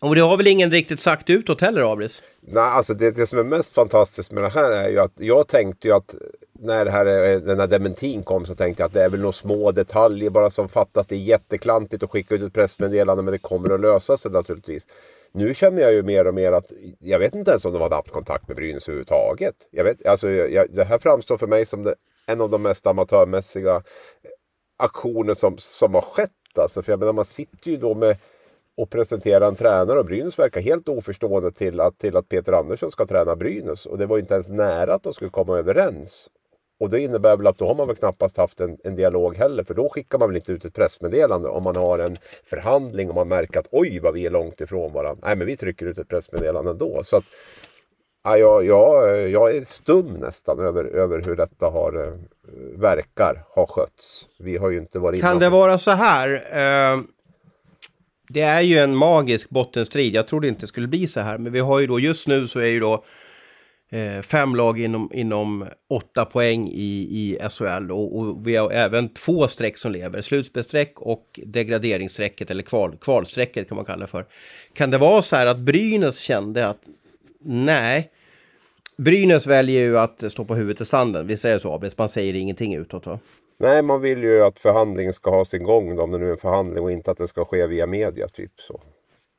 Och 0.00 0.14
det 0.14 0.20
har 0.20 0.36
väl 0.36 0.46
ingen 0.46 0.70
riktigt 0.70 1.00
sagt 1.00 1.30
utåt 1.30 1.60
heller, 1.60 1.92
Abris? 1.92 2.22
Nej, 2.40 2.62
alltså 2.62 2.94
det, 2.94 3.16
det 3.16 3.26
som 3.26 3.38
är 3.38 3.44
mest 3.44 3.74
fantastiskt 3.74 4.32
med 4.32 4.42
det 4.42 4.50
här 4.50 4.70
är 4.70 4.88
ju 4.88 4.98
att 4.98 5.12
jag 5.16 5.48
tänkte 5.48 5.88
ju 5.88 5.94
att 5.94 6.14
när 6.62 6.84
det 6.84 6.90
här, 6.90 7.06
eh, 7.06 7.38
den 7.38 7.60
här 7.60 7.66
dementin 7.66 8.22
kom 8.22 8.46
så 8.46 8.54
tänkte 8.54 8.82
jag 8.82 8.86
att 8.86 8.92
det 8.92 9.04
är 9.04 9.08
väl 9.08 9.20
några 9.20 9.32
små 9.32 9.72
detaljer 9.72 10.30
bara 10.30 10.50
som 10.50 10.68
fattas. 10.68 11.06
Det 11.06 11.14
är 11.14 11.18
jätteklantigt 11.18 12.02
att 12.02 12.10
skicka 12.10 12.34
ut 12.34 12.42
ett 12.42 12.54
pressmeddelande 12.54 13.22
men 13.22 13.32
det 13.32 13.38
kommer 13.38 13.74
att 13.74 13.80
lösa 13.80 14.16
sig 14.16 14.30
naturligtvis. 14.30 14.86
Nu 15.32 15.54
känner 15.54 15.82
jag 15.82 15.92
ju 15.92 16.02
mer 16.02 16.26
och 16.26 16.34
mer 16.34 16.52
att 16.52 16.72
jag 16.98 17.18
vet 17.18 17.34
inte 17.34 17.50
ens 17.50 17.64
om 17.64 17.72
de 17.72 17.82
hade 17.82 17.94
haft 17.94 18.10
kontakt 18.10 18.48
med 18.48 18.56
Brynäs 18.56 18.88
överhuvudtaget. 18.88 19.54
Jag 19.70 19.84
vet, 19.84 20.06
alltså, 20.06 20.30
jag, 20.30 20.66
det 20.70 20.84
här 20.84 20.98
framstår 20.98 21.38
för 21.38 21.46
mig 21.46 21.66
som 21.66 21.82
det, 21.82 21.94
en 22.26 22.40
av 22.40 22.50
de 22.50 22.62
mest 22.62 22.86
amatörmässiga 22.86 23.74
eh, 23.74 23.82
aktioner 24.76 25.34
som, 25.34 25.58
som 25.58 25.94
har 25.94 26.02
skett. 26.02 26.30
Alltså, 26.58 26.82
för 26.82 26.92
jag 26.92 27.00
menar, 27.00 27.12
man 27.12 27.24
sitter 27.24 27.70
ju 27.70 27.76
då 27.76 27.94
med 27.94 28.16
och 28.76 28.90
presentera 28.90 29.46
en 29.46 29.56
tränare 29.56 29.98
och 29.98 30.04
Brynäs 30.04 30.38
verkar 30.38 30.60
helt 30.60 30.88
oförstående 30.88 31.50
till 31.50 31.80
att, 31.80 31.98
till 31.98 32.16
att 32.16 32.28
Peter 32.28 32.52
Andersson 32.52 32.90
ska 32.90 33.06
träna 33.06 33.36
Brynäs. 33.36 33.86
Och 33.86 33.98
det 33.98 34.06
var 34.06 34.18
inte 34.18 34.34
ens 34.34 34.48
nära 34.48 34.94
att 34.94 35.02
de 35.02 35.12
skulle 35.12 35.30
komma 35.30 35.58
överens. 35.58 36.30
Och 36.82 36.90
det 36.90 37.00
innebär 37.00 37.36
väl 37.36 37.46
att 37.46 37.58
då 37.58 37.66
har 37.66 37.74
man 37.74 37.86
väl 37.86 37.96
knappast 37.96 38.36
haft 38.36 38.60
en, 38.60 38.78
en, 38.84 38.96
dialog 38.96 39.36
heller. 39.36 39.64
För 39.64 39.74
då 39.74 39.88
skickar 39.88 40.18
man 40.18 40.28
väl 40.28 40.36
inte 40.36 40.52
ut 40.52 40.64
ett 40.64 40.74
pressmeddelande 40.74 41.48
om 41.48 41.62
man 41.62 41.76
har 41.76 41.98
en 41.98 42.16
förhandling 42.44 43.08
och 43.08 43.14
man 43.14 43.28
märker 43.28 43.60
att 43.60 43.66
oj 43.70 43.98
vad 43.98 44.14
vi 44.14 44.26
är 44.26 44.30
långt 44.30 44.60
ifrån 44.60 44.92
varandra. 44.92 45.26
Nej 45.26 45.36
men 45.36 45.46
vi 45.46 45.56
trycker 45.56 45.86
ut 45.86 45.98
ett 45.98 46.08
pressmeddelande 46.08 46.70
ändå. 46.70 47.00
Så 47.04 47.16
att, 47.16 47.24
ja, 48.24 48.36
jag, 48.36 48.64
jag, 48.64 49.28
jag 49.30 49.56
är 49.56 49.64
stum 49.64 50.06
nästan 50.06 50.58
över, 50.58 50.84
över 50.84 51.22
hur 51.22 51.36
detta 51.36 51.66
har, 51.66 52.06
eh, 52.06 52.12
verkar 52.76 53.44
ha 53.54 53.66
skötts. 53.66 54.28
Vi 54.38 54.56
har 54.56 54.70
ju 54.70 54.78
inte 54.78 54.98
varit 54.98 55.20
Kan 55.20 55.38
det 55.38 55.48
vara 55.48 55.78
så 55.78 55.90
här? 55.90 56.32
Eh, 56.52 57.00
det 58.28 58.42
är 58.42 58.60
ju 58.60 58.78
en 58.78 58.96
magisk 58.96 59.48
bottenstrid. 59.48 60.14
Jag 60.14 60.26
trodde 60.26 60.48
inte 60.48 60.60
det 60.60 60.66
skulle 60.66 60.88
bli 60.88 61.06
så 61.06 61.20
här. 61.20 61.38
Men 61.38 61.52
vi 61.52 61.60
har 61.60 61.80
ju 61.80 61.86
då 61.86 62.00
just 62.00 62.26
nu 62.26 62.48
så 62.48 62.58
är 62.58 62.66
ju 62.66 62.80
då 62.80 63.04
eh, 63.92 64.22
fem 64.22 64.56
lag 64.56 64.80
inom, 64.80 65.10
inom 65.14 65.66
åtta 65.90 66.24
poäng 66.24 66.68
i, 66.68 67.08
i 67.10 67.38
SHL. 67.50 67.90
Och, 67.90 68.18
och, 68.18 68.46
vi 68.46 68.56
har 68.56 68.70
även 68.70 69.08
två 69.08 69.48
streck 69.48 69.76
som 69.76 69.92
lever. 69.92 70.20
Slutspelsstreck 70.20 71.00
och 71.00 71.40
degraderingsstrecket 71.46 72.50
eller 72.50 72.62
kval, 72.62 72.96
kvalstrecket 73.00 73.68
kan 73.68 73.76
man 73.76 73.84
kalla 73.84 74.00
det 74.00 74.06
för. 74.06 74.26
Kan 74.72 74.90
det 74.90 74.98
vara 74.98 75.22
så 75.22 75.36
här 75.36 75.46
att 75.46 75.58
Brynäs 75.58 76.18
kände 76.18 76.68
att 76.68 76.80
nej, 77.44 78.10
Brynäs 78.96 79.46
väljer 79.46 79.80
ju 79.80 79.98
att 79.98 80.32
stå 80.32 80.44
på 80.44 80.54
huvudet 80.54 80.80
i 80.80 80.84
sanden. 80.84 81.26
Visst 81.26 81.44
är 81.44 81.52
det 81.52 81.60
så 81.60 81.72
Abris? 81.72 81.98
Man 81.98 82.08
säger 82.08 82.34
ingenting 82.34 82.74
utåt 82.74 83.06
va? 83.06 83.18
Nej, 83.58 83.82
man 83.82 84.00
vill 84.00 84.22
ju 84.22 84.42
att 84.42 84.60
förhandlingen 84.60 85.12
ska 85.12 85.30
ha 85.30 85.44
sin 85.44 85.62
gång 85.64 85.96
då, 85.96 86.02
om 86.02 86.10
det 86.10 86.18
nu 86.18 86.26
är 86.26 86.30
en 86.30 86.36
förhandling 86.36 86.84
och 86.84 86.92
inte 86.92 87.10
att 87.10 87.18
det 87.18 87.28
ska 87.28 87.44
ske 87.44 87.66
via 87.66 87.86
media, 87.86 88.28
typ 88.28 88.52
så. 88.56 88.80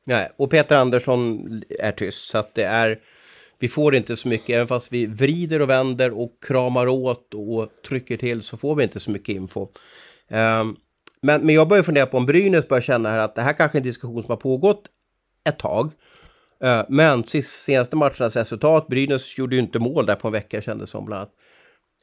Nej, 0.06 0.32
och 0.38 0.52
Peter 0.52 0.76
Andersson 0.76 1.42
är 1.70 1.92
tyst, 1.92 2.30
så 2.30 2.38
att 2.38 2.56
det 2.56 2.64
är... 2.64 3.00
Vi 3.60 3.68
får 3.68 3.96
inte 3.96 4.18
så 4.18 4.28
mycket, 4.28 4.50
även 4.50 4.68
fast 4.68 4.94
vi 4.94 5.06
vrider 5.06 5.62
och 5.62 5.70
vänder 5.70 6.20
och 6.20 6.32
kramar 6.48 6.88
åt 6.88 7.34
och 7.34 7.70
trycker 7.88 8.18
till 8.18 8.44
så 8.44 8.58
får 8.58 8.76
vi 8.76 8.84
inte 8.84 9.00
så 9.00 9.12
mycket 9.12 9.36
info. 9.36 9.62
Um, 10.30 10.78
men, 11.22 11.46
men 11.46 11.50
jag 11.56 11.68
börjar 11.68 11.84
fundera 11.84 12.06
på 12.06 12.18
om 12.18 12.26
Brynäs 12.26 12.68
börjar 12.68 12.82
känna 12.82 13.10
här 13.10 13.18
att 13.18 13.36
det 13.36 13.42
här 13.42 13.54
kanske 13.54 13.78
är 13.78 13.80
en 13.80 13.84
diskussion 13.84 14.22
som 14.22 14.30
har 14.30 14.38
pågått 14.38 14.84
ett 15.50 15.60
tag. 15.60 15.92
Uh, 16.64 16.84
men 16.90 17.24
senaste 17.44 17.96
matchernas 17.96 18.36
resultat, 18.36 18.88
Brynäs 18.88 19.38
gjorde 19.38 19.56
ju 19.56 19.62
inte 19.62 19.80
mål 19.80 20.06
där 20.06 20.16
på 20.16 20.28
en 20.28 20.32
vecka 20.32 20.62
kändes 20.62 20.90
som 20.90 21.06
bland 21.06 21.20
annat 21.20 21.34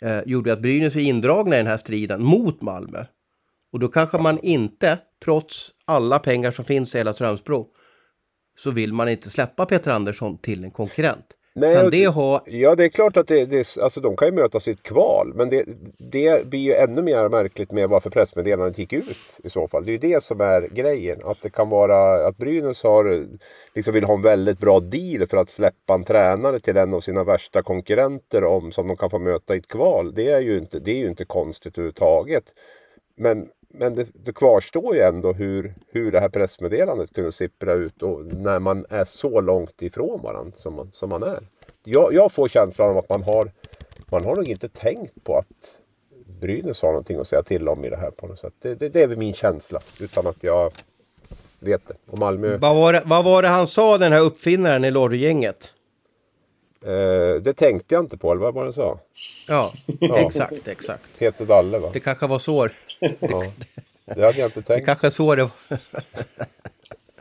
Uh, 0.04 0.20
gjorde 0.26 0.52
att 0.52 0.62
Brynäs 0.62 0.94
var 0.94 1.02
indragna 1.02 1.54
i 1.54 1.58
den 1.58 1.66
här 1.66 1.76
striden 1.76 2.22
mot 2.22 2.62
Malmö. 2.62 3.04
Och 3.72 3.80
då 3.80 3.88
kanske 3.88 4.18
man 4.18 4.38
inte, 4.38 4.98
trots 5.24 5.70
alla 5.84 6.18
pengar 6.18 6.50
som 6.50 6.64
finns 6.64 6.94
i 6.94 6.98
hela 6.98 7.12
Strömsbro, 7.12 7.68
så 8.58 8.70
vill 8.70 8.92
man 8.92 9.08
inte 9.08 9.30
släppa 9.30 9.66
Peter 9.66 9.90
Andersson 9.90 10.38
till 10.38 10.64
en 10.64 10.70
konkurrent. 10.70 11.26
Nej, 11.54 11.74
kan 11.74 11.90
det 11.90 12.06
ha... 12.06 12.42
Ja, 12.46 12.74
det 12.74 12.84
är 12.84 12.88
klart 12.88 13.16
att 13.16 13.26
det, 13.26 13.44
det, 13.44 13.76
alltså, 13.78 14.00
de 14.00 14.16
kan 14.16 14.28
ju 14.28 14.34
möta 14.34 14.60
sitt 14.60 14.82
kval. 14.82 15.32
Men 15.34 15.48
det, 15.48 15.64
det 15.98 16.46
blir 16.46 16.60
ju 16.60 16.74
ännu 16.74 17.02
mer 17.02 17.28
märkligt 17.28 17.72
med 17.72 17.88
varför 17.88 18.10
pressmeddelandet 18.10 18.78
gick 18.78 18.92
ut 18.92 19.38
i 19.44 19.50
så 19.50 19.68
fall. 19.68 19.84
Det 19.84 19.90
är 19.90 19.92
ju 19.92 20.14
det 20.14 20.22
som 20.22 20.40
är 20.40 20.68
grejen. 20.68 21.20
Att 21.24 21.42
det 21.42 21.50
kan 21.50 21.68
vara 21.68 22.26
att 22.28 22.36
Brynäs 22.36 22.82
har, 22.82 23.26
liksom 23.74 23.94
vill 23.94 24.04
ha 24.04 24.14
en 24.14 24.22
väldigt 24.22 24.58
bra 24.58 24.80
deal 24.80 25.26
för 25.26 25.36
att 25.36 25.48
släppa 25.48 25.94
en 25.94 26.04
tränare 26.04 26.60
till 26.60 26.76
en 26.76 26.94
av 26.94 27.00
sina 27.00 27.24
värsta 27.24 27.62
konkurrenter 27.62 28.44
om, 28.44 28.72
som 28.72 28.88
de 28.88 28.96
kan 28.96 29.10
få 29.10 29.18
möta 29.18 29.54
i 29.54 29.58
ett 29.58 29.68
kval. 29.68 30.14
Det 30.14 30.28
är 30.28 30.40
ju 30.40 30.58
inte, 30.58 30.78
det 30.78 30.90
är 30.90 30.98
ju 30.98 31.08
inte 31.08 31.24
konstigt 31.24 31.78
överhuvudtaget. 31.78 32.44
Men 33.16 33.48
men 33.72 33.94
det, 33.94 34.06
det, 34.12 34.32
kvarstår 34.32 34.94
ju 34.94 35.00
ändå 35.00 35.32
hur, 35.32 35.74
hur 35.88 36.12
det 36.12 36.20
här 36.20 36.28
pressmeddelandet 36.28 37.14
kunde 37.14 37.32
sippra 37.32 37.72
ut 37.72 38.02
och 38.02 38.26
när 38.26 38.60
man 38.60 38.86
är 38.90 39.04
så 39.04 39.40
långt 39.40 39.82
ifrån 39.82 40.22
varandra 40.22 40.52
som 40.56 40.74
man, 40.74 40.90
som 40.92 41.10
man 41.10 41.22
är. 41.22 41.40
Jag, 41.84 42.14
jag 42.14 42.32
får 42.32 42.48
känslan 42.48 42.90
av 42.90 42.98
att 42.98 43.08
man 43.08 43.22
har, 43.22 43.52
man 44.10 44.24
har 44.24 44.36
nog 44.36 44.48
inte 44.48 44.68
tänkt 44.68 45.24
på 45.24 45.36
att 45.36 45.78
Brynäs 46.40 46.82
har 46.82 46.88
någonting 46.88 47.20
att 47.20 47.28
säga 47.28 47.42
till 47.42 47.68
om 47.68 47.84
i 47.84 47.90
det 47.90 47.96
här 47.96 48.10
på 48.10 48.26
något 48.26 48.38
sätt. 48.38 48.54
Det, 48.62 48.74
det, 48.74 48.88
det 48.88 49.02
är 49.02 49.08
väl 49.08 49.18
min 49.18 49.34
känsla 49.34 49.80
utan 50.00 50.26
att 50.26 50.44
jag 50.44 50.72
vet 51.58 51.88
det. 51.88 51.94
Och 52.06 52.18
Malmö... 52.18 52.56
Vad 52.56 52.76
var 52.76 52.92
det, 52.92 53.02
vad 53.04 53.24
var 53.24 53.42
det 53.42 53.48
han 53.48 53.66
sa 53.66 53.98
den 53.98 54.12
här 54.12 54.20
uppfinnaren 54.20 54.84
i 54.84 54.90
Lorry-gänget? 54.90 55.72
Eh, 56.84 57.42
det 57.42 57.52
tänkte 57.52 57.94
jag 57.94 58.02
inte 58.02 58.18
på, 58.18 58.32
eller 58.32 58.42
vad 58.42 58.54
var 58.54 58.64
det 58.66 58.72
sa? 58.72 58.98
Ja, 59.48 59.72
ja. 60.00 60.18
exakt, 60.18 60.68
exakt. 60.68 61.18
Peter 61.18 61.46
Dalle 61.46 61.78
va? 61.78 61.90
Det 61.92 62.00
kanske 62.00 62.26
var 62.26 62.38
så. 62.38 62.68
Ja. 63.20 63.52
Det 64.04 64.22
hade 64.22 64.38
jag 64.38 64.48
inte 64.48 64.62
tänkt. 64.62 64.86
Det 64.86 64.86
kanske 64.86 65.10
så 65.10 65.34
det 65.34 65.42
var. 65.42 65.78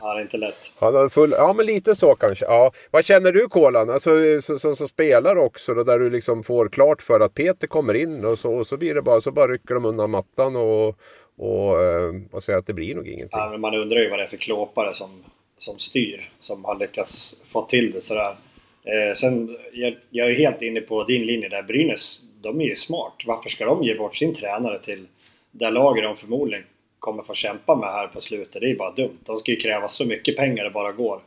Ja, 0.00 0.14
det 0.14 0.20
är 0.20 0.22
inte 0.22 0.36
lätt. 0.36 0.72
Han 0.78 0.94
hade 0.94 1.10
full... 1.10 1.30
Ja, 1.30 1.52
men 1.52 1.66
lite 1.66 1.94
så 1.94 2.14
kanske. 2.14 2.44
Ja. 2.44 2.72
Vad 2.90 3.04
känner 3.04 3.32
du 3.32 3.48
Kolan? 3.48 3.90
Alltså, 3.90 4.40
som, 4.42 4.58
som, 4.58 4.76
som 4.76 4.88
spelare 4.88 5.38
också 5.38 5.74
då, 5.74 5.84
där 5.84 5.98
du 5.98 6.10
liksom 6.10 6.42
får 6.42 6.68
klart 6.68 7.02
för 7.02 7.20
att 7.20 7.34
Peter 7.34 7.66
kommer 7.66 7.94
in 7.94 8.24
och 8.24 8.38
så, 8.38 8.54
och 8.54 8.66
så 8.66 8.76
blir 8.76 8.94
det 8.94 9.02
bara 9.02 9.20
så 9.20 9.32
bara 9.32 9.52
rycker 9.52 9.74
de 9.74 9.84
undan 9.84 10.10
mattan 10.10 10.56
och, 10.56 10.88
och, 11.36 11.84
eh, 11.84 12.14
och 12.30 12.42
säger 12.42 12.58
att 12.58 12.66
det 12.66 12.72
blir 12.72 12.94
nog 12.94 13.08
ingenting. 13.08 13.40
Ja, 13.40 13.48
men 13.50 13.60
man 13.60 13.74
undrar 13.74 14.00
ju 14.00 14.10
vad 14.10 14.18
det 14.18 14.22
är 14.22 14.28
för 14.28 14.36
klåpare 14.36 14.94
som, 14.94 15.24
som 15.58 15.78
styr, 15.78 16.30
som 16.40 16.64
har 16.64 16.78
lyckats 16.78 17.36
få 17.44 17.62
till 17.62 17.92
det 17.92 18.00
sådär. 18.00 18.36
Eh, 18.84 19.14
sen, 19.14 19.56
jag, 19.72 19.96
jag 20.10 20.30
är 20.30 20.34
helt 20.34 20.62
inne 20.62 20.80
på 20.80 21.04
din 21.04 21.26
linje 21.26 21.48
där. 21.48 21.62
Brynäs, 21.62 22.20
de 22.42 22.60
är 22.60 22.64
ju 22.64 22.76
smart. 22.76 23.14
Varför 23.26 23.50
ska 23.50 23.64
de 23.64 23.82
ge 23.82 23.94
bort 23.94 24.16
sin 24.16 24.34
tränare 24.34 24.78
till 24.78 25.06
det 25.50 25.70
laget 25.70 26.04
de 26.04 26.16
förmodligen 26.16 26.64
kommer 26.98 27.22
få 27.22 27.34
kämpa 27.34 27.76
med 27.76 27.88
här 27.88 28.06
på 28.06 28.20
slutet? 28.20 28.60
Det 28.60 28.70
är 28.70 28.76
bara 28.76 28.92
dumt. 28.92 29.18
De 29.24 29.36
ska 29.36 29.50
ju 29.50 29.56
kräva 29.56 29.88
så 29.88 30.04
mycket 30.04 30.36
pengar 30.36 30.64
det 30.64 30.70
bara 30.70 30.92
går. 30.92 31.20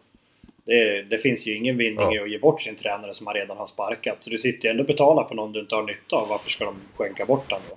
Det, 0.65 1.01
det 1.01 1.17
finns 1.17 1.47
ju 1.47 1.55
ingen 1.55 1.77
vinning 1.77 1.99
ja. 1.99 2.15
i 2.15 2.19
att 2.19 2.29
ge 2.29 2.39
bort 2.39 2.61
sin 2.61 2.75
tränare 2.75 3.13
som 3.13 3.25
man 3.25 3.33
redan 3.33 3.57
har 3.57 3.67
sparkat. 3.67 4.17
Så 4.19 4.29
du 4.29 4.37
sitter 4.37 4.65
ju 4.65 4.71
ändå 4.71 4.83
och 4.83 4.87
betalar 4.87 5.23
på 5.23 5.33
någon 5.35 5.51
du 5.51 5.59
inte 5.59 5.75
har 5.75 5.83
nytta 5.83 6.15
av. 6.15 6.27
Varför 6.27 6.49
ska 6.49 6.65
de 6.65 6.75
skänka 6.95 7.25
bort 7.25 7.49
den 7.49 7.59
då? 7.69 7.75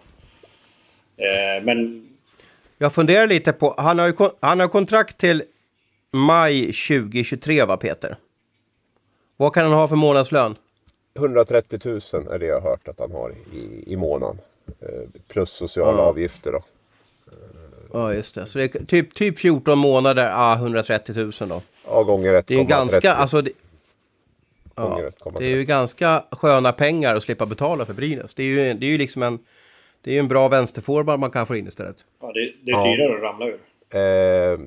Eh, 1.25 1.63
men 1.63 2.09
Jag 2.79 2.93
funderar 2.93 3.27
lite 3.27 3.53
på, 3.53 3.75
han 3.79 3.99
har 3.99 4.07
ju 4.07 4.15
han 4.41 4.61
har 4.61 4.69
kontrakt 4.69 5.19
till 5.19 5.43
maj 6.13 6.65
2023 6.65 7.65
va 7.65 7.77
Peter? 7.77 8.17
Vad 9.37 9.55
kan 9.55 9.65
han 9.65 9.73
ha 9.73 9.89
för 9.89 9.97
månadslön? 9.97 10.57
130 11.17 11.79
000 11.85 12.01
är 12.31 12.39
det 12.39 12.47
jag 12.47 12.61
har 12.61 12.71
hört 12.71 12.89
att 12.89 13.01
han 13.01 13.13
har 13.13 13.33
i, 13.53 13.93
i 13.93 13.97
månaden. 13.97 14.39
Eh, 14.81 15.21
plus 15.29 15.51
sociala 15.51 15.93
mm. 15.93 16.05
avgifter 16.05 16.53
då. 16.53 16.61
Ja 17.93 18.15
just 18.15 18.35
det, 18.35 18.47
så 18.47 18.59
det 18.59 18.75
är 18.75 18.85
typ, 18.85 19.15
typ 19.15 19.39
14 19.39 19.79
månader, 19.79 20.33
ah, 20.35 20.55
130 20.55 21.15
000 21.17 21.33
då. 21.49 21.63
Ja, 21.87 22.03
gånger 22.03 22.35
1,30. 22.35 22.45
Det 22.47 22.55
är 22.55 22.59
ju 22.59 22.65
ganska, 22.65 23.13
alltså 23.15 23.43
det, 23.43 23.51
ja, 24.75 25.11
det 25.39 25.45
är 25.45 25.57
ju 25.57 25.65
ganska 25.65 26.25
sköna 26.31 26.73
pengar 26.73 27.15
att 27.15 27.23
slippa 27.23 27.47
betala 27.47 27.85
för 27.85 27.95
Brynäs. 27.95 28.35
Det 28.35 28.43
är 28.43 28.47
ju, 28.47 28.75
det 28.75 28.87
är 28.87 28.91
ju 28.91 28.99
liksom 28.99 29.23
en, 29.23 29.39
det 30.01 30.11
är 30.11 30.15
ju 30.15 30.21
en 30.21 30.29
bra 30.29 30.49
vänsterforward 30.49 31.19
man 31.19 31.31
kan 31.31 31.47
få 31.47 31.57
in 31.57 31.69
istället. 31.69 32.05
Ja, 32.21 32.33
det, 32.33 32.53
det 32.63 32.71
är 32.71 32.97
dyrare 32.97 33.13
ja. 33.13 33.17
att 33.17 33.23
ramla 33.23 33.47
ur. 33.47 33.59
Eh, 33.91 34.59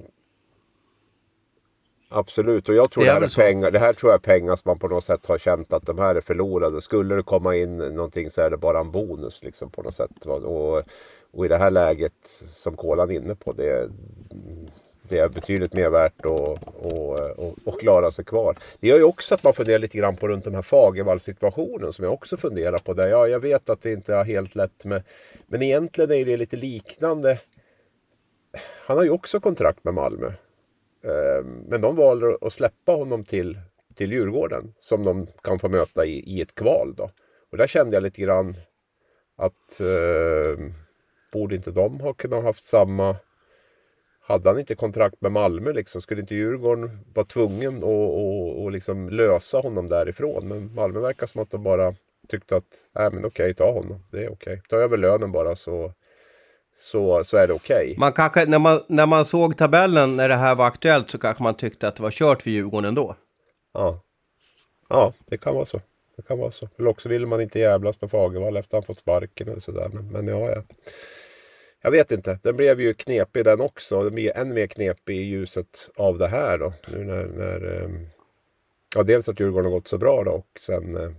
Absolut, 2.12 2.70
och 2.70 2.76
jag 2.76 2.92
tror 2.92 3.04
det, 3.04 3.10
det 3.10 3.14
här 3.14 3.22
är 3.22 3.36
pengar, 3.36 3.72
det 3.72 3.80
här 3.80 3.94
tror 3.94 4.12
jag 4.12 4.22
pengar 4.22 4.56
som 4.56 4.70
man 4.70 4.80
på 4.80 4.88
något 4.88 5.04
sätt 5.04 5.26
har 5.26 5.38
känt 5.38 5.74
att 5.74 5.86
de 5.86 5.98
här 5.98 6.16
är 6.16 6.22
förlorade. 6.22 6.82
Skulle 6.82 7.16
det 7.16 7.24
komma 7.24 7.56
in 7.56 7.78
någonting 7.78 8.30
så 8.30 8.42
är 8.42 8.50
det 8.50 8.58
bara 8.58 8.80
en 8.80 8.92
bonus 8.92 9.44
liksom 9.44 9.70
på 9.70 9.82
något 9.82 9.96
sätt. 9.96 10.26
Och, 10.26 10.84
och 11.32 11.46
i 11.46 11.48
det 11.48 11.58
här 11.58 11.72
läget 11.72 12.28
som 12.50 12.78
Kolan 12.78 13.12
är 13.12 13.16
inne 13.16 13.36
på, 13.36 13.52
det, 13.52 13.90
det 15.04 15.20
är 15.20 15.30
betydligt 15.30 15.74
mer 15.74 15.90
värt 15.90 16.26
att 16.26 16.26
och, 16.26 17.20
och, 17.40 17.56
och 17.66 17.80
klara 17.80 18.12
sig 18.12 18.26
kvar. 18.26 18.58
Det 18.80 18.88
gör 18.88 18.98
ju 18.98 19.04
också 19.04 19.36
att 19.36 19.44
man 19.44 19.54
funderar 19.54 19.80
lite 19.80 19.98
grann 19.98 20.16
på 20.16 20.28
runt 20.28 20.44
den 20.44 20.56
här 20.56 20.62
Fagervall 20.62 21.20
situationen 21.20 21.94
som 21.94 22.06
jag 22.06 22.14
också 22.14 22.38
funderar 22.38 22.78
på. 22.78 22.94
Där. 22.94 23.08
Ja, 23.08 23.28
jag 23.28 23.40
vet 23.40 23.70
att 23.70 23.82
det 23.82 23.92
inte 23.92 24.16
är 24.16 24.24
helt 24.24 24.56
lätt 24.56 24.86
med, 24.86 25.04
men 25.48 25.62
egentligen 25.62 26.12
är 26.12 26.26
det 26.26 26.38
lite 26.38 26.58
liknande. 26.58 27.40
Han 28.86 28.98
har 28.98 29.04
ju 29.04 29.10
också 29.10 29.40
kontrakt 29.40 29.84
med 29.84 29.94
Malmö. 29.94 30.32
Ehm, 31.04 31.64
men 31.68 31.82
de 31.82 31.96
valde 31.96 32.38
att 32.42 32.54
släppa 32.54 32.92
honom 32.92 33.26
till, 33.26 33.60
till 33.96 34.12
Djurgården 34.12 34.74
som 34.80 35.04
de 35.04 35.28
kan 35.44 35.60
få 35.60 35.70
möta 35.70 36.06
i, 36.06 36.20
i 36.20 36.42
ett 36.42 36.56
kval. 36.56 36.94
Då. 36.98 37.10
Och 37.52 37.58
där 37.58 37.68
kände 37.68 37.96
jag 37.96 38.04
lite 38.04 38.22
grann 38.22 38.56
att 39.36 39.80
eh, 39.80 40.66
borde 41.32 41.56
inte 41.56 41.72
de 41.72 42.00
ha 42.00 42.14
kunnat 42.14 42.44
haft 42.44 42.68
samma... 42.68 43.16
Hade 44.22 44.50
han 44.50 44.60
inte 44.60 44.76
kontrakt 44.76 45.22
med 45.22 45.32
Malmö 45.32 45.72
liksom, 45.74 46.02
skulle 46.02 46.22
inte 46.22 46.36
Djurgården 46.36 47.00
vara 47.14 47.26
tvungen 47.26 47.78
att 47.78 47.84
och, 47.84 48.64
och 48.64 48.72
liksom 48.72 49.10
lösa 49.10 49.58
honom 49.58 49.90
därifrån? 49.90 50.48
Men 50.48 50.76
Malmö 50.76 51.00
verkar 51.00 51.28
som 51.28 51.42
att 51.42 51.50
de 51.50 51.64
bara 51.64 51.96
tyckte 52.28 52.56
att, 52.56 52.88
nej 52.96 53.12
men 53.12 53.26
okej, 53.26 53.54
ta 53.54 53.72
honom. 53.72 54.06
Det 54.12 54.24
är 54.24 54.32
okej. 54.32 54.62
Ta 54.70 54.76
över 54.76 54.98
lönen 54.98 55.32
bara 55.32 55.56
så 55.56 55.94
så, 56.80 57.24
så 57.24 57.38
är 57.38 57.48
det 57.48 57.54
okej. 57.54 57.86
Okay. 57.86 57.98
Man 57.98 58.14
kanske, 58.14 58.46
när 58.46 58.60
man, 58.60 58.84
när 58.88 59.06
man 59.06 59.26
såg 59.26 59.58
tabellen 59.58 60.16
när 60.16 60.30
det 60.30 60.36
här 60.36 60.56
var 60.56 60.68
aktuellt 60.68 61.12
så 61.12 61.18
kanske 61.18 61.44
man 61.44 61.56
tyckte 61.56 61.88
att 61.88 61.96
det 61.96 62.04
var 62.04 62.12
kört 62.12 62.42
för 62.42 62.50
Djurgården 62.50 62.86
ändå. 62.86 63.16
Ja, 63.74 64.02
ja 64.90 65.14
det 65.26 65.38
kan 65.38 65.56
vara 65.56 65.66
så. 65.66 65.82
Det 66.16 66.22
kan 66.28 66.40
vara 66.40 66.52
så. 66.52 66.70
Eller 66.78 66.90
också 66.90 67.10
vill 67.10 67.26
man 67.26 67.42
inte 67.42 67.60
jävlas 67.60 68.02
med 68.02 68.12
Fagervall 68.12 68.58
efter 68.58 68.78
att 68.78 68.84
han 68.84 68.96
fått 68.96 69.00
sparken 69.00 69.48
eller 69.48 69.60
sådär. 69.60 69.90
Men, 69.94 70.12
men 70.12 70.28
ja, 70.28 70.50
ja. 70.50 70.64
Jag 71.82 71.92
vet 71.92 72.12
inte. 72.12 72.40
Den 72.44 72.56
blev 72.56 72.82
ju 72.82 72.94
knepig 72.94 73.46
den 73.46 73.62
också. 73.62 74.04
Den 74.04 74.14
blir 74.14 74.38
än 74.38 74.54
mer 74.54 74.68
knepig 74.68 75.18
i 75.18 75.22
ljuset 75.22 75.90
av 75.96 76.18
det 76.18 76.28
här 76.28 76.58
då. 76.58 76.74
Nu 76.88 77.04
när, 77.04 77.24
när 77.24 77.84
ehm, 77.84 78.08
ja, 78.96 79.04
dels 79.04 79.30
att 79.30 79.40
Djurgården 79.40 79.66
har 79.66 79.80
gått 79.80 79.88
så 79.88 79.98
bra 79.98 80.24
då 80.24 80.32
och 80.32 80.60
sen 80.60 80.98
eh, 80.98 81.12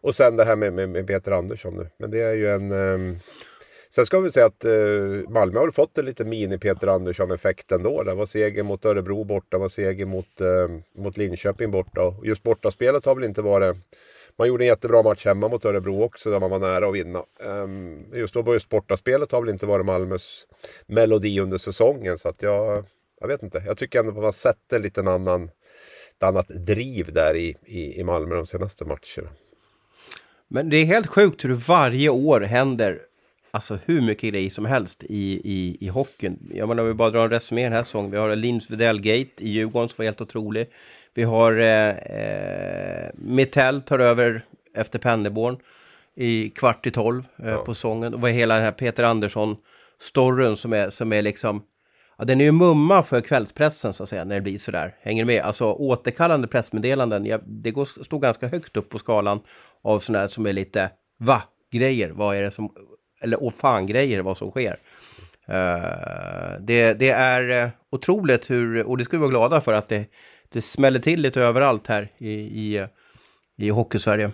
och 0.00 0.14
sen 0.14 0.36
det 0.36 0.44
här 0.44 0.56
med, 0.56 0.72
med, 0.72 0.88
med 0.88 1.06
Peter 1.06 1.32
Andersson 1.32 1.74
nu. 1.76 1.88
Men 1.98 2.10
det 2.10 2.20
är 2.20 2.34
ju 2.34 2.48
en 2.48 2.72
ehm, 2.72 3.18
Sen 3.90 4.06
ska 4.06 4.20
vi 4.20 4.30
säga 4.30 4.46
att 4.46 4.64
eh, 4.64 4.72
Malmö 5.28 5.58
har 5.58 5.70
fått 5.70 5.98
en 5.98 6.04
liten 6.04 6.28
mini-Peter 6.28 6.86
Andersson-effekt 6.86 7.72
ändå. 7.72 8.02
Det 8.02 8.14
var 8.14 8.26
seger 8.26 8.62
mot 8.62 8.84
Örebro 8.84 9.24
borta, 9.24 9.46
det 9.50 9.58
var 9.58 9.68
seger 9.68 10.06
mot, 10.06 10.40
eh, 10.40 10.68
mot 11.02 11.16
Linköping 11.16 11.70
borta. 11.70 12.14
Just 12.24 12.42
bortaspelet 12.42 13.04
har 13.04 13.14
väl 13.14 13.24
inte 13.24 13.42
varit... 13.42 13.76
Man 14.38 14.48
gjorde 14.48 14.64
en 14.64 14.68
jättebra 14.68 15.02
match 15.02 15.24
hemma 15.26 15.48
mot 15.48 15.64
Örebro 15.64 16.02
också 16.02 16.30
där 16.30 16.40
man 16.40 16.50
var 16.50 16.58
nära 16.58 16.88
att 16.88 16.94
vinna. 16.94 17.22
Um, 17.46 18.06
just 18.14 18.34
då 18.34 18.42
var 18.42 18.54
just 18.54 18.68
bortaspelet 18.68 19.32
har 19.32 19.40
väl 19.40 19.50
inte 19.50 19.66
varit 19.66 19.86
Malmös 19.86 20.46
melodi 20.86 21.40
under 21.40 21.58
säsongen. 21.58 22.18
Så 22.18 22.28
att 22.28 22.42
jag, 22.42 22.84
jag 23.20 23.28
vet 23.28 23.42
inte. 23.42 23.62
Jag 23.66 23.76
tycker 23.76 24.00
ändå 24.00 24.12
att 24.12 24.18
man 24.18 24.32
sett 24.32 24.72
en 24.72 24.82
liten 24.82 25.08
annan, 25.08 25.44
ett 26.16 26.22
annat 26.22 26.48
driv 26.48 27.12
där 27.12 27.36
i, 27.36 27.56
i, 27.66 28.00
i 28.00 28.04
Malmö 28.04 28.34
de 28.34 28.46
senaste 28.46 28.84
matcherna. 28.84 29.30
Men 30.48 30.70
det 30.70 30.76
är 30.76 30.84
helt 30.84 31.06
sjukt 31.06 31.44
hur 31.44 31.48
det 31.48 31.54
varje 31.54 32.08
år 32.08 32.40
händer 32.40 33.00
alltså 33.50 33.78
hur 33.84 34.00
mycket 34.00 34.30
grejer 34.30 34.50
som 34.50 34.64
helst 34.64 35.04
i, 35.04 35.40
i, 35.44 35.76
i 35.80 35.88
hockeyn. 35.88 36.38
Jag 36.54 36.68
menar, 36.68 36.82
vi 36.82 36.94
bara 36.94 37.10
drar 37.10 37.24
en 37.24 37.30
resumé 37.30 37.64
den 37.64 37.72
här 37.72 37.84
säsongen. 37.84 38.10
Vi 38.10 38.16
har 38.16 38.36
Linus 38.36 38.70
Widell-gate 38.70 39.30
i 39.38 39.48
Djurgården 39.48 39.88
som 39.88 39.94
var 39.98 40.04
helt 40.04 40.20
otrolig. 40.20 40.70
Vi 41.14 41.22
har 41.22 41.52
eh, 41.58 41.88
eh, 41.88 43.10
Mittell 43.14 43.82
tar 43.82 43.98
över 43.98 44.42
efter 44.74 44.98
Penneborn 44.98 45.58
i 46.14 46.50
kvart 46.50 46.86
i 46.86 46.90
tolv 46.90 47.24
eh, 47.38 47.48
ja. 47.48 47.56
på 47.56 47.74
sången. 47.74 48.14
Och 48.14 48.20
vad 48.20 48.30
hela 48.30 48.54
den 48.54 48.64
här 48.64 48.72
Peter 48.72 49.04
Andersson-storyn 49.04 50.56
som 50.56 50.72
är, 50.72 50.90
som 50.90 51.12
är 51.12 51.22
liksom... 51.22 51.62
Ja, 52.18 52.24
den 52.24 52.40
är 52.40 52.44
ju 52.44 52.52
mumma 52.52 53.02
för 53.02 53.20
kvällspressen 53.20 53.92
så 53.92 54.02
att 54.02 54.08
säga, 54.08 54.24
när 54.24 54.34
det 54.34 54.40
blir 54.40 54.58
sådär. 54.58 54.94
Hänger 55.02 55.24
med? 55.24 55.42
Alltså 55.42 55.64
återkallande 55.64 56.48
pressmeddelanden, 56.48 57.26
ja, 57.26 57.38
det 57.46 57.70
går, 57.70 58.04
står 58.04 58.18
ganska 58.18 58.48
högt 58.48 58.76
upp 58.76 58.88
på 58.88 58.98
skalan 58.98 59.40
av 59.82 59.98
sådana 59.98 60.20
här 60.20 60.28
som 60.28 60.46
är 60.46 60.52
lite 60.52 60.90
va-grejer. 61.18 62.10
Vad 62.10 62.36
är 62.36 62.42
det 62.42 62.50
som 62.50 62.70
eller 63.20 63.42
och 63.44 63.54
fan-grejer 63.54 64.22
vad 64.22 64.36
som 64.36 64.50
sker. 64.50 64.78
Uh, 65.48 66.60
det, 66.60 66.92
det, 66.92 67.10
är 67.10 67.64
eh, 67.64 67.70
otroligt 67.90 68.50
hur, 68.50 68.84
och 68.84 68.98
det 68.98 69.04
ska 69.04 69.16
vi 69.16 69.20
vara 69.20 69.30
glada 69.30 69.60
för 69.60 69.72
att 69.72 69.88
det, 69.88 70.04
det 70.48 70.60
smäller 70.60 71.00
till 71.00 71.20
lite 71.20 71.40
överallt 71.40 71.86
här 71.86 72.08
i, 72.18 72.32
i, 72.32 72.86
i 73.56 73.68
Hockeysverige. 73.68 74.30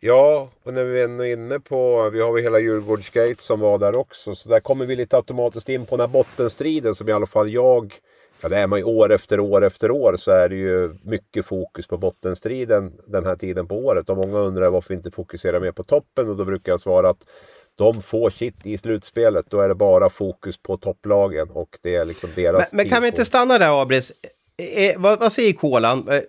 Ja, 0.00 0.50
och 0.62 0.74
när 0.74 0.84
vi 0.84 1.00
är 1.00 1.24
inne 1.24 1.60
på, 1.60 2.10
vi 2.10 2.20
har 2.20 2.36
ju 2.36 2.42
hela 2.42 2.58
Djurgårdsgate 2.58 3.42
som 3.42 3.60
var 3.60 3.78
där 3.78 3.96
också, 3.96 4.34
så 4.34 4.48
där 4.48 4.60
kommer 4.60 4.86
vi 4.86 4.96
lite 4.96 5.16
automatiskt 5.16 5.68
in 5.68 5.86
på 5.86 5.96
den 5.96 6.06
här 6.06 6.12
bottenstriden 6.12 6.94
som 6.94 7.08
i 7.08 7.12
alla 7.12 7.26
fall 7.26 7.50
jag 7.50 7.94
Ja, 8.40 8.48
det 8.48 8.56
är 8.56 8.66
man 8.66 8.78
ju 8.78 8.84
år 8.84 9.12
efter 9.12 9.40
år 9.40 9.64
efter 9.64 9.90
år 9.90 10.16
så 10.16 10.30
är 10.30 10.48
det 10.48 10.56
ju 10.56 10.94
mycket 11.02 11.46
fokus 11.46 11.86
på 11.86 11.96
bottenstriden 11.96 12.92
den 13.06 13.24
här 13.24 13.36
tiden 13.36 13.68
på 13.68 13.76
året. 13.76 14.08
Och 14.08 14.16
många 14.16 14.38
undrar 14.38 14.70
varför 14.70 14.88
vi 14.88 14.94
inte 14.94 15.10
fokuserar 15.10 15.60
mer 15.60 15.72
på 15.72 15.84
toppen 15.84 16.28
och 16.28 16.36
då 16.36 16.44
brukar 16.44 16.72
jag 16.72 16.80
svara 16.80 17.08
att 17.08 17.28
de 17.74 18.02
får 18.02 18.30
sitt 18.30 18.66
i 18.66 18.78
slutspelet. 18.78 19.46
Då 19.48 19.60
är 19.60 19.68
det 19.68 19.74
bara 19.74 20.10
fokus 20.10 20.56
på 20.56 20.76
topplagen 20.76 21.50
och 21.50 21.78
det 21.82 21.94
är 21.94 22.04
liksom 22.04 22.30
deras... 22.34 22.72
Men, 22.72 22.76
men 22.76 22.88
kan 22.88 23.02
vi 23.02 23.08
inte 23.08 23.24
stanna 23.24 23.58
där 23.58 23.82
Abris? 23.82 24.12
Eh, 24.56 25.00
vad, 25.00 25.18
vad 25.18 25.32
säger 25.32 25.52
Kolan? 25.52 26.08
Eh, 26.08 26.22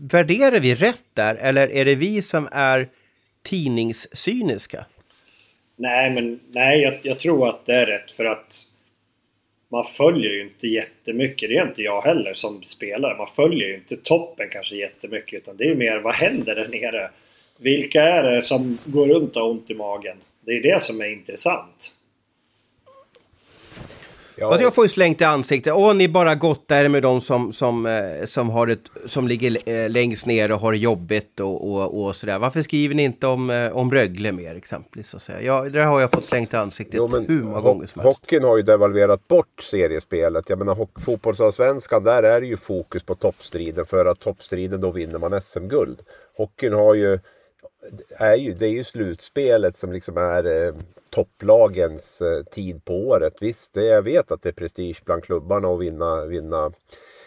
värderar 0.00 0.60
vi 0.60 0.74
rätt 0.74 1.04
där 1.14 1.34
eller 1.34 1.70
är 1.70 1.84
det 1.84 1.94
vi 1.94 2.22
som 2.22 2.48
är 2.52 2.88
tidningscyniska? 3.42 4.84
Nej, 5.76 6.10
men 6.10 6.40
nej, 6.48 6.82
jag, 6.82 6.98
jag 7.02 7.18
tror 7.18 7.48
att 7.48 7.66
det 7.66 7.74
är 7.74 7.86
rätt 7.86 8.10
för 8.10 8.24
att 8.24 8.64
man 9.72 9.84
följer 9.84 10.30
ju 10.30 10.40
inte 10.40 10.66
jättemycket. 10.66 11.48
Det 11.48 11.56
är 11.56 11.66
inte 11.66 11.82
jag 11.82 12.02
heller 12.02 12.34
som 12.34 12.62
spelare. 12.62 13.16
Man 13.16 13.26
följer 13.36 13.68
ju 13.68 13.74
inte 13.74 13.96
toppen 13.96 14.48
kanske 14.50 14.76
jättemycket. 14.76 15.42
Utan 15.42 15.56
det 15.56 15.64
är 15.64 15.74
mer 15.74 15.98
vad 15.98 16.14
händer 16.14 16.54
där 16.54 16.68
nere? 16.68 17.10
Vilka 17.58 18.02
är 18.02 18.22
det 18.22 18.42
som 18.42 18.78
går 18.84 19.06
runt 19.06 19.36
och 19.36 19.42
har 19.42 19.50
ont 19.50 19.70
i 19.70 19.74
magen? 19.74 20.16
Det 20.40 20.52
är 20.52 20.62
det 20.62 20.82
som 20.82 21.00
är 21.00 21.12
intressant. 21.12 21.94
Ja. 24.40 24.60
Jag 24.60 24.74
får 24.74 24.84
ju 24.84 24.88
slängt 24.88 25.20
i 25.20 25.24
ansiktet. 25.24 25.72
Åh, 25.72 25.94
ni 25.94 26.08
bara 26.08 26.34
gottar 26.34 26.88
med 26.88 27.02
de 27.02 27.20
som, 27.20 27.52
som, 27.52 27.86
eh, 27.86 28.24
som, 28.24 28.50
har 28.50 28.68
ett, 28.68 28.90
som 29.06 29.28
ligger 29.28 29.68
eh, 29.68 29.90
längst 29.90 30.26
ner 30.26 30.52
och 30.52 30.60
har 30.60 30.72
jobbigt 30.72 31.40
och, 31.40 31.70
och, 31.70 32.04
och 32.04 32.16
sådär. 32.16 32.38
Varför 32.38 32.62
skriver 32.62 32.94
ni 32.94 33.02
inte 33.02 33.26
om, 33.26 33.50
eh, 33.50 33.76
om 33.76 33.90
Rögle 33.90 34.32
mer 34.32 34.54
exempelvis? 34.54 35.08
Så 35.08 35.16
att 35.16 35.22
säga? 35.22 35.42
Ja, 35.42 35.68
det 35.68 35.82
har 35.82 36.00
jag 36.00 36.10
fått 36.10 36.24
slängt 36.24 36.52
i 36.52 36.56
ansiktet 36.56 36.94
jo, 36.94 37.08
hur 37.28 37.42
många 37.42 37.60
gånger 37.60 37.86
som 37.86 38.02
helst. 38.02 38.20
Hockeyn 38.20 38.44
har 38.44 38.56
ju 38.56 38.62
devalverat 38.62 39.28
bort 39.28 39.62
seriespelet. 39.62 40.48
Jag 40.48 40.58
menar 40.58 41.00
fotbollsallsvenskan, 41.00 42.04
där 42.04 42.22
är 42.22 42.40
det 42.40 42.46
ju 42.46 42.56
fokus 42.56 43.02
på 43.02 43.14
toppstriden. 43.14 43.86
För 43.86 44.06
att 44.06 44.20
toppstriden 44.20 44.80
då 44.80 44.90
vinner 44.90 45.18
man 45.18 45.40
SM-guld. 45.40 46.00
Hockeyn 46.36 46.72
har 46.72 46.94
ju 46.94 47.18
är 48.10 48.34
ju, 48.34 48.54
det 48.54 48.66
är 48.66 48.70
ju 48.70 48.84
slutspelet 48.84 49.76
som 49.76 49.92
liksom 49.92 50.16
är 50.16 50.66
eh, 50.66 50.74
topplagens 51.10 52.22
eh, 52.22 52.42
tid 52.42 52.84
på 52.84 52.94
året. 52.94 53.34
Visst, 53.40 53.74
det, 53.74 53.84
jag 53.84 54.02
vet 54.02 54.32
att 54.32 54.42
det 54.42 54.48
är 54.48 54.52
prestige 54.52 55.02
bland 55.04 55.24
klubbarna 55.24 55.68
att 55.68 55.80
vinna, 55.80 56.26
vinna, 56.26 56.72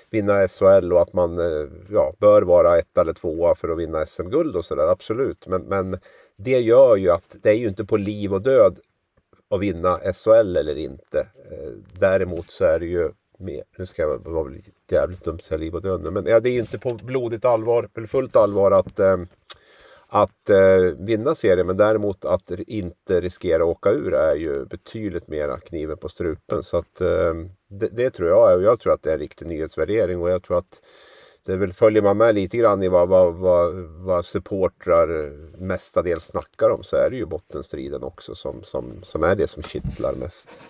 vinna 0.10 0.48
SHL 0.48 0.94
och 0.94 1.02
att 1.02 1.14
man 1.14 1.40
eh, 1.40 1.68
ja, 1.92 2.14
bör 2.20 2.42
vara 2.42 2.78
ett 2.78 2.98
eller 2.98 3.14
tvåa 3.14 3.56
för 3.56 3.70
att 3.70 3.80
vinna 3.80 4.06
SM-guld 4.06 4.56
och 4.56 4.66
sådär, 4.66 4.88
absolut. 4.88 5.48
Men, 5.48 5.62
men 5.62 6.00
det 6.36 6.60
gör 6.60 6.96
ju 6.96 7.10
att 7.10 7.36
det 7.42 7.50
är 7.50 7.58
ju 7.58 7.68
inte 7.68 7.86
på 7.86 7.98
liv 7.98 8.34
och 8.34 8.42
död 8.42 8.80
att 9.50 9.60
vinna 9.60 10.00
SHL 10.14 10.58
eller 10.58 10.78
inte. 10.78 11.20
Eh, 11.52 11.72
däremot 12.00 12.52
så 12.52 12.66
är 12.66 12.80
det 12.80 12.86
ju 12.86 13.12
Mer. 13.38 13.64
nu 13.78 13.86
ska 13.86 14.02
jag 14.02 14.20
vara 14.20 14.54
jävligt 14.92 15.24
dumt 15.24 15.40
säga 15.40 15.58
liv 15.58 15.76
och 15.76 15.82
död 15.82 16.14
men 16.14 16.26
ja, 16.26 16.40
det 16.40 16.50
är 16.50 16.54
ju 16.54 16.60
inte 16.60 16.80
på 16.80 16.94
blodigt 16.94 17.46
allvar, 17.46 17.90
eller 17.98 18.08
fullt 18.08 18.36
allvar 18.36 18.72
att 18.72 19.00
eh, 19.00 19.18
att 20.16 20.50
eh, 20.50 20.78
vinna 21.00 21.36
serien 21.36 21.68
men 21.68 21.78
däremot 21.78 22.26
att 22.26 22.52
inte 22.52 23.22
riskera 23.22 23.64
att 23.64 23.70
åka 23.70 23.92
ur 23.92 24.14
är 24.14 24.36
ju 24.36 24.66
betydligt 24.66 25.28
mera 25.28 25.60
kniven 25.60 25.98
på 25.98 26.10
strupen. 26.10 26.64
Så 26.64 26.78
att 26.78 27.02
eh, 27.02 27.34
det, 27.70 27.88
det, 27.88 28.10
tror 28.10 28.30
jag 28.30 28.58
och 28.58 28.64
jag 28.64 28.80
tror 28.80 28.94
att 28.94 29.04
det 29.04 29.10
är 29.10 29.14
en 29.14 29.20
riktig 29.20 29.48
nyhetsvärdering 29.48 30.22
och 30.22 30.30
jag 30.30 30.44
tror 30.44 30.58
att 30.58 30.82
det 31.46 31.58
väl, 31.58 31.74
följer 31.74 32.02
man 32.02 32.18
med 32.18 32.36
lite 32.36 32.58
grann 32.58 32.84
i 32.84 32.88
vad, 32.88 33.10
vad, 33.10 33.34
vad, 33.34 33.76
vad 34.06 34.26
supportrar 34.26 35.08
mestadels 35.58 36.26
snackar 36.26 36.70
om 36.70 36.84
så 36.84 36.96
är 36.96 37.10
det 37.10 37.16
ju 37.16 37.26
bottenstriden 37.26 38.04
också 38.04 38.36
som, 38.36 38.64
som, 38.64 39.04
som 39.04 39.24
är 39.24 39.36
det 39.36 39.48
som 39.48 39.64
kittlar 39.64 40.14
mest. 40.14 40.62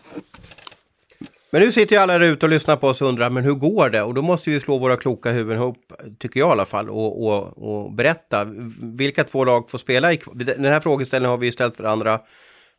Men 1.54 1.62
nu 1.62 1.72
sitter 1.72 1.96
ju 1.96 2.02
alla 2.02 2.18
där 2.18 2.26
ute 2.26 2.46
och 2.46 2.50
lyssnar 2.50 2.76
på 2.76 2.88
oss 2.88 3.02
och 3.02 3.08
undrar, 3.08 3.30
men 3.30 3.44
hur 3.44 3.54
går 3.54 3.90
det? 3.90 4.02
Och 4.02 4.14
då 4.14 4.22
måste 4.22 4.50
vi 4.50 4.60
slå 4.60 4.78
våra 4.78 4.98
kloka 4.98 5.32
huvuden 5.32 5.62
ihop, 5.62 5.94
tycker 6.20 6.40
jag 6.40 6.50
i 6.50 6.52
alla 6.52 6.66
fall, 6.66 6.90
och, 6.90 7.28
och, 7.28 7.58
och 7.58 7.92
berätta. 7.92 8.48
Vilka 8.82 9.24
två 9.24 9.44
lag 9.44 9.70
får 9.70 9.78
spela? 9.78 10.14
I, 10.14 10.20
den 10.34 10.66
här 10.66 10.80
frågeställningen 10.80 11.30
har 11.30 11.38
vi 11.38 11.46
ju 11.46 11.52
ställt 11.52 11.78
för 11.78 11.84
andra 11.84 12.22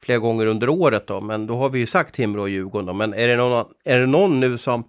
flera 0.03 0.19
gånger 0.19 0.47
under 0.47 0.69
året 0.69 1.07
då, 1.07 1.21
men 1.21 1.47
då 1.47 1.57
har 1.57 1.69
vi 1.69 1.79
ju 1.79 1.87
sagt 1.87 2.15
Timrå 2.15 2.43
och 2.43 2.49
Djurgården 2.49 2.87
då. 2.87 2.93
Men 2.93 3.15
är 3.15 3.29
det 3.29 3.37
någon, 3.37 3.67
är 3.85 3.99
det 3.99 4.07
någon 4.07 4.41
nu 4.41 4.59
som, 4.59 4.85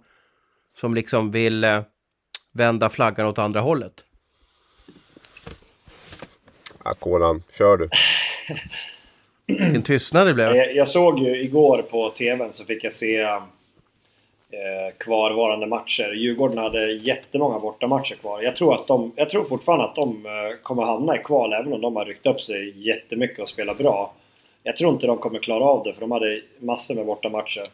som 0.76 0.94
liksom 0.94 1.30
vill 1.30 1.64
eh, 1.64 1.80
vända 2.52 2.90
flaggan 2.90 3.26
åt 3.26 3.38
andra 3.38 3.60
hållet? 3.60 4.04
Ja, 6.84 6.94
Kolan, 6.94 7.42
kör 7.58 7.76
du. 7.76 7.88
Vilken 9.46 9.82
tystnad 9.82 10.26
det 10.26 10.34
blev. 10.34 10.56
Jag, 10.56 10.74
jag 10.76 10.88
såg 10.88 11.18
ju 11.18 11.42
igår 11.42 11.82
på 11.90 12.10
TVn 12.10 12.52
så 12.52 12.64
fick 12.64 12.84
jag 12.84 12.92
se 12.92 13.26
Eh, 14.50 14.94
kvarvarande 14.98 15.66
matcher. 15.66 16.12
Djurgården 16.12 16.58
hade 16.58 16.92
jättemånga 16.92 17.58
bortamatcher 17.58 18.14
kvar. 18.14 18.42
Jag 18.42 18.56
tror, 18.56 18.74
att 18.74 18.86
de, 18.86 19.12
jag 19.16 19.30
tror 19.30 19.44
fortfarande 19.44 19.84
att 19.84 19.94
de 19.94 20.26
eh, 20.26 20.56
kommer 20.62 20.82
hamna 20.82 21.16
i 21.16 21.18
kval 21.18 21.52
även 21.52 21.72
om 21.72 21.80
de 21.80 21.96
har 21.96 22.04
ryckt 22.04 22.26
upp 22.26 22.40
sig 22.40 22.88
jättemycket 22.88 23.38
och 23.38 23.48
spelat 23.48 23.78
bra. 23.78 24.12
Jag 24.62 24.76
tror 24.76 24.92
inte 24.92 25.06
de 25.06 25.18
kommer 25.18 25.38
klara 25.38 25.64
av 25.64 25.84
det 25.84 25.92
för 25.92 26.00
de 26.00 26.10
hade 26.10 26.40
massor 26.58 26.94
med 26.94 27.06
bortamatcher. 27.06 27.68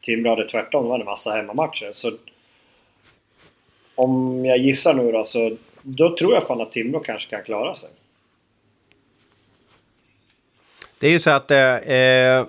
Timrå 0.00 0.30
hade 0.30 0.48
tvärtom, 0.48 0.82
de 0.82 0.90
hade 0.90 1.04
massa 1.04 1.30
hemmamatcher. 1.30 1.92
Så 1.92 2.12
om 3.94 4.44
jag 4.44 4.58
gissar 4.58 4.94
nu 4.94 5.12
då 5.12 5.24
så 5.24 5.56
då 5.82 6.16
tror 6.16 6.34
jag 6.34 6.46
fan 6.46 6.60
att 6.60 6.72
Timrå 6.72 7.00
kanske 7.00 7.30
kan 7.30 7.42
klara 7.42 7.74
sig. 7.74 7.90
Det 10.98 11.06
är 11.06 11.10
ju 11.10 11.20
så 11.20 11.30
att 11.30 11.50
eh, 11.50 11.76
eh 11.76 12.46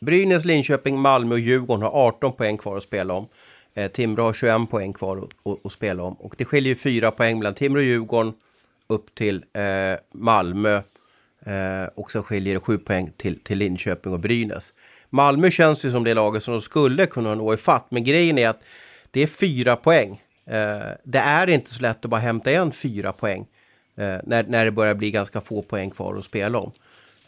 Brynäs, 0.00 0.44
Linköping, 0.44 0.98
Malmö 0.98 1.34
och 1.34 1.40
Djurgården 1.40 1.82
har 1.82 1.90
18 1.90 2.32
poäng 2.32 2.58
kvar 2.58 2.76
att 2.76 2.82
spela 2.82 3.14
om. 3.14 3.28
Eh, 3.74 3.90
Timrå 3.90 4.22
har 4.22 4.32
21 4.32 4.70
poäng 4.70 4.92
kvar 4.92 5.16
att, 5.16 5.64
att, 5.64 5.72
spela 5.72 6.02
om. 6.02 6.14
Och 6.14 6.34
det 6.38 6.44
skiljer 6.44 6.68
ju 6.68 6.76
4 6.76 7.10
poäng 7.10 7.38
mellan 7.38 7.54
Timrå 7.54 7.80
och 7.80 7.84
Djurgården 7.84 8.32
upp 8.86 9.14
till 9.14 9.44
eh, 9.52 9.98
Malmö. 10.12 10.82
Eh, 11.46 11.84
och 11.94 12.10
så 12.10 12.22
skiljer 12.22 12.54
det 12.54 12.60
7 12.60 12.78
poäng 12.78 13.12
till, 13.16 13.38
till 13.38 13.58
Linköping 13.58 14.12
och 14.12 14.20
Brynäs. 14.20 14.72
Malmö 15.10 15.50
känns 15.50 15.84
ju 15.84 15.90
som 15.90 16.04
det 16.04 16.14
laget 16.14 16.42
som 16.42 16.52
de 16.52 16.60
skulle 16.60 17.06
kunna 17.06 17.34
nå 17.34 17.54
ifatt. 17.54 17.86
Men 17.90 18.04
grejen 18.04 18.38
är 18.38 18.48
att 18.48 18.62
det 19.10 19.20
är 19.20 19.26
4 19.26 19.76
poäng. 19.76 20.22
Eh, 20.46 20.78
det 21.04 21.18
är 21.18 21.50
inte 21.50 21.70
så 21.70 21.82
lätt 21.82 22.04
att 22.04 22.10
bara 22.10 22.20
hämta 22.20 22.50
igen 22.50 22.72
4 22.72 23.12
poäng. 23.12 23.46
Eh, 23.96 24.16
när, 24.24 24.42
när 24.42 24.64
det 24.64 24.70
börjar 24.70 24.94
bli 24.94 25.10
ganska 25.10 25.40
få 25.40 25.62
poäng 25.62 25.90
kvar 25.90 26.16
att 26.16 26.24
spela 26.24 26.58
om. 26.58 26.72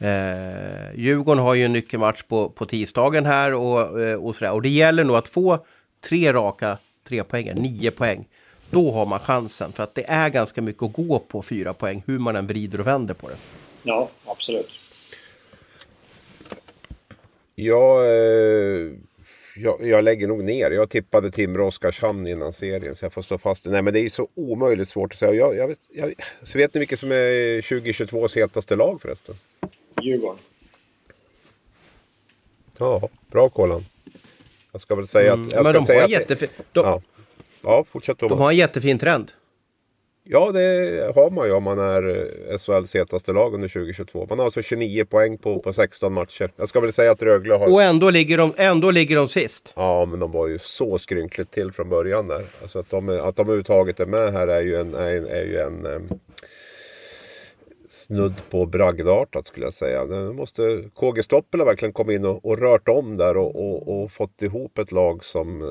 Eh, 0.01 0.94
Djurgården 0.94 1.42
har 1.42 1.55
ju 1.55 1.64
en 1.64 1.72
nyckelmatch 1.72 2.22
på, 2.22 2.48
på 2.48 2.66
tisdagen 2.66 3.26
här 3.26 3.55
och, 3.55 4.01
eh, 4.01 4.24
och 4.24 4.36
sådär. 4.36 4.53
Och 4.53 4.62
det 4.62 4.68
gäller 4.68 5.05
nog 5.05 5.16
att 5.16 5.28
få 5.28 5.66
tre 6.01 6.32
raka 6.32 6.78
tre 7.09 7.24
poänger, 7.24 7.55
nio 7.55 7.90
poäng. 7.90 8.28
Då 8.70 8.92
har 8.92 9.07
man 9.07 9.18
chansen. 9.18 9.72
För 9.72 9.82
att 9.82 9.94
det 9.94 10.05
är 10.09 10.28
ganska 10.28 10.62
mycket 10.62 10.82
att 10.82 10.92
gå 10.92 11.18
på 11.18 11.42
fyra 11.42 11.74
poäng, 11.74 12.03
hur 12.07 12.18
man 12.18 12.36
än 12.36 12.46
vrider 12.46 12.80
och 12.80 12.86
vänder 12.86 13.14
på 13.14 13.28
det. 13.28 13.36
Ja, 13.82 14.09
absolut. 14.26 14.70
Jag, 17.55 18.07
eh, 18.07 18.92
jag, 19.57 19.86
jag, 19.86 20.05
lägger 20.05 20.28
nog 20.28 20.44
ner. 20.44 20.70
Jag 20.70 20.90
tippade 20.90 21.30
Timrå 21.30 21.66
Oskarshamn 21.66 22.26
innan 22.26 22.53
serien 22.53 22.96
så 22.96 23.05
jag 23.05 23.12
får 23.12 23.22
stå 23.22 23.38
fast. 23.38 23.66
Nej 23.66 23.82
men 23.82 23.94
det 23.94 24.01
är 24.01 24.11
så 24.11 24.28
omöjligt 24.34 24.88
svårt 24.88 25.12
att 25.12 25.18
säga. 25.18 25.32
Jag, 25.32 25.57
jag, 25.57 25.76
jag, 25.92 26.14
så 26.42 26.59
vet 26.59 26.74
ni 26.74 26.78
vilket 26.78 26.98
som 26.98 27.12
är 27.12 27.61
2022s 27.61 28.36
hetaste 28.36 28.76
lag 28.76 29.01
förresten? 29.03 29.34
Djurgården. 30.03 30.38
Ja, 32.78 33.09
bra 33.30 33.48
Kolan. 33.48 33.84
Jag 34.72 34.80
ska 34.80 34.94
väl 34.94 35.07
säga 35.07 35.32
mm, 35.32 35.46
att... 35.46 35.53
Jag 35.53 35.64
men 35.64 35.72
ska 35.72 35.80
de 35.80 35.86
säga 35.86 36.01
har 36.01 36.05
att, 36.05 36.11
jättefin... 36.11 36.48
De, 36.72 36.86
ja. 36.86 37.03
ja, 37.62 37.84
fortsätt 37.90 38.18
Thomas. 38.18 38.38
De 38.38 38.42
har 38.42 38.51
en 38.51 38.57
jättefin 38.57 38.98
trend. 38.98 39.32
Ja, 40.24 40.53
det 40.53 41.12
har 41.14 41.30
man 41.30 41.46
ju 41.46 41.53
om 41.53 41.62
man 41.62 41.78
är 41.78 42.09
eh, 42.53 42.59
SHLs 42.59 42.94
hetaste 42.94 43.32
lag 43.32 43.55
under 43.55 43.68
2022. 43.68 44.26
Man 44.28 44.38
har 44.38 44.44
alltså 44.44 44.62
29 44.62 45.05
poäng 45.05 45.38
på, 45.38 45.59
på 45.59 45.72
16 45.72 46.12
matcher. 46.12 46.51
Jag 46.57 46.68
ska 46.68 46.80
väl 46.80 46.92
säga 46.92 47.11
att 47.11 47.22
Rögle 47.22 47.55
har... 47.55 47.72
Och 47.72 47.82
ändå 47.82 48.11
ligger 48.11 48.38
de, 48.38 48.55
ändå 48.57 48.90
ligger 48.90 49.16
de 49.16 49.28
sist. 49.28 49.72
Ja, 49.76 50.05
men 50.05 50.20
de 50.20 50.32
var 50.32 50.46
ju 50.46 50.59
så 50.59 50.98
skrynkligt 50.98 51.51
till 51.51 51.72
från 51.72 51.88
början 51.88 52.28
där. 52.28 52.44
Alltså 52.62 52.78
att 52.78 52.90
de, 52.90 53.09
att 53.09 53.36
de 53.36 53.42
överhuvudtaget 53.42 54.01
är 54.01 54.07
med 54.07 54.32
här 54.32 54.48
är 54.48 54.61
ju 54.61 54.76
en, 54.76 54.94
är, 54.94 55.26
är 55.26 55.44
ju 55.44 55.59
en 55.59 55.86
eh, 55.86 56.16
snudd 57.91 58.43
på 58.51 58.66
bragdartat 58.66 59.47
skulle 59.47 59.66
jag 59.66 59.74
säga. 59.74 60.05
Nu 60.05 60.32
måste 60.32 60.84
KG 60.95 61.22
Stoppel 61.22 61.61
har 61.61 61.66
verkligen 61.66 61.93
kommit 61.93 62.14
in 62.14 62.24
och, 62.24 62.45
och 62.45 62.59
rört 62.59 62.88
om 62.88 63.16
där 63.16 63.36
och, 63.36 63.57
och, 63.57 64.03
och, 64.03 64.12
fått 64.12 64.43
ihop 64.43 64.78
ett 64.78 64.93
lag 64.93 65.24
som 65.24 65.62
eh, 65.62 65.68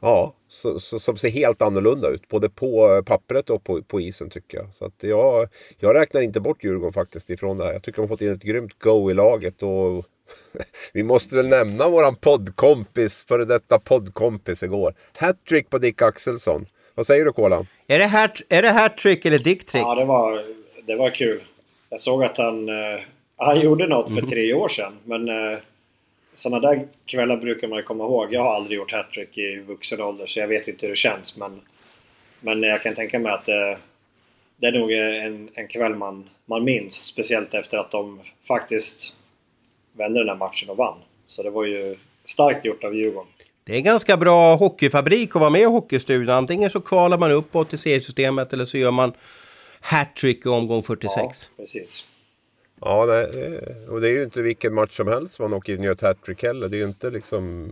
ja, 0.00 0.34
så, 0.48 0.80
så, 0.80 0.98
som 0.98 1.16
ser 1.16 1.28
helt 1.28 1.62
annorlunda 1.62 2.08
ut. 2.08 2.28
Både 2.28 2.48
på 2.48 2.94
eh, 2.94 3.02
pappret 3.02 3.50
och 3.50 3.64
på, 3.64 3.82
på 3.82 4.00
isen 4.00 4.30
tycker 4.30 4.58
jag. 4.58 4.74
Så 4.74 4.84
att 4.84 5.02
jag, 5.02 5.48
jag 5.78 5.94
räknar 5.94 6.20
inte 6.20 6.40
bort 6.40 6.64
Djurgården 6.64 6.92
faktiskt 6.92 7.30
ifrån 7.30 7.56
det 7.56 7.64
här. 7.64 7.72
Jag 7.72 7.82
tycker 7.82 7.96
de 7.96 8.02
har 8.02 8.08
fått 8.08 8.22
in 8.22 8.32
ett 8.32 8.42
grymt 8.42 8.78
go 8.78 9.10
i 9.10 9.14
laget. 9.14 9.62
Och 9.62 10.06
vi 10.92 11.02
måste 11.02 11.36
väl 11.36 11.48
nämna 11.48 11.88
våran 11.88 12.16
poddkompis, 12.16 13.24
före 13.28 13.44
detta 13.44 13.78
poddkompis 13.78 14.62
igår. 14.62 14.94
Hattrick 15.12 15.70
på 15.70 15.78
Dick 15.78 16.02
Axelsson. 16.02 16.66
Vad 16.94 17.06
säger 17.06 17.24
du 17.24 17.32
Kolan? 17.32 17.66
Är 17.86 17.98
det, 17.98 18.06
hat, 18.06 18.42
är 18.48 18.62
det 18.62 18.70
hattrick 18.70 19.24
eller 19.24 19.38
dicktrick? 19.38 19.82
Ja, 19.82 19.94
det 19.94 20.04
var, 20.04 20.42
det 20.86 20.96
var 20.96 21.10
kul. 21.10 21.42
Jag 21.90 22.00
såg 22.00 22.24
att 22.24 22.38
han, 22.38 22.68
eh, 22.68 23.00
han 23.36 23.60
gjorde 23.60 23.86
något 23.86 24.08
för 24.08 24.18
mm. 24.18 24.30
tre 24.30 24.54
år 24.54 24.68
sedan. 24.68 24.92
Men 25.04 25.28
eh, 25.28 25.58
sådana 26.34 26.68
där 26.68 26.88
kvällar 27.06 27.36
brukar 27.36 27.68
man 27.68 27.78
ju 27.78 27.82
komma 27.82 28.04
ihåg. 28.04 28.34
Jag 28.34 28.42
har 28.42 28.54
aldrig 28.54 28.76
gjort 28.76 28.92
hattrick 28.92 29.38
i 29.38 29.56
vuxen 29.56 30.00
ålder 30.00 30.26
så 30.26 30.38
jag 30.40 30.48
vet 30.48 30.68
inte 30.68 30.86
hur 30.86 30.90
det 30.90 30.96
känns. 30.96 31.36
Men, 31.36 31.60
men 32.40 32.62
jag 32.62 32.82
kan 32.82 32.94
tänka 32.94 33.18
mig 33.18 33.32
att 33.32 33.48
eh, 33.48 33.78
det 34.56 34.66
är 34.66 34.72
nog 34.72 34.92
en, 34.92 35.48
en 35.54 35.68
kväll 35.68 35.94
man, 35.94 36.28
man 36.46 36.64
minns. 36.64 36.94
Speciellt 36.94 37.54
efter 37.54 37.78
att 37.78 37.90
de 37.90 38.20
faktiskt 38.48 39.12
vände 39.92 40.20
den 40.20 40.28
här 40.28 40.36
matchen 40.36 40.70
och 40.70 40.76
vann. 40.76 40.98
Så 41.26 41.42
det 41.42 41.50
var 41.50 41.64
ju 41.64 41.96
starkt 42.24 42.64
gjort 42.64 42.84
av 42.84 42.96
Djurgården. 42.96 43.30
Det 43.64 43.72
är 43.72 43.76
en 43.76 43.84
ganska 43.84 44.16
bra 44.16 44.56
hockeyfabrik 44.56 45.36
att 45.36 45.40
vara 45.40 45.50
med 45.50 45.60
i 45.60 45.64
Hockeystudion. 45.64 46.28
Antingen 46.34 46.70
så 46.70 46.80
kvalar 46.80 47.18
man 47.18 47.32
uppåt 47.32 47.74
i 47.74 47.78
seriesystemet 47.78 48.52
eller 48.52 48.64
så 48.64 48.78
gör 48.78 48.90
man 48.90 49.12
hattrick 49.80 50.46
i 50.46 50.48
omgång 50.48 50.82
46. 50.82 51.14
Ja, 51.16 51.64
precis. 51.64 52.04
Ja, 52.80 53.06
det, 53.06 53.88
och 53.88 54.00
det 54.00 54.08
är 54.08 54.12
ju 54.12 54.22
inte 54.22 54.42
vilken 54.42 54.74
match 54.74 54.96
som 54.96 55.08
helst 55.08 55.38
man 55.38 55.54
åker 55.54 55.72
in 55.72 55.78
och 55.78 55.84
gör 55.84 55.92
ett 55.92 56.00
hattrick 56.00 56.42
heller. 56.42 56.68
Det 56.68 56.76
är 56.76 56.78
ju 56.78 56.84
inte 56.84 57.10
liksom 57.10 57.70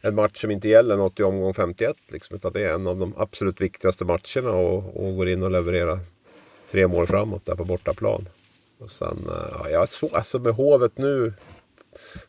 en 0.00 0.14
match 0.14 0.40
som 0.40 0.50
inte 0.50 0.68
gäller 0.68 0.96
något 0.96 1.20
i 1.20 1.22
omgång 1.22 1.54
51. 1.54 1.96
Liksom, 2.08 2.36
utan 2.36 2.52
det 2.52 2.64
är 2.64 2.74
en 2.74 2.86
av 2.86 2.96
de 2.96 3.14
absolut 3.16 3.60
viktigaste 3.60 4.04
matcherna 4.04 4.50
och, 4.50 5.06
och 5.06 5.16
går 5.16 5.28
in 5.28 5.42
och 5.42 5.50
levererar 5.50 5.98
tre 6.70 6.86
mål 6.86 7.06
framåt 7.06 7.46
där 7.46 7.54
på 7.54 7.64
bortaplan. 7.64 8.28
Och 8.78 8.90
sen, 8.90 9.28
ja, 9.28 9.68
jag 9.70 9.82
är 9.82 9.86
svår, 9.86 10.16
alltså 10.16 10.38
med 10.38 10.54
Hovet 10.54 10.98
nu 10.98 11.32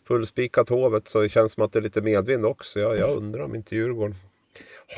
fullspikat 0.07 0.69
Hovet 0.69 1.07
så 1.07 1.21
det 1.21 1.29
känns 1.29 1.53
som 1.53 1.63
att 1.63 1.71
det 1.71 1.79
är 1.79 1.83
lite 1.83 2.01
medvind 2.01 2.45
också. 2.45 2.79
Jag, 2.79 2.97
jag 2.97 3.17
undrar 3.17 3.43
om 3.43 3.55
inte 3.55 3.75
Djurgården 3.75 4.15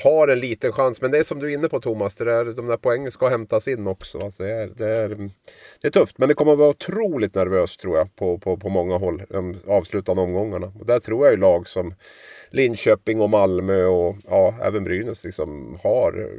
har 0.03 0.28
en 0.28 0.39
liten 0.39 0.72
chans. 0.72 1.01
Men 1.01 1.11
det 1.11 1.18
är 1.18 1.24
som 1.24 1.39
du 1.39 1.51
är 1.51 1.53
inne 1.53 1.70
på 1.70 1.80
Thomas, 1.80 2.15
det 2.15 2.26
där, 2.26 2.45
de 2.45 2.65
där 2.65 2.78
poängen 2.78 3.11
ska 3.11 3.28
hämtas 3.28 3.68
in 3.68 3.88
också. 3.88 4.20
Alltså 4.20 4.43
det, 4.43 4.53
är, 4.53 4.68
det, 4.68 4.88
är, 4.88 5.30
det 5.82 5.88
är 5.88 5.91
tufft, 5.91 6.18
men 6.18 6.30
det 6.30 6.36
kommer 6.36 6.51
att 6.51 6.57
vara 6.57 6.70
otroligt 6.70 7.36
nervöst 7.36 7.80
tror 7.80 7.97
jag 7.97 8.15
på, 8.15 8.38
på, 8.38 8.57
på 8.57 8.70
många 8.70 8.97
håll. 8.97 9.24
De 9.30 9.57
avslutande 9.68 10.22
omgångarna. 10.22 10.72
Och 10.80 10.86
där 10.86 10.99
tror 10.99 11.26
jag 11.26 11.34
ju 11.34 11.39
lag 11.39 11.70
som 11.70 11.93
Linköping 12.49 13.22
och 13.22 13.30
Malmö 13.30 13.86
och 13.86 14.15
ja, 14.28 14.55
även 14.61 14.84
Brynäs 14.84 15.24
liksom 15.24 15.80
har 15.84 16.32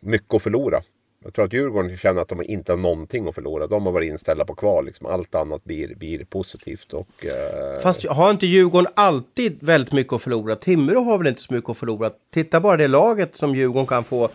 mycket 0.00 0.34
att 0.34 0.42
förlora. 0.42 0.82
Jag 1.24 1.34
tror 1.34 1.44
att 1.44 1.52
Djurgården 1.52 1.96
känner 1.96 2.22
att 2.22 2.28
de 2.28 2.42
inte 2.42 2.72
har 2.72 2.76
någonting 2.76 3.28
att 3.28 3.34
förlora. 3.34 3.66
De 3.66 3.86
har 3.86 3.92
varit 3.92 4.10
inställda 4.10 4.44
på 4.44 4.54
kval. 4.54 4.86
Liksom. 4.86 5.06
Allt 5.06 5.34
annat 5.34 5.64
blir, 5.64 5.94
blir 5.94 6.24
positivt. 6.24 6.92
Och, 6.92 7.24
eh... 7.24 7.80
Fast 7.82 8.06
har 8.06 8.30
inte 8.30 8.46
Djurgården 8.46 8.92
alltid 8.96 9.62
väldigt 9.62 9.92
mycket 9.92 10.12
att 10.12 10.22
förlora? 10.22 10.56
Timrå 10.56 11.00
har 11.00 11.18
väl 11.18 11.26
inte 11.26 11.42
så 11.42 11.54
mycket 11.54 11.70
att 11.70 11.78
förlora? 11.78 12.10
Titta 12.32 12.60
bara 12.60 12.76
det 12.76 12.88
laget 12.88 13.36
som 13.36 13.54
Djurgården 13.54 13.86
kan 13.86 14.04
få 14.04 14.30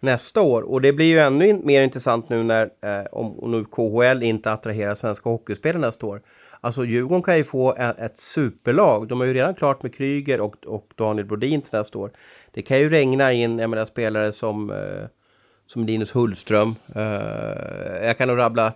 nästa 0.00 0.42
år. 0.42 0.62
Och 0.62 0.80
det 0.80 0.92
blir 0.92 1.06
ju 1.06 1.18
ännu 1.18 1.54
mer 1.54 1.82
intressant 1.82 2.28
nu 2.28 2.42
när 2.42 2.62
eh, 2.62 3.06
om, 3.12 3.38
om 3.38 3.50
nu 3.50 3.64
KHL 3.64 4.22
inte 4.22 4.52
attraherar 4.52 4.94
svenska 4.94 5.30
hockeyspelare 5.30 5.80
nästa 5.80 6.06
år. 6.06 6.22
Alltså 6.60 6.84
Djurgården 6.84 7.22
kan 7.22 7.36
ju 7.36 7.44
få 7.44 7.74
ett, 7.74 7.98
ett 7.98 8.18
superlag. 8.18 9.08
De 9.08 9.20
har 9.20 9.26
ju 9.26 9.34
redan 9.34 9.54
klart 9.54 9.82
med 9.82 9.94
Kryger 9.94 10.40
och, 10.40 10.66
och 10.66 10.86
Daniel 10.94 11.26
Brodin 11.26 11.62
till 11.62 11.78
nästa 11.78 11.98
år. 11.98 12.10
Det 12.50 12.62
kan 12.62 12.78
ju 12.78 12.88
regna 12.88 13.32
in 13.32 13.58
jag 13.58 13.70
menar, 13.70 13.86
spelare 13.86 14.32
som 14.32 14.70
eh, 14.70 14.76
som 15.68 15.86
Linus 15.86 16.10
Hullström. 16.10 16.74
Eh, 16.94 17.02
jag 18.06 18.18
kan 18.18 18.28
nog 18.28 18.38
rabbla 18.38 18.72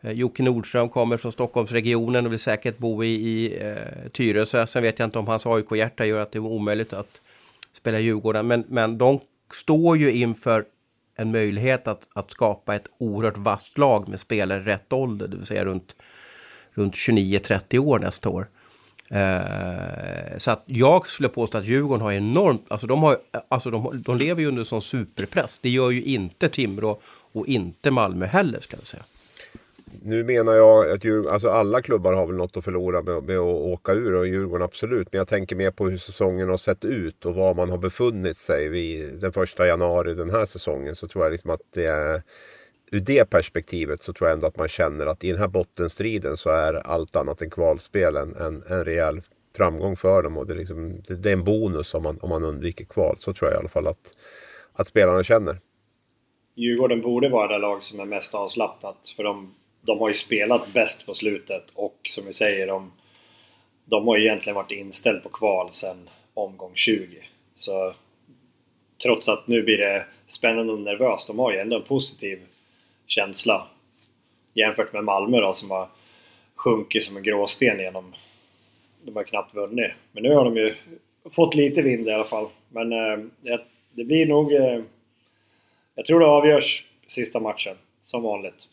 eh, 0.00 0.12
Jocke 0.12 0.42
Nordström 0.42 0.88
kommer 0.88 1.16
från 1.16 1.32
Stockholmsregionen 1.32 2.26
och 2.26 2.32
vill 2.32 2.38
säkert 2.38 2.78
bo 2.78 3.04
i, 3.04 3.08
i 3.08 3.58
eh, 3.60 4.08
Tyresö. 4.12 4.66
Sen 4.66 4.82
vet 4.82 4.98
jag 4.98 5.06
inte 5.06 5.18
om 5.18 5.26
hans 5.26 5.46
AIK-hjärta 5.46 6.06
gör 6.06 6.20
att 6.20 6.32
det 6.32 6.38
är 6.38 6.40
omöjligt 6.40 6.92
att 6.92 7.20
spela 7.72 7.98
Djurgården. 7.98 8.46
Men, 8.46 8.64
men 8.68 8.98
de 8.98 9.20
står 9.52 9.96
ju 9.98 10.12
inför 10.12 10.64
en 11.16 11.32
möjlighet 11.32 11.88
att, 11.88 12.08
att 12.12 12.30
skapa 12.30 12.74
ett 12.74 12.86
oerhört 12.98 13.38
vasst 13.38 13.78
lag 13.78 14.08
med 14.08 14.20
spelare 14.20 14.60
i 14.60 14.64
rätt 14.64 14.92
ålder, 14.92 15.28
det 15.28 15.36
vill 15.36 15.46
säga 15.46 15.64
runt, 15.64 15.96
runt 16.72 16.94
29-30 16.94 17.78
år 17.78 17.98
nästa 17.98 18.28
år. 18.28 18.48
Eh, 19.12 20.38
så 20.38 20.50
att 20.50 20.62
jag 20.66 21.08
skulle 21.08 21.28
påstå 21.28 21.58
att 21.58 21.64
Djurgården 21.64 22.02
har 22.02 22.12
enormt, 22.12 22.64
alltså 22.68 22.86
de, 22.86 23.02
har, 23.02 23.18
alltså 23.48 23.70
de, 23.70 24.02
de 24.06 24.16
lever 24.16 24.40
ju 24.40 24.48
under 24.48 24.64
sån 24.64 24.82
superpress. 24.82 25.58
Det 25.58 25.68
gör 25.68 25.90
ju 25.90 26.02
inte 26.02 26.48
Timrå 26.48 27.00
och 27.32 27.46
inte 27.46 27.90
Malmö 27.90 28.26
heller 28.26 28.60
ska 28.60 28.76
jag 28.76 28.86
säga. 28.86 29.02
Nu 30.02 30.24
menar 30.24 30.52
jag 30.52 30.90
att 30.90 31.04
Djurgården, 31.04 31.32
alltså 31.32 31.48
alla 31.48 31.82
klubbar 31.82 32.12
har 32.12 32.26
väl 32.26 32.36
något 32.36 32.56
att 32.56 32.64
förlora 32.64 33.02
med, 33.02 33.22
med, 33.22 33.38
att 33.38 33.44
åka 33.44 33.92
ur 33.92 34.14
och 34.14 34.26
Djurgården 34.26 34.64
absolut. 34.64 35.08
Men 35.12 35.18
jag 35.18 35.28
tänker 35.28 35.56
mer 35.56 35.70
på 35.70 35.88
hur 35.88 35.98
säsongen 35.98 36.48
har 36.48 36.56
sett 36.56 36.84
ut 36.84 37.26
och 37.26 37.34
var 37.34 37.54
man 37.54 37.70
har 37.70 37.78
befunnit 37.78 38.38
sig 38.38 38.68
vid 38.68 39.14
den 39.14 39.32
första 39.32 39.66
januari 39.66 40.14
den 40.14 40.30
här 40.30 40.46
säsongen. 40.46 40.96
Så 40.96 41.08
tror 41.08 41.24
jag 41.24 41.32
liksom 41.32 41.50
att 41.50 41.62
det 41.74 41.86
är 41.86 42.22
ur 42.92 43.00
det 43.00 43.30
perspektivet 43.30 44.02
så 44.02 44.12
tror 44.12 44.28
jag 44.28 44.34
ändå 44.34 44.46
att 44.46 44.56
man 44.56 44.68
känner 44.68 45.06
att 45.06 45.24
i 45.24 45.30
den 45.30 45.40
här 45.40 45.48
bottenstriden 45.48 46.36
så 46.36 46.50
är 46.50 46.74
allt 46.74 47.16
annat 47.16 47.42
än 47.42 47.50
kvalspel 47.50 48.16
en, 48.16 48.36
en, 48.36 48.62
en 48.68 48.84
rejäl 48.84 49.22
framgång 49.56 49.96
för 49.96 50.22
dem. 50.22 50.36
Och 50.36 50.46
det, 50.46 50.52
är 50.52 50.56
liksom, 50.56 51.02
det, 51.08 51.14
det, 51.14 51.28
är 51.28 51.32
en 51.32 51.44
bonus 51.44 51.94
om 51.94 52.02
man, 52.02 52.18
om 52.20 52.28
man 52.28 52.44
undviker 52.44 52.84
kval. 52.84 53.16
Så 53.18 53.32
tror 53.32 53.50
jag 53.50 53.56
i 53.56 53.60
alla 53.60 53.68
fall 53.68 53.86
att, 53.86 54.16
att 54.72 54.86
spelarna 54.86 55.24
känner. 55.24 55.60
Djurgården 56.54 57.00
borde 57.00 57.28
vara 57.28 57.52
det 57.52 57.58
lag 57.58 57.82
som 57.82 58.00
är 58.00 58.04
mest 58.04 58.34
avslappnat. 58.34 59.08
För 59.16 59.24
de, 59.24 59.54
de 59.80 59.98
har 59.98 60.08
ju 60.08 60.14
spelat 60.14 60.72
bäst 60.72 61.06
på 61.06 61.14
slutet 61.14 61.64
och 61.74 61.98
som 62.08 62.26
vi 62.26 62.32
säger, 62.32 62.66
de, 62.66 62.92
de 63.84 64.06
har 64.08 64.16
ju 64.16 64.24
egentligen 64.24 64.54
varit 64.54 64.70
inställd 64.70 65.22
på 65.22 65.28
kval 65.28 65.68
sedan 65.72 66.08
omgång 66.34 66.72
20. 66.74 67.24
Så 67.56 67.94
trots 69.02 69.28
att 69.28 69.48
nu 69.48 69.62
blir 69.62 69.78
det 69.78 70.06
spännande 70.26 70.72
och 70.72 70.80
nervöst, 70.80 71.26
de 71.26 71.38
har 71.38 71.52
ju 71.52 71.58
ändå 71.58 71.76
en 71.76 71.82
positiv 71.82 72.40
känsla. 73.12 73.66
Jämfört 74.54 74.92
med 74.92 75.04
Malmö 75.04 75.40
då 75.40 75.52
som 75.52 75.70
har 75.70 75.88
sjunkit 76.54 77.04
som 77.04 77.16
en 77.16 77.22
gråsten 77.22 77.78
genom... 77.78 78.14
De 79.04 79.16
har 79.16 79.24
knappt 79.24 79.54
vunnit. 79.54 79.90
Men 80.12 80.22
nu 80.22 80.34
har 80.34 80.44
de 80.44 80.56
ju 80.56 80.74
fått 81.30 81.54
lite 81.54 81.82
vind 81.82 82.08
i 82.08 82.12
alla 82.12 82.24
fall. 82.24 82.48
Men 82.68 82.92
eh, 82.92 83.58
det 83.90 84.04
blir 84.04 84.26
nog... 84.26 84.52
Eh, 84.52 84.80
jag 85.94 86.06
tror 86.06 86.20
det 86.20 86.26
avgörs 86.26 86.84
sista 87.06 87.40
matchen, 87.40 87.76
som 88.02 88.22
vanligt. 88.22 88.68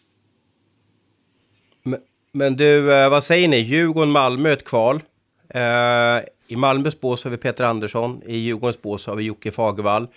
Men, 1.84 2.00
men 2.32 2.58
du, 2.58 2.94
eh, 2.94 3.10
vad 3.10 3.24
säger 3.24 3.48
ni? 3.48 3.58
Djurgården-Malmö 3.58 4.54
ett 4.54 4.66
kval. 4.66 5.02
Eh, 5.50 6.20
I 6.48 6.56
Malmös 6.56 7.00
bås 7.00 7.24
har 7.24 7.32
vi 7.32 7.38
Peter 7.38 7.64
Andersson, 7.64 8.22
i 8.26 8.38
Djurgårdens 8.38 8.82
bås 8.82 9.08
har 9.08 9.16
vi 9.16 9.24
Jocke 9.24 9.52
Fagervall. 9.52 10.08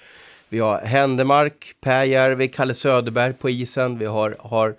Vi 0.52 0.58
har 0.58 0.78
Händemark, 0.78 1.74
Pääjärvi, 1.80 2.48
Kalle 2.48 2.74
Söderberg 2.74 3.32
på 3.32 3.50
isen. 3.50 3.98
Vi 3.98 4.06
har, 4.06 4.36
har 4.38 4.74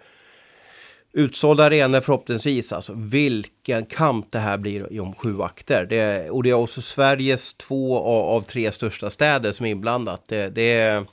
utsålda 1.13 1.63
arenor 1.63 2.01
förhoppningsvis. 2.01 2.74
Alltså 2.74 2.93
vilken 2.95 3.86
kamp 3.86 4.32
det 4.32 4.39
här 4.39 4.57
blir 4.57 5.01
om 5.01 5.13
sju 5.15 5.41
akter. 5.41 5.86
Det, 5.86 6.30
och 6.30 6.43
det 6.43 6.49
är 6.49 6.53
också 6.53 6.82
Sveriges 6.82 7.53
två 7.53 7.97
av, 7.97 8.30
av 8.30 8.41
tre 8.41 8.71
största 8.71 9.09
städer 9.09 9.51
som 9.51 9.65
är 9.65 9.69
inblandat. 9.69 10.24
Det, 10.28 10.49
det, 10.49 11.05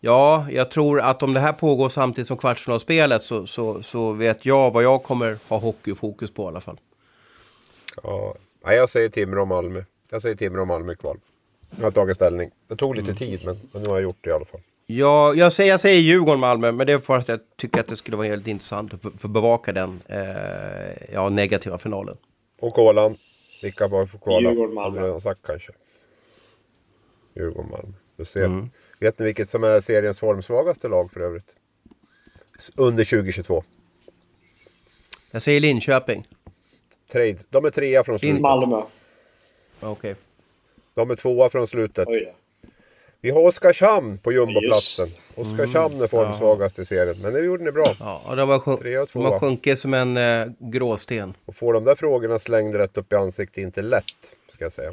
ja, 0.00 0.46
jag 0.50 0.70
tror 0.70 1.00
att 1.00 1.22
om 1.22 1.34
det 1.34 1.40
här 1.40 1.52
pågår 1.52 1.88
samtidigt 1.88 2.28
som 2.28 2.36
kvartsfinalspelet 2.36 3.22
så, 3.22 3.46
så, 3.46 3.82
så 3.82 4.12
vet 4.12 4.46
jag 4.46 4.70
vad 4.70 4.82
jag 4.82 5.02
kommer 5.02 5.38
ha 5.48 5.58
hockeyfokus 5.58 6.30
på 6.30 6.44
i 6.44 6.46
alla 6.46 6.60
fall. 6.60 6.80
Ja, 8.02 8.36
jag 8.62 8.90
säger 8.90 9.08
Timrå 9.08 9.40
och 9.40 9.48
Malmö. 9.48 9.84
Jag 10.10 10.22
säger 10.22 10.36
Timrå 10.36 10.60
och 10.60 10.68
Malmö 10.68 10.94
kval. 10.94 11.18
Jag 11.76 11.84
har 11.84 11.90
tagit 11.90 12.16
ställning. 12.16 12.50
Det 12.68 12.76
tog 12.76 12.96
lite 12.96 13.10
mm. 13.10 13.16
tid 13.16 13.44
men, 13.44 13.60
men 13.72 13.82
nu 13.82 13.88
har 13.88 13.96
jag 13.96 14.02
gjort 14.02 14.18
det 14.20 14.30
i 14.30 14.32
alla 14.32 14.44
fall. 14.44 14.60
Ja, 14.86 15.34
jag 15.34 15.52
säger, 15.52 15.70
jag 15.70 15.80
säger 15.80 16.00
Djurgården-Malmö, 16.00 16.72
men 16.72 16.86
det 16.86 16.92
är 16.92 16.98
för 16.98 17.16
att 17.16 17.28
jag 17.28 17.40
tycker 17.56 17.80
att 17.80 17.88
det 17.88 17.96
skulle 17.96 18.16
vara 18.16 18.28
väldigt 18.28 18.48
intressant 18.48 18.94
att 18.94 19.20
få 19.20 19.28
bevaka 19.28 19.72
den 19.72 20.02
eh, 20.06 21.12
ja, 21.12 21.28
negativa 21.28 21.78
finalen. 21.78 22.16
Och 22.60 22.74
kolan? 22.74 23.16
Vilka 23.62 23.88
var 23.88 24.06
för 24.06 24.18
kolan? 24.18 24.52
Djurgården-Malmö. 24.52 25.02
Redan 25.02 25.20
sagt 25.20 25.40
kanske? 25.46 25.72
Djurgården-Malmö. 27.34 27.92
Du 28.16 28.24
ser. 28.24 28.44
Mm. 28.44 28.70
Vet 29.00 29.18
ni 29.18 29.24
vilket 29.24 29.50
som 29.50 29.64
är 29.64 29.80
seriens 29.80 30.20
formsvagaste 30.20 30.88
lag 30.88 31.12
för 31.12 31.20
övrigt? 31.20 31.54
Under 32.76 33.04
2022. 33.04 33.64
Jag 35.30 35.42
säger 35.42 35.60
Linköping. 35.60 36.24
Trade. 37.12 37.38
De 37.50 37.64
är 37.64 37.70
trea 37.70 38.04
från 38.04 38.18
slutet. 38.18 38.40
Malmö. 38.40 38.76
Okej. 38.76 39.90
Okay. 39.90 40.14
De 40.94 41.10
är 41.10 41.14
tvåa 41.14 41.50
från 41.50 41.66
slutet. 41.66 42.08
Vi 43.20 43.30
har 43.30 43.40
Oskarshamn 43.40 44.18
på 44.18 44.32
jumboplatsen. 44.32 45.08
Oskarshamn 45.34 46.02
är 46.02 46.06
formsvagast 46.06 46.78
i 46.78 46.84
serien, 46.84 47.18
men 47.22 47.32
det 47.32 47.40
gjorde 47.40 47.64
ni 47.64 47.72
bra. 47.72 47.96
Ja, 48.00 48.34
de 48.36 48.48
har, 48.48 48.58
sjunk 48.58 48.80
de 49.12 49.24
har 49.24 49.38
sjunkit 49.38 49.78
som 49.78 49.94
en 49.94 50.16
eh, 50.16 50.46
gråsten. 50.58 51.34
Och 51.44 51.54
få 51.56 51.72
de 51.72 51.84
där 51.84 51.94
frågorna 51.94 52.38
slängda 52.38 52.78
rätt 52.78 52.96
upp 52.96 53.12
i 53.12 53.16
ansiktet 53.16 53.58
är 53.58 53.62
inte 53.62 53.82
lätt, 53.82 54.04
ska 54.48 54.64
jag 54.64 54.72
säga. 54.72 54.90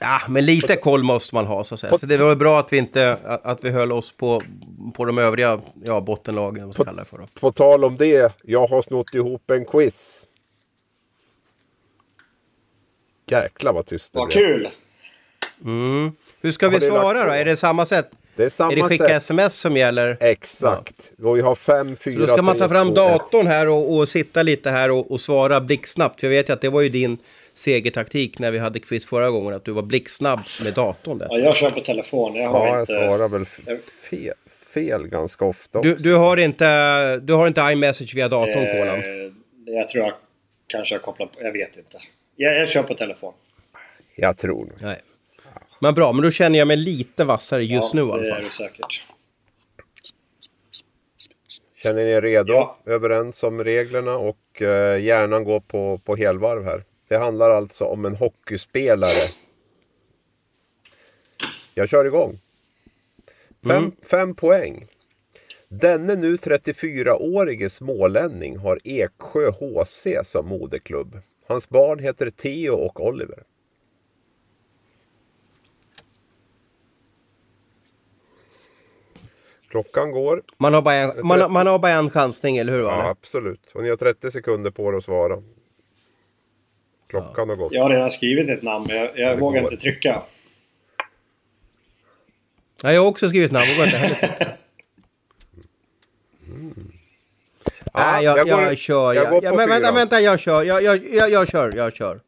Ja, 0.00 0.20
men 0.28 0.46
lite 0.46 0.76
koll 0.76 1.02
måste 1.02 1.34
man 1.34 1.46
ha, 1.46 1.64
så 1.64 1.74
att 1.74 1.80
säga. 1.80 1.98
Så 1.98 2.06
det 2.06 2.16
var 2.16 2.36
bra 2.36 2.60
att 2.60 2.72
vi 2.72 2.78
inte, 2.78 3.18
att 3.24 3.64
vi 3.64 3.70
höll 3.70 3.92
oss 3.92 4.12
på, 4.12 4.42
på 4.94 5.04
de 5.04 5.18
övriga 5.18 5.60
ja, 5.84 6.00
bottenlagen, 6.00 6.66
vad 6.66 6.74
ska 6.74 7.04
för. 7.04 7.18
Då. 7.18 7.26
På 7.40 7.52
tal 7.52 7.84
om 7.84 7.96
det, 7.96 8.32
jag 8.42 8.66
har 8.66 8.82
snott 8.82 9.14
ihop 9.14 9.50
en 9.50 9.64
quiz. 9.64 10.26
Jäklar 13.30 13.72
vad 13.72 13.86
tyst 13.86 14.12
det. 14.12 14.18
Vad 14.18 14.32
kul! 14.32 14.68
Mm. 15.64 16.12
Hur 16.40 16.52
ska 16.52 16.68
vi 16.68 16.80
svara 16.80 17.24
då? 17.24 17.30
Är 17.30 17.44
det 17.44 17.56
samma 17.56 17.86
sätt? 17.86 18.10
Det 18.38 18.44
är 18.44 18.50
samma 18.50 18.72
är 18.72 18.76
det 18.76 18.82
skicka 18.82 19.08
sätt. 19.08 19.16
sms 19.16 19.54
som 19.54 19.76
gäller? 19.76 20.16
Exakt. 20.20 21.12
Ja. 21.18 21.28
Och 21.28 21.36
vi 21.36 21.40
har 21.40 21.54
fem, 21.54 21.96
fyra, 21.96 22.14
Så 22.14 22.20
då 22.20 22.26
ska 22.26 22.42
man 22.42 22.56
ta 22.56 22.68
fram 22.68 22.94
datorn 22.94 23.46
här 23.46 23.68
och, 23.68 23.96
och 23.96 24.08
sitta 24.08 24.42
lite 24.42 24.70
här 24.70 24.90
och, 24.90 25.10
och 25.10 25.20
svara 25.20 25.60
blixtsnabbt. 25.60 26.20
För 26.20 26.26
jag 26.26 26.30
vet 26.30 26.48
ju 26.48 26.52
att 26.52 26.60
det 26.60 26.68
var 26.68 26.80
ju 26.80 26.88
din 26.88 27.18
segertaktik 27.54 28.38
när 28.38 28.50
vi 28.50 28.58
hade 28.58 28.80
quiz 28.80 29.06
förra 29.06 29.30
gången. 29.30 29.54
Att 29.54 29.64
du 29.64 29.72
var 29.72 29.82
blixtsnabb 29.82 30.40
med 30.62 30.74
datorn. 30.74 31.18
Där. 31.18 31.28
Ja, 31.30 31.38
jag 31.38 31.56
kör 31.56 31.70
på 31.70 31.80
telefon. 31.80 32.34
Jag 32.34 32.48
har 32.48 32.66
ja, 32.66 32.80
inte... 32.80 32.92
jag 32.92 33.02
svarar 33.02 33.28
väl 33.28 33.44
fel, 34.10 34.34
fel 34.74 35.06
ganska 35.06 35.44
ofta 35.44 35.82
du, 35.82 35.94
du, 35.94 36.14
har 36.14 36.36
inte, 36.36 37.16
du 37.16 37.32
har 37.32 37.46
inte 37.46 37.60
iMessage 37.60 38.14
via 38.14 38.28
datorn, 38.28 38.64
eh, 38.64 38.72
Kolan? 38.72 39.02
Jag 39.66 39.88
tror 39.88 40.04
jag 40.04 40.14
kanske 40.66 40.94
har 40.94 41.00
kopplat 41.00 41.32
på. 41.32 41.42
Jag 41.42 41.52
vet 41.52 41.76
inte. 41.76 41.98
Jag, 42.36 42.56
jag 42.56 42.68
kör 42.68 42.82
på 42.82 42.94
telefon. 42.94 43.32
Jag 44.16 44.38
tror 44.38 44.64
nog. 44.64 44.72
Nej. 44.80 45.00
Men 45.80 45.94
bra, 45.94 46.12
men 46.12 46.22
då 46.22 46.30
känner 46.30 46.58
jag 46.58 46.68
mig 46.68 46.76
lite 46.76 47.24
vassare 47.24 47.64
just 47.64 47.94
ja, 47.94 48.00
nu 48.04 48.08
i 48.08 48.12
alla 48.12 48.12
fall. 48.12 48.24
det 48.24 48.36
är 48.36 48.42
du 48.42 48.50
säkert. 48.50 49.02
Känner 51.82 52.04
ni 52.04 52.10
er 52.10 52.22
redo? 52.22 52.52
Ja. 52.52 52.78
Överens 52.86 53.42
om 53.42 53.64
reglerna 53.64 54.16
och 54.16 54.62
eh, 54.62 55.04
hjärnan 55.04 55.44
går 55.44 55.60
på, 55.60 55.98
på 56.04 56.16
helvarv 56.16 56.64
här. 56.64 56.84
Det 57.08 57.16
handlar 57.16 57.50
alltså 57.50 57.84
om 57.84 58.04
en 58.04 58.16
hockeyspelare. 58.16 59.28
Jag 61.74 61.88
kör 61.88 62.04
igång. 62.04 62.40
Fem, 63.62 63.76
mm. 63.76 63.92
fem 64.10 64.34
poäng. 64.34 64.86
Denne 65.68 66.16
nu 66.16 66.36
34-årige 66.36 67.70
smålänning 67.70 68.56
har 68.58 68.78
Eksjö 68.84 69.50
HC 69.50 70.06
som 70.22 70.48
moderklubb. 70.48 71.20
Hans 71.46 71.68
barn 71.68 71.98
heter 71.98 72.30
Theo 72.30 72.74
och 72.74 73.06
Oliver. 73.06 73.42
Klockan 79.68 80.10
går. 80.10 80.42
Man 80.56 80.74
har 80.74 80.82
bara 80.82 80.94
en, 80.94 81.26
man, 81.26 81.52
man 81.52 81.66
har 81.66 81.78
bara 81.78 81.92
en 81.92 82.10
chansning, 82.10 82.56
eller 82.56 82.72
hur? 82.72 82.82
Ja, 82.82 83.08
absolut. 83.08 83.70
Och 83.74 83.82
ni 83.82 83.88
har 83.88 83.96
30 83.96 84.30
sekunder 84.30 84.70
på 84.70 84.92
er 84.92 84.96
att 84.96 85.04
svara. 85.04 85.42
Klockan 87.06 87.32
ja. 87.36 87.44
har 87.44 87.56
gått. 87.56 87.72
Jag 87.72 87.82
har 87.82 87.90
redan 87.90 88.10
skrivit 88.10 88.50
ett 88.50 88.62
namn, 88.62 88.86
men 88.88 88.96
jag, 88.96 89.18
jag 89.18 89.36
vågar 89.38 89.62
går. 89.62 89.72
inte 89.72 89.82
trycka. 89.82 90.22
Ja, 92.82 92.92
jag 92.92 93.00
har 93.00 93.08
också 93.08 93.28
skrivit 93.28 93.52
namn, 93.52 93.66
vågar 93.76 93.84
inte 93.84 93.98
heller 93.98 94.14
trycka. 94.14 94.52
Mm. 96.46 96.92
Ja, 97.92 98.12
Nej, 98.12 98.24
jag, 98.24 98.38
jag, 98.38 98.62
jag 98.62 98.78
kör. 98.78 99.14
Jag, 99.14 99.24
jag, 99.24 99.44
jag 99.44 99.56
men 99.56 99.68
vänta, 99.68 99.92
vänta, 99.92 100.20
jag 100.20 100.40
kör. 100.40 100.62
Jag, 100.62 100.82
jag, 100.82 101.04
jag, 101.12 101.30
jag 101.30 101.48
kör, 101.48 101.72
jag 101.76 101.96
kör. 101.96 102.20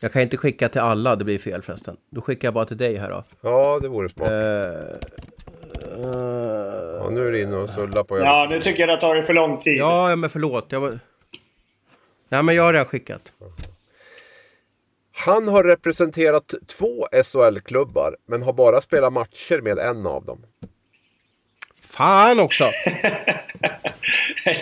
Jag 0.00 0.12
kan 0.12 0.22
inte 0.22 0.36
skicka 0.36 0.68
till 0.68 0.80
alla, 0.80 1.16
det 1.16 1.24
blir 1.24 1.38
fel 1.38 1.62
förresten. 1.62 1.96
Då 2.10 2.20
skickar 2.20 2.48
jag 2.48 2.54
bara 2.54 2.66
till 2.66 2.76
dig 2.76 2.96
här 2.96 3.10
då. 3.10 3.24
Ja, 3.40 3.78
det 3.82 3.88
vore 3.88 4.08
smart. 4.08 4.30
Uh, 4.30 4.36
ja, 6.02 7.10
nu 7.10 7.26
är 7.26 7.32
det 7.32 7.40
inne 7.40 7.56
och 7.56 7.70
sullar 7.70 8.04
på 8.04 8.18
Ja, 8.18 8.46
nu 8.50 8.62
tycker 8.62 8.80
jag 8.80 8.88
det 8.88 8.92
har 8.92 9.00
tagit 9.00 9.26
för 9.26 9.34
lång 9.34 9.60
tid. 9.60 9.78
Ja, 9.78 10.16
men 10.16 10.30
förlåt. 10.30 10.66
Jag 10.68 10.80
var... 10.80 10.98
Nej, 12.28 12.42
men 12.42 12.54
jag 12.54 12.62
har 12.62 12.72
redan 12.72 12.86
skickat. 12.86 13.32
Han 15.12 15.48
har 15.48 15.64
representerat 15.64 16.54
två 16.66 17.08
SHL-klubbar, 17.24 18.16
men 18.26 18.42
har 18.42 18.52
bara 18.52 18.80
spelat 18.80 19.12
matcher 19.12 19.60
med 19.60 19.78
en 19.78 20.06
av 20.06 20.24
dem. 20.24 20.46
Fan 21.80 22.40
också! 22.40 22.64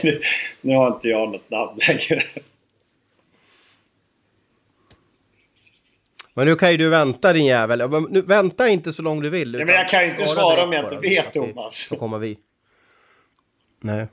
nu, 0.03 0.21
nu 0.61 0.77
har 0.77 0.87
inte 0.87 1.09
jag 1.09 1.29
något 1.29 1.51
namn 1.51 1.79
längre. 1.89 2.25
Men 6.39 6.47
nu 6.47 6.55
kan 6.55 6.71
ju 6.71 6.77
du 6.77 6.89
vänta 6.89 7.33
din 7.33 7.45
jävel. 7.47 8.07
Nu, 8.11 8.21
vänta 8.23 8.69
inte 8.69 8.93
så 8.93 9.03
långt 9.03 9.23
du 9.23 9.31
vill. 9.31 9.53
Nej, 9.53 9.65
men 9.65 9.75
jag 9.75 9.89
kan 9.89 10.05
ju 10.05 10.11
inte 10.11 10.27
svara 10.27 10.63
om 10.65 10.73
jag 10.73 10.85
bara, 10.85 10.95
inte 10.95 11.09
vet, 11.09 11.27
vi- 11.27 11.33
Thomas. 11.33 11.75
Så 11.77 11.97
kommer 11.97 12.19
vi. 12.19 12.39
Nej. 13.81 14.07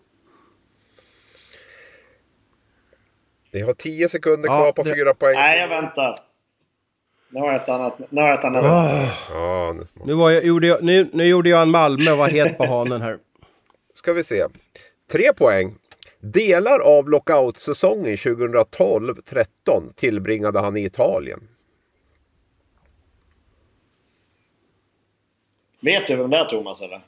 Ni 3.53 3.61
har 3.61 3.73
10 3.73 4.09
sekunder 4.09 4.49
Ja, 4.49 4.57
kvar 4.61 4.71
på 4.71 4.83
det- 4.83 4.95
fyra 4.95 5.13
poäng. 5.13 5.35
Nej, 5.35 5.59
jag 5.59 5.67
väntar. 5.67 6.15
Nu 7.29 7.39
har 7.39 7.47
jag 7.51 7.55
ett 7.61 7.69
annat. 7.69 7.97
Nu 8.09 8.21
har 8.21 8.27
jag 8.29 8.39
ett 8.39 8.45
annat. 8.45 8.63
Ja, 9.29 9.73
det 9.77 9.81
är 9.81 9.85
smart. 9.85 10.07
nu, 10.07 10.13
var 10.13 10.31
jag, 10.31 10.45
gjorde 10.45 10.67
jag, 10.67 10.83
nu, 10.83 11.09
nu 11.13 11.25
gjorde 11.25 11.49
jag 11.49 11.61
en 11.61 11.69
Malmö 11.69 12.11
och 12.11 12.17
var 12.17 12.29
het 12.29 12.57
på 12.57 12.65
hanen 12.65 13.01
här. 13.01 13.17
ska 13.93 14.13
vi 14.13 14.23
se. 14.23 14.45
Tre 15.11 15.33
poäng. 15.33 15.75
Delar 16.19 16.79
av 16.79 17.09
lockoutsäsongen 17.09 18.15
2012-13 18.17 19.93
tillbringade 19.95 20.59
han 20.59 20.77
i 20.77 20.85
Italien. 20.85 21.47
Vet 25.85 26.07
du 26.07 26.15
vem 26.15 26.29
det 26.29 26.37
är 26.37 26.45
Thomas 26.45 26.81
eller? 26.81 27.01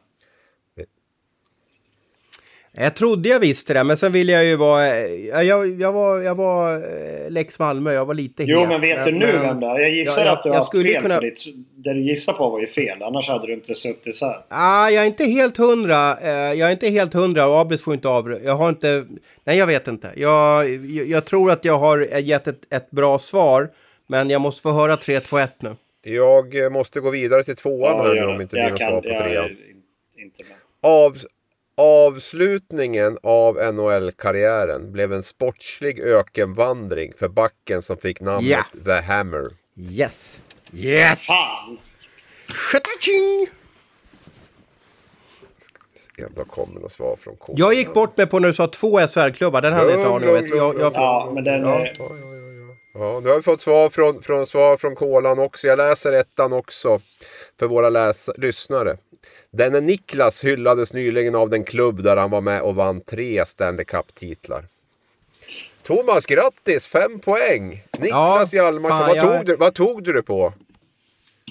Jag 2.79 2.95
trodde 2.95 3.29
jag 3.29 3.39
visste 3.39 3.73
det, 3.73 3.83
men 3.83 3.97
sen 3.97 4.11
ville 4.11 4.31
jag 4.31 4.45
ju 4.45 4.55
vara... 4.55 4.87
Jag, 5.07 5.45
jag, 5.45 5.81
jag 5.81 5.91
var, 5.91 6.19
jag 6.21 6.35
var 6.35 6.75
eh, 6.75 7.29
Lex 7.29 7.59
Malmö, 7.59 7.93
jag 7.93 8.05
var 8.05 8.13
lite 8.13 8.43
Jo, 8.43 8.59
het, 8.59 8.69
men 8.69 8.81
vet 8.81 9.05
du 9.05 9.11
nu 9.11 9.25
men- 9.25 9.41
vem 9.41 9.59
det 9.59 9.65
är? 9.67 9.79
Jag 9.79 9.89
gissar 9.89 10.21
Ja, 10.21 10.25
jag- 10.27 10.33
att 10.37 10.43
du 10.43 10.49
har 10.49 10.55
jag 10.55 10.61
haft 10.61 10.71
fel 10.77 11.01
kunna- 11.01 11.19
ditt... 11.19 11.43
Det 11.75 11.93
du 11.93 12.01
gissar 12.01 12.33
på 12.33 12.49
var 12.49 12.59
ju 12.59 12.67
fel. 12.67 13.03
Annars 13.03 13.27
hade 13.29 13.47
du 13.47 13.53
inte 13.53 13.75
suttit 13.75 14.15
så 14.15 14.25
här. 14.25 14.41
Ah, 14.49 14.89
jag 14.89 15.03
är 15.03 15.07
inte 15.07 15.25
helt 15.25 15.57
hundra. 15.57 16.17
Eh, 16.21 16.29
jag 16.53 16.59
är 16.67 16.71
inte 16.71 16.89
helt 16.89 17.13
hundra 17.13 17.47
och 17.47 17.59
Abris 17.59 17.81
får 17.81 17.93
inte 17.93 18.07
av. 18.07 18.39
Jag 18.43 18.55
har 18.55 18.69
inte... 18.69 19.05
Nej, 19.43 19.57
jag 19.57 19.67
vet 19.67 19.87
inte. 19.87 20.11
Jag, 20.15 20.69
jag, 20.69 21.07
jag 21.07 21.25
tror 21.25 21.51
att 21.51 21.65
jag 21.65 21.77
har 21.77 21.99
gett 22.19 22.47
ett, 22.47 22.73
ett 22.73 22.91
bra 22.91 23.19
svar. 23.19 23.69
Men 24.07 24.29
jag 24.29 24.41
måste 24.41 24.61
få 24.61 24.71
höra 24.71 24.95
3-2-1 24.95 25.47
nu. 25.59 25.75
Jag 26.13 26.71
måste 26.71 26.99
gå 26.99 27.09
vidare 27.09 27.43
till 27.43 27.55
tvåan 27.55 27.97
här 28.05 28.13
nu 28.13 28.19
det. 28.19 28.27
om 28.27 28.41
inte 28.41 28.55
det 28.55 28.71
blir 28.71 28.89
något 28.89 29.03
svar 29.03 29.17
på 29.17 29.23
trean. 29.23 29.45
är. 29.45 29.57
Av, 30.81 31.17
avslutningen 31.77 33.17
av 33.23 33.55
NHL-karriären 33.55 34.91
blev 34.91 35.13
en 35.13 35.23
sportslig 35.23 35.99
ökenvandring 35.99 37.13
för 37.17 37.27
backen 37.27 37.81
som 37.81 37.97
fick 37.97 38.21
namnet 38.21 38.49
Ja. 38.49 38.63
The 38.85 39.01
Hammer. 39.01 39.49
Yes! 39.75 40.41
Yes! 40.73 41.25
Fan! 41.25 41.77
Shataching! 42.47 43.47
Ändå 46.17 46.45
kommer 46.45 46.79
något 46.79 46.91
svar 46.91 47.15
från 47.15 47.35
K. 47.35 47.53
Jag 47.57 47.73
gick 47.73 47.93
bort 47.93 48.17
mig 48.17 48.27
på 48.27 48.39
när 48.39 48.47
du 48.47 48.53
sa 48.53 48.67
två 48.67 48.99
SHL-klubbar. 48.99 49.61
Den 49.61 49.73
hade 49.73 49.91
jag 49.91 49.99
inte 49.99 50.09
aning 50.09 50.29
om. 50.29 50.91
Ja, 50.93 51.31
men 51.33 51.43
den... 51.43 51.61
Ja. 51.61 51.85
eh, 51.85 51.91
Ja, 51.97 52.05
ja, 52.09 52.36
ja, 52.99 53.19
nu 53.23 53.29
har 53.29 53.35
vi 53.35 53.41
fått 53.41 53.61
svar 53.61 53.89
från, 53.89 54.21
från, 54.21 54.45
svar 54.45 54.77
från 54.77 54.95
Kolan 54.95 55.39
också. 55.39 55.67
Jag 55.67 55.77
läser 55.77 56.13
ettan 56.13 56.53
också 56.53 56.99
för 57.59 57.67
våra 57.67 57.89
läs 57.89 58.29
lyssnare. 58.37 58.97
Denne 59.51 59.81
Niklas 59.81 60.43
hyllades 60.43 60.93
nyligen 60.93 61.35
av 61.35 61.49
den 61.49 61.63
klubb 61.63 62.03
där 62.03 62.17
han 62.17 62.31
var 62.31 62.41
med 62.41 62.61
och 62.61 62.75
vann 62.75 63.01
tre 63.01 63.45
Stanley 63.45 63.85
Cup-titlar. 63.85 64.65
Thomas, 65.83 66.25
grattis! 66.25 66.87
Fem 66.87 67.19
poäng! 67.19 67.83
Niklas 67.99 68.53
Ja, 68.53 68.63
Hjalmarsson, 68.63 68.99
vad, 69.07 69.17
jag- 69.17 69.37
tog 69.37 69.45
du, 69.45 69.55
vad 69.55 69.73
tog 69.73 70.03
du 70.03 70.13
det 70.13 70.23
på? 70.23 70.53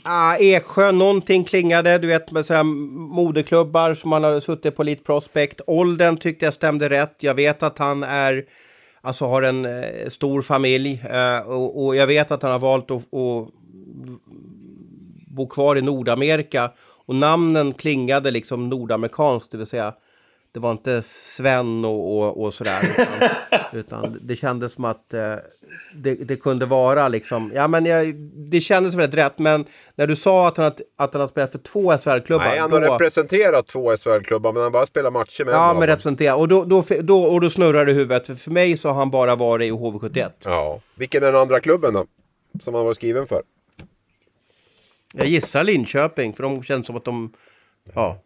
Ah, 0.04 0.36
Eksjö, 0.36 0.92
någonting 0.92 1.44
klingade, 1.44 1.98
du 1.98 2.06
vet 2.08 2.30
med 2.30 2.46
sådär 2.46 2.62
moderklubbar 2.62 3.94
som 3.94 4.10
man 4.10 4.24
har 4.24 4.40
suttit 4.40 4.76
på 4.76 4.82
lite 4.82 5.04
prospect. 5.04 5.60
Åldern 5.66 6.16
tyckte 6.16 6.44
jag 6.44 6.54
stämde 6.54 6.88
rätt. 6.88 7.14
Jag 7.18 7.34
vet 7.34 7.62
att 7.62 7.78
han 7.78 8.02
är, 8.02 8.44
alltså 9.06 9.24
har 9.26 9.42
en 9.42 9.64
eh, 9.64 10.08
stor 10.08 10.42
familj 10.42 11.02
eh, 11.10 11.38
och, 11.38 11.84
och 11.84 11.96
jag 11.96 12.06
vet 12.06 12.30
att 12.30 12.42
han 12.42 12.52
har 12.52 12.58
valt 12.58 12.90
att, 12.90 12.96
att 12.96 13.48
bo 15.26 15.46
kvar 15.48 15.76
i 15.76 15.82
Nordamerika. 15.82 16.72
Och 17.06 17.14
namnen 17.14 17.72
klingade 17.72 18.30
liksom 18.30 18.68
nordamerikanskt, 18.68 19.50
det 19.50 19.58
vill 19.58 19.66
säga 19.66 19.94
det 20.56 20.60
var 20.60 20.72
inte 20.72 21.02
Sven 21.02 21.84
och, 21.84 22.18
och, 22.18 22.42
och 22.42 22.54
sådär. 22.54 22.82
Utan, 23.72 23.78
utan 23.78 24.18
det 24.22 24.36
kändes 24.36 24.72
som 24.72 24.84
att 24.84 25.14
eh, 25.14 25.34
det, 25.94 26.14
det 26.14 26.36
kunde 26.36 26.66
vara 26.66 27.08
liksom... 27.08 27.52
Ja, 27.54 27.68
men 27.68 27.86
jag, 27.86 28.14
det 28.50 28.60
kändes 28.60 28.94
väldigt 28.94 29.18
rätt. 29.18 29.38
Men 29.38 29.64
när 29.94 30.06
du 30.06 30.16
sa 30.16 30.48
att 30.48 30.56
han, 30.56 30.66
att, 30.66 30.80
att 30.96 31.12
han 31.12 31.20
har 31.20 31.28
spelat 31.28 31.52
för 31.52 31.58
två 31.58 31.98
SHL-klubbar. 31.98 32.44
Nej, 32.44 32.58
han 32.58 32.72
har 32.72 32.80
då, 32.80 32.94
representerat 32.94 33.66
två 33.66 33.96
SHL-klubbar 33.96 34.52
men 34.52 34.62
han 34.62 34.72
bara 34.72 34.86
spelar 34.86 35.10
matcher 35.10 35.44
med 35.44 35.54
en 35.54 35.60
Ja, 35.60 35.68
av 35.68 35.74
men 35.74 35.80
dem. 35.80 35.86
representera. 35.88 36.36
Och 36.36 36.48
då, 36.48 36.64
då, 36.64 36.84
då, 37.02 37.22
och 37.22 37.40
då 37.40 37.50
snurrar 37.50 37.84
det 37.86 37.92
i 37.92 37.94
huvudet. 37.94 38.26
För, 38.26 38.34
för 38.34 38.50
mig 38.50 38.76
så 38.76 38.88
har 38.88 38.94
han 38.94 39.10
bara 39.10 39.36
varit 39.36 39.68
i 39.68 39.70
HV71. 39.70 40.30
Ja. 40.44 40.80
Vilken 40.94 41.22
är 41.22 41.32
den 41.32 41.40
andra 41.40 41.60
klubben 41.60 41.94
då? 41.94 42.06
Som 42.62 42.74
han 42.74 42.84
var 42.84 42.94
skriven 42.94 43.26
för? 43.26 43.42
Jag 45.14 45.26
gissar 45.26 45.64
Linköping, 45.64 46.34
för 46.34 46.42
de 46.42 46.62
känns 46.62 46.86
som 46.86 46.96
att 46.96 47.04
de... 47.04 47.32
Ja, 47.94 48.18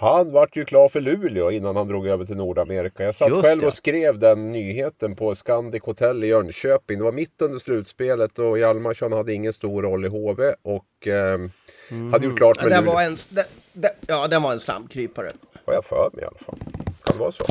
Han 0.00 0.32
vart 0.32 0.56
ju 0.56 0.64
klar 0.64 0.88
för 0.88 1.00
Luleå 1.00 1.50
innan 1.50 1.76
han 1.76 1.88
drog 1.88 2.06
över 2.06 2.24
till 2.24 2.36
Nordamerika. 2.36 3.02
Jag 3.02 3.14
satt 3.14 3.28
Just 3.28 3.42
själv 3.42 3.64
och 3.64 3.74
skrev 3.74 4.18
den 4.18 4.52
nyheten 4.52 5.16
på 5.16 5.34
Scandic 5.34 5.82
Hotel 5.82 6.24
i 6.24 6.26
Jönköping. 6.26 6.98
Det 6.98 7.04
var 7.04 7.12
mitt 7.12 7.42
under 7.42 7.58
slutspelet 7.58 8.38
och 8.38 8.58
Hjalmarsson 8.58 9.12
hade 9.12 9.32
ingen 9.32 9.52
stor 9.52 9.82
roll 9.82 10.04
i 10.04 10.08
HV 10.08 10.54
och 10.62 11.06
eh, 11.06 11.38
hade 12.12 12.26
gjort 12.26 12.36
klart 12.36 12.62
med 12.62 12.70
den 12.70 12.84
Luleå. 12.84 12.94
var 12.94 13.02
en, 13.02 13.16
den, 13.28 13.44
den, 13.72 13.90
ja, 14.06 14.28
den 14.28 14.42
var 14.42 14.52
en 14.52 14.60
slamkrypare. 14.60 15.32
Har 15.64 15.74
jag 15.74 15.84
för 15.84 16.10
mig 16.12 16.22
i 16.22 16.26
alla 16.26 16.38
fall. 16.38 16.58
Kan 17.04 17.16
det 17.16 17.20
vara 17.20 17.32
så? 17.32 17.44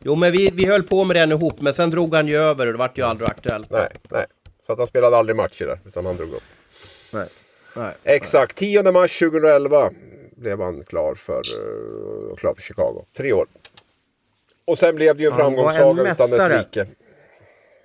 Jo, 0.00 0.16
men 0.16 0.32
vi, 0.32 0.50
vi 0.52 0.66
höll 0.66 0.82
på 0.82 1.04
med 1.04 1.16
den 1.16 1.32
ihop, 1.32 1.60
men 1.60 1.74
sen 1.74 1.90
drog 1.90 2.14
han 2.14 2.28
ju 2.28 2.36
över 2.36 2.66
och 2.66 2.72
det 2.72 2.78
vart 2.78 2.98
ju 2.98 3.02
aldrig 3.02 3.30
aktuellt. 3.30 3.70
Nej, 3.70 3.88
nej. 4.10 4.26
Så 4.66 4.72
att 4.72 4.78
han 4.78 4.86
spelade 4.86 5.16
aldrig 5.16 5.36
matcher 5.36 5.64
där, 5.64 5.78
utan 5.86 6.06
han 6.06 6.16
drog 6.16 6.32
upp. 6.32 6.42
Nej. 7.12 7.26
Nej. 7.76 7.94
Exakt, 8.04 8.56
10 8.56 8.92
mars 8.92 9.18
2011 9.18 9.90
blev 10.40 10.60
han 10.60 10.84
klar 10.84 11.14
för, 11.14 11.42
uh, 11.54 12.36
klar 12.36 12.54
för 12.54 12.62
Chicago. 12.62 13.04
Tre 13.16 13.32
år. 13.32 13.46
Och 14.64 14.78
sen 14.78 14.96
blev 14.96 15.16
det 15.16 15.22
ju 15.22 15.26
en 15.26 15.32
Han 15.32 15.54
var 15.54 15.72
en 15.72 15.78
framgångssaga 15.78 16.12
utan 16.12 16.30
dess 16.30 16.66
like. 16.74 16.86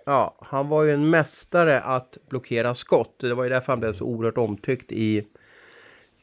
Ja, 0.06 0.36
han 0.40 0.70
var 0.70 0.84
ju 0.84 0.92
en 0.92 1.10
mästare 1.10 1.80
att 1.80 2.18
blockera 2.30 2.76
skott. 2.76 3.16
Det 3.20 3.34
var 3.34 3.44
ju 3.44 3.50
därför 3.50 3.72
han 3.72 3.80
blev 3.80 3.94
så 3.94 4.06
oerhört 4.06 4.38
omtyckt 4.38 4.92
i 4.92 5.26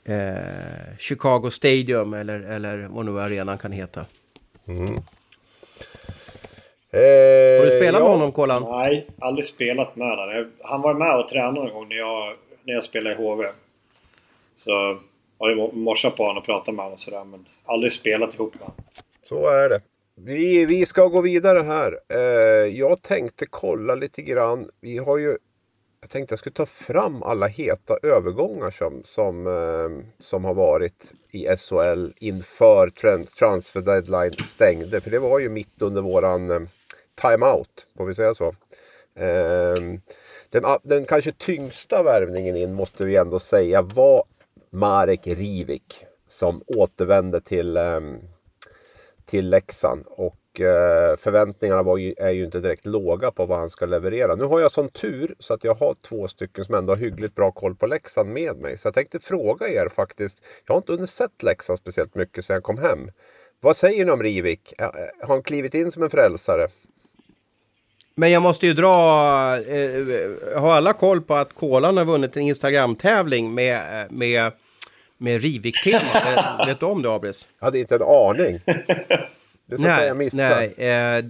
eh, 0.05 0.97
Chicago 0.99 1.51
Stadium 1.51 2.15
eller, 2.15 2.41
eller 2.41 2.89
vad 2.91 3.07
nu 3.07 3.21
arenan 3.21 3.59
kan 3.59 3.73
heta. 3.73 4.01
Eh, 6.91 7.59
Har 7.59 7.65
du 7.65 7.71
spelat 7.71 8.03
med 8.03 8.09
ja. 8.09 8.13
honom, 8.13 8.33
Kolan? 8.33 8.63
Nej, 8.63 9.07
aldrig 9.19 9.45
spelat 9.45 9.97
med 9.97 10.09
honom. 10.09 10.51
Han 10.63 10.81
var 10.81 10.95
med 10.95 11.19
och 11.19 11.29
tränade 11.29 11.69
en 11.69 11.75
gång 11.75 11.89
när 11.89 11.97
jag, 11.97 12.35
när 12.63 12.75
jag 12.75 12.85
spelade 12.85 13.15
i 13.15 13.19
HV. 13.19 13.45
Så 14.57 14.99
har 15.43 15.51
ju 15.51 15.73
morsat 15.73 16.17
på 16.17 16.23
honom 16.23 16.39
och 16.39 16.45
pratat 16.45 16.75
med 16.75 16.85
honom 16.85 16.93
och 16.93 17.01
sådär. 17.01 17.25
Men 17.25 17.47
aldrig 17.65 17.93
spelat 17.93 18.35
ihop 18.35 18.55
med 18.55 18.63
honom. 18.63 18.85
Så 19.29 19.47
är 19.47 19.69
det. 19.69 19.81
Vi, 20.15 20.65
vi 20.67 20.87
ska 20.87 21.07
gå 21.07 21.21
vidare 21.21 21.63
här. 21.63 21.99
Eh, 22.09 22.79
jag 22.79 23.03
tänkte 23.03 23.47
kolla 23.47 23.95
lite 23.95 24.23
grann. 24.23 24.71
Vi 24.81 24.99
har 24.99 25.19
ju... 25.19 25.37
Jag 26.01 26.11
tänkte 26.11 26.33
jag 26.33 26.39
skulle 26.39 26.53
ta 26.53 26.67
fram 26.67 27.23
alla 27.23 27.47
heta 27.47 27.97
övergångar 28.03 28.71
som, 28.71 29.03
som, 29.05 29.47
eh, 29.47 30.05
som 30.19 30.45
har 30.45 30.55
varit 30.55 31.13
i 31.31 31.47
SHL 31.57 32.13
inför 32.21 32.91
trend, 32.91 33.29
transfer 33.29 33.81
deadline 33.81 34.47
stängde. 34.47 35.01
För 35.01 35.11
det 35.11 35.19
var 35.19 35.39
ju 35.39 35.49
mitt 35.49 35.83
under 35.83 36.03
våran 36.03 36.51
eh, 36.51 36.61
timeout, 37.23 37.87
får 37.97 38.05
vi 38.05 38.15
säga 38.15 38.35
så. 38.35 38.47
Eh, 39.15 39.77
den, 40.51 40.65
den 40.83 41.05
kanske 41.05 41.33
tyngsta 41.33 42.03
värvningen 42.03 42.57
in 42.57 42.75
måste 42.75 43.05
vi 43.05 43.17
ändå 43.17 43.39
säga 43.39 43.83
var 43.83 44.25
Marek 44.73 45.27
Rivik. 45.27 46.05
Som 46.29 46.63
återvände 46.67 47.41
till, 47.41 47.77
ehm, 47.77 48.19
till 49.25 49.51
Leksand. 49.51 50.07
Och 50.07 50.61
eh, 50.61 51.17
förväntningarna 51.17 51.83
var 51.83 51.97
ju, 51.97 52.15
är 52.19 52.31
ju 52.31 52.45
inte 52.45 52.61
direkt 52.61 52.87
låga 52.87 53.31
på 53.31 53.47
vad 53.47 53.59
han 53.59 53.71
ska 53.71 53.87
leverera. 53.87 54.35
Nu 54.35 54.45
har 54.45 54.61
jag 54.61 54.73
sån 54.73 54.89
tur 54.89 55.35
så 55.39 55.55
att 55.55 55.65
jag 55.65 55.75
har 55.75 55.95
två 56.09 56.29
stycken 56.29 56.65
som 56.65 56.75
ändå 56.75 56.93
har 56.93 56.99
hyggligt 56.99 57.35
bra 57.35 57.53
koll 57.53 57.75
på 57.75 57.87
Leksand 57.87 58.29
med 58.29 58.57
mig. 58.57 58.79
Så 58.79 58.87
jag 58.87 58.95
tänkte 58.95 59.19
fråga 59.19 59.69
er 59.69 59.89
faktiskt. 59.89 60.43
Jag 60.67 60.75
har 60.75 60.79
inte 60.79 60.93
hunnit 60.93 61.11
sett 61.11 61.43
Leksand 61.43 61.79
speciellt 61.79 62.15
mycket 62.15 62.45
sedan 62.45 62.55
jag 62.55 62.63
kom 62.63 62.79
hem. 62.79 63.11
Vad 63.61 63.77
säger 63.77 64.05
ni 64.05 64.11
om 64.11 64.23
Rivik? 64.23 64.75
Eh, 64.79 64.87
har 65.21 65.29
han 65.29 65.43
klivit 65.43 65.75
in 65.75 65.93
som 65.93 66.03
en 66.03 66.11
frälsare? 66.11 66.69
Men 68.15 68.31
jag 68.31 68.43
måste 68.43 68.67
ju 68.67 68.75
dra... 68.75 68.91
Eh, 69.61 69.97
eh 69.97 70.61
har 70.61 70.75
alla 70.75 70.93
koll 70.93 71.21
på 71.21 71.35
att 71.35 71.53
Kolan 71.53 71.97
har 71.97 72.05
vunnit 72.05 72.37
en 72.37 72.43
Instagram-tävling 72.43 73.55
med, 73.55 74.07
med, 74.13 74.53
med 75.23 75.43
Rivik-tema? 75.43 76.09
Eh, 76.61 76.67
Vet 76.67 76.81
du 76.81 76.87
om 76.87 77.03
det, 77.03 77.11
Abris? 77.11 77.47
Jag 77.59 77.67
hade 77.67 77.79
inte 77.79 77.95
en 77.95 78.03
aning. 78.03 78.61
Det 79.67 79.75
är 79.75 79.77
sånt 79.77 79.85
där 79.85 80.07
jag 80.07 80.17
missar. 80.17 80.71
nej 80.77 81.19
eh, 81.19 81.25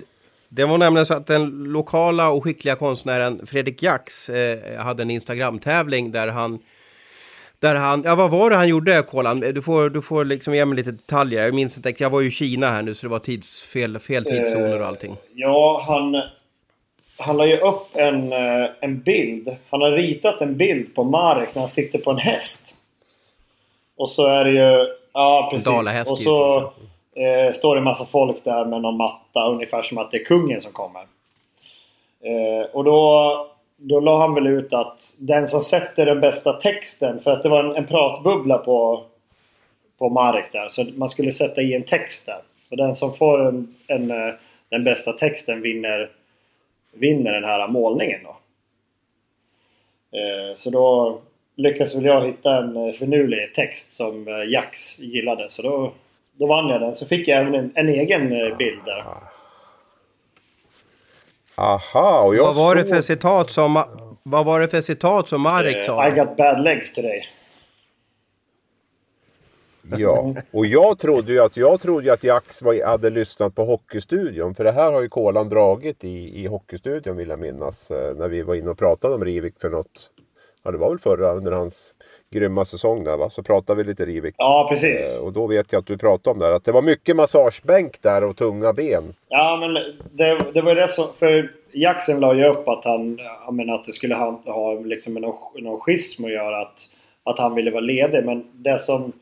det 0.49 0.65
var 0.65 0.79
nämligen 0.79 1.07
så 1.07 1.15
att 1.15 1.27
den 1.27 1.65
lokala 1.65 2.31
och 2.31 2.45
skickliga 2.45 2.77
konstnären 2.77 3.47
Fredrik 3.47 3.83
Jax 3.83 4.29
eh, 4.29 4.77
hade 4.79 5.03
en 5.03 5.11
Instagram-tävling 5.11 6.13
där 6.13 6.29
han 6.29 6.59
Där 7.59 7.75
han, 7.75 8.03
ja 8.03 8.15
vad 8.15 8.31
var 8.31 8.51
det 8.51 8.57
han 8.57 8.69
gjorde 8.69 9.03
Kolan? 9.03 9.41
Du 9.41 9.63
får, 9.63 9.91
du 9.91 10.03
får 10.03 10.25
liksom 10.25 10.55
ge 10.55 10.65
mig 10.65 10.77
lite 10.77 10.91
detaljer. 10.91 11.45
Jag 11.45 11.55
minns 11.55 11.77
inte, 11.77 11.95
jag 11.99 12.11
var 12.11 12.21
ju 12.21 12.29
i 12.29 12.31
Kina 12.31 12.71
här 12.71 12.83
nu 12.83 12.95
så 12.95 13.07
det 13.07 13.11
var 13.11 13.19
tidsfel, 13.19 13.99
fel 13.99 14.25
tidszoner 14.25 14.81
och 14.81 14.87
allting. 14.87 15.17
Ja, 15.35 15.85
han, 15.87 16.23
han 17.19 17.37
la 17.37 17.47
ju 17.47 17.57
upp 17.57 17.89
en, 17.93 18.33
eh, 18.33 18.71
en 18.81 19.01
bild. 19.01 19.57
Han 19.71 19.81
har 19.81 19.91
ritat 19.91 20.41
en 20.41 20.57
bild 20.57 20.95
på 20.95 21.05
Marek 21.05 21.55
när 21.55 21.63
han 21.63 21.69
sitter 21.69 21.99
på 21.99 22.11
en 22.11 22.19
häst. 22.19 22.75
Och 24.03 24.11
så 24.11 24.27
är 24.27 24.45
det 24.45 24.51
ju... 24.51 24.95
Ja, 25.13 25.49
precis. 25.53 25.67
Och 26.11 26.19
så 26.19 26.59
eh, 27.15 27.53
står 27.53 27.75
det 27.75 27.81
en 27.81 27.85
massa 27.85 28.05
folk 28.05 28.45
där 28.45 28.65
med 28.65 28.83
någon 28.83 28.97
matta. 28.97 29.47
Ungefär 29.49 29.83
som 29.83 29.99
att 29.99 30.11
det 30.11 30.17
är 30.17 30.25
kungen 30.25 30.61
som 30.61 30.73
kommer. 30.73 31.01
Eh, 32.21 32.67
och 32.73 32.85
då, 32.85 33.47
då 33.77 34.01
la 34.01 34.19
han 34.19 34.35
väl 34.35 34.47
ut 34.47 34.73
att 34.73 35.15
den 35.19 35.49
som 35.49 35.61
sätter 35.61 36.07
den 36.07 36.21
bästa 36.21 36.53
texten. 36.53 37.21
För 37.21 37.31
att 37.31 37.43
det 37.43 37.49
var 37.49 37.65
en, 37.65 37.77
en 37.77 37.87
pratbubbla 37.87 38.59
på, 38.59 39.05
på 39.99 40.09
Marek 40.09 40.53
där. 40.53 40.69
Så 40.69 40.87
man 40.97 41.09
skulle 41.09 41.31
sätta 41.31 41.63
i 41.63 41.75
en 41.75 41.83
text 41.83 42.27
där. 42.27 42.41
Så 42.69 42.77
den 42.77 42.95
som 42.95 43.15
får 43.15 43.49
en, 43.49 43.75
en, 43.87 44.11
eh, 44.11 44.35
den 44.69 44.85
bästa 44.85 45.13
texten 45.13 45.63
vinner, 45.63 46.11
vinner 46.93 47.33
den 47.33 47.45
här 47.45 47.69
målningen 47.69 48.21
då. 48.25 48.37
Eh, 50.19 50.55
så 50.57 50.71
då 50.71 51.19
lyckades 51.63 51.95
väl 51.95 52.05
jag 52.05 52.27
hitta 52.27 52.59
en 52.59 52.77
eh, 52.77 52.93
finurlig 52.93 53.55
text 53.55 53.93
som 53.93 54.29
eh, 54.29 54.53
Jax 54.53 54.99
gillade. 54.99 55.51
Så 55.51 55.63
då, 55.63 55.93
då 56.33 56.47
vann 56.47 56.69
jag 56.69 56.81
den. 56.81 56.95
Så 56.95 57.07
fick 57.07 57.29
jag 57.29 57.41
även 57.41 57.55
en, 57.55 57.73
en 57.75 57.89
egen 57.89 58.33
eh, 58.33 58.57
bild 58.57 58.81
där. 58.85 59.05
Aha, 61.55 62.23
och 62.27 62.37
jag 62.37 62.45
Vad 62.45 62.57
var 62.57 62.75
det 62.75 62.87
för 62.87 63.03
citat 63.03 63.51
som, 63.51 63.83
vad 64.23 64.47
var 64.47 64.61
det 64.61 64.69
för 64.69 64.81
citat 64.81 65.29
som 65.29 65.41
Marek 65.41 65.85
sa? 65.85 66.09
I 66.09 66.11
got 66.11 66.37
bad 66.37 66.65
legs 66.65 66.93
today. 66.93 67.29
Ja, 69.99 70.35
och 70.51 70.67
jag 70.67 70.99
trodde 70.99 71.33
ju 71.33 71.41
att, 71.41 71.57
jag 71.57 71.81
trodde 71.81 72.07
ju 72.07 72.13
att 72.13 72.25
Jax 72.25 72.63
var, 72.63 72.87
hade 72.87 73.11
lyssnat 73.11 73.55
på 73.55 73.65
Hockeystudion. 73.65 74.55
För 74.55 74.65
det 74.65 74.73
här 74.73 74.93
har 74.93 75.03
ju 75.03 75.09
Kolan 75.09 75.49
dragit 75.49 76.05
i, 76.05 76.43
i 76.43 76.47
Hockeystudion 76.47 77.17
vill 77.17 77.29
jag 77.29 77.39
minnas. 77.39 77.91
När 77.91 78.29
vi 78.29 78.43
var 78.43 78.55
inne 78.55 78.71
och 78.71 78.79
pratade 78.79 79.15
om 79.15 79.25
Rivik 79.25 79.55
för 79.61 79.71
något. 79.71 80.11
Ja, 80.65 80.71
det 80.71 80.79
var 80.79 80.89
väl 80.89 80.99
förra 80.99 81.33
under 81.33 81.53
hans 81.53 81.95
grymma 82.31 82.65
säsong 82.65 83.05
där 83.05 83.17
va. 83.17 83.31
Så 83.31 83.43
pratade 83.43 83.83
vi 83.83 83.89
lite 83.89 84.07
Rivik. 84.07 84.35
Ja, 84.39 84.67
precis. 84.71 85.13
Eh, 85.15 85.21
Och 85.21 85.33
då 85.33 85.47
vet 85.47 85.73
jag 85.73 85.81
att 85.81 85.87
du 85.87 85.99
pratade 85.99 86.35
om 86.35 86.39
det 86.39 86.47
här, 86.47 86.53
att 86.53 86.65
det 86.65 86.73
var 86.73 86.83
mycket 86.83 87.17
massagebänk 87.17 88.03
där 88.03 88.25
och 88.25 88.37
tunga 88.37 88.73
ben. 88.73 89.15
Ja, 89.29 89.57
men 89.61 89.75
det, 90.13 90.53
det 90.55 90.63
var 90.63 90.75
ju 90.75 90.81
det 90.81 90.89
som... 90.89 91.09
För 91.15 91.53
Jackson 91.73 92.21
la 92.21 92.35
ju 92.35 92.45
upp 92.45 92.69
att 92.69 92.85
han... 92.85 93.19
Ja, 93.47 93.51
men 93.51 93.71
att 93.71 93.85
det 93.85 93.93
skulle 93.93 94.15
ha, 94.15 94.43
ha 94.45 94.81
liksom 94.81 95.15
någon, 95.15 95.35
någon 95.55 95.81
schism 95.81 96.25
att 96.25 96.33
göra. 96.33 96.61
Att, 96.63 96.89
att 97.25 97.39
han 97.39 97.55
ville 97.55 97.71
vara 97.71 97.81
ledig. 97.81 98.25
Men 98.25 98.45
det 98.53 98.79
som... 98.79 99.13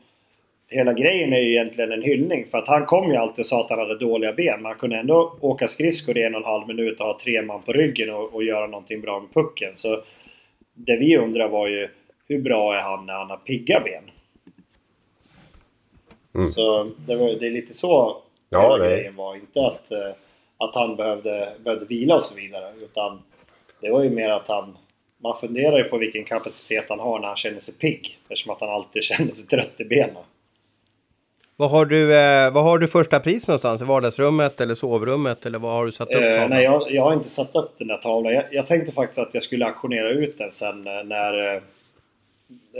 Hela 0.67 0.93
grejen 0.93 1.33
är 1.33 1.39
ju 1.39 1.51
egentligen 1.51 1.91
en 1.91 2.01
hyllning. 2.01 2.45
För 2.45 2.57
att 2.57 2.67
han 2.67 2.85
kom 2.85 3.11
ju 3.11 3.15
alltid 3.17 3.39
och 3.39 3.45
sa 3.45 3.61
att 3.63 3.69
han 3.69 3.79
hade 3.79 3.97
dåliga 3.97 4.33
ben. 4.33 4.55
Men 4.55 4.65
han 4.65 4.75
kunde 4.75 4.97
ändå 4.97 5.33
åka 5.39 5.67
skridskor 5.67 6.17
i 6.17 6.23
en 6.23 6.35
och 6.35 6.41
en 6.41 6.45
halv 6.47 6.67
minut 6.67 6.99
och 6.99 7.05
ha 7.05 7.17
tre 7.23 7.41
man 7.41 7.61
på 7.61 7.73
ryggen 7.73 8.09
och, 8.13 8.33
och 8.35 8.43
göra 8.43 8.67
någonting 8.67 9.01
bra 9.01 9.19
med 9.19 9.33
pucken. 9.33 9.71
Så 9.75 10.01
det 10.85 10.97
vi 10.97 11.17
undrar 11.17 11.47
var 11.47 11.67
ju 11.67 11.89
hur 12.27 12.41
bra 12.41 12.75
är 12.75 12.81
han 12.81 13.05
när 13.05 13.13
han 13.13 13.29
har 13.29 13.37
pigga 13.37 13.79
ben? 13.79 14.03
Mm. 16.35 16.53
Så 16.53 16.91
det, 16.97 17.15
var, 17.15 17.27
det 17.27 17.47
är 17.47 17.51
lite 17.51 17.73
så 17.73 18.21
Ja, 18.53 18.77
nej. 18.79 18.89
grejen 18.89 19.15
var. 19.15 19.35
Inte 19.35 19.65
att, 19.65 19.91
eh, 19.91 20.11
att 20.57 20.75
han 20.75 20.95
behövde, 20.95 21.53
behövde 21.59 21.85
vila 21.85 22.15
och 22.15 22.23
så 22.23 22.35
vidare. 22.35 22.73
Utan 22.81 23.21
det 23.81 23.89
var 23.89 24.03
ju 24.03 24.09
mer 24.09 24.29
att 24.29 24.47
han... 24.47 24.77
Man 25.17 25.37
funderar 25.37 25.77
ju 25.77 25.83
på 25.83 25.97
vilken 25.97 26.23
kapacitet 26.23 26.85
han 26.89 26.99
har 26.99 27.19
när 27.19 27.27
han 27.27 27.37
känner 27.37 27.59
sig 27.59 27.73
pigg. 27.73 28.19
Eftersom 28.23 28.53
att 28.53 28.61
han 28.61 28.69
alltid 28.69 29.03
känner 29.03 29.31
sig 29.31 29.45
trött 29.45 29.81
i 29.81 29.83
benen. 29.83 30.23
Vad 31.55 31.71
har 31.71 31.85
du, 31.85 32.15
eh, 32.15 32.53
vad 32.53 32.63
har 32.63 32.77
du 32.77 32.87
första 32.87 33.19
pris 33.19 33.47
någonstans? 33.47 33.81
I 33.81 33.85
vardagsrummet 33.85 34.61
eller 34.61 34.75
sovrummet? 34.75 35.45
Eller 35.45 35.59
vad 35.59 35.71
har 35.71 35.85
du 35.85 35.91
satt 35.91 36.09
upp? 36.09 36.21
Eh, 36.21 36.47
nej, 36.47 36.63
jag, 36.63 36.91
jag 36.91 37.03
har 37.03 37.13
inte 37.13 37.29
satt 37.29 37.55
upp 37.55 37.77
den 37.77 37.87
där 37.87 37.97
tavlan. 37.97 38.33
Jag, 38.33 38.43
jag 38.51 38.67
tänkte 38.67 38.91
faktiskt 38.91 39.19
att 39.19 39.33
jag 39.33 39.43
skulle 39.43 39.65
auktionera 39.65 40.09
ut 40.09 40.37
den 40.37 40.51
sen 40.51 40.87
eh, 40.87 41.03
när 41.03 41.55
eh, 41.55 41.61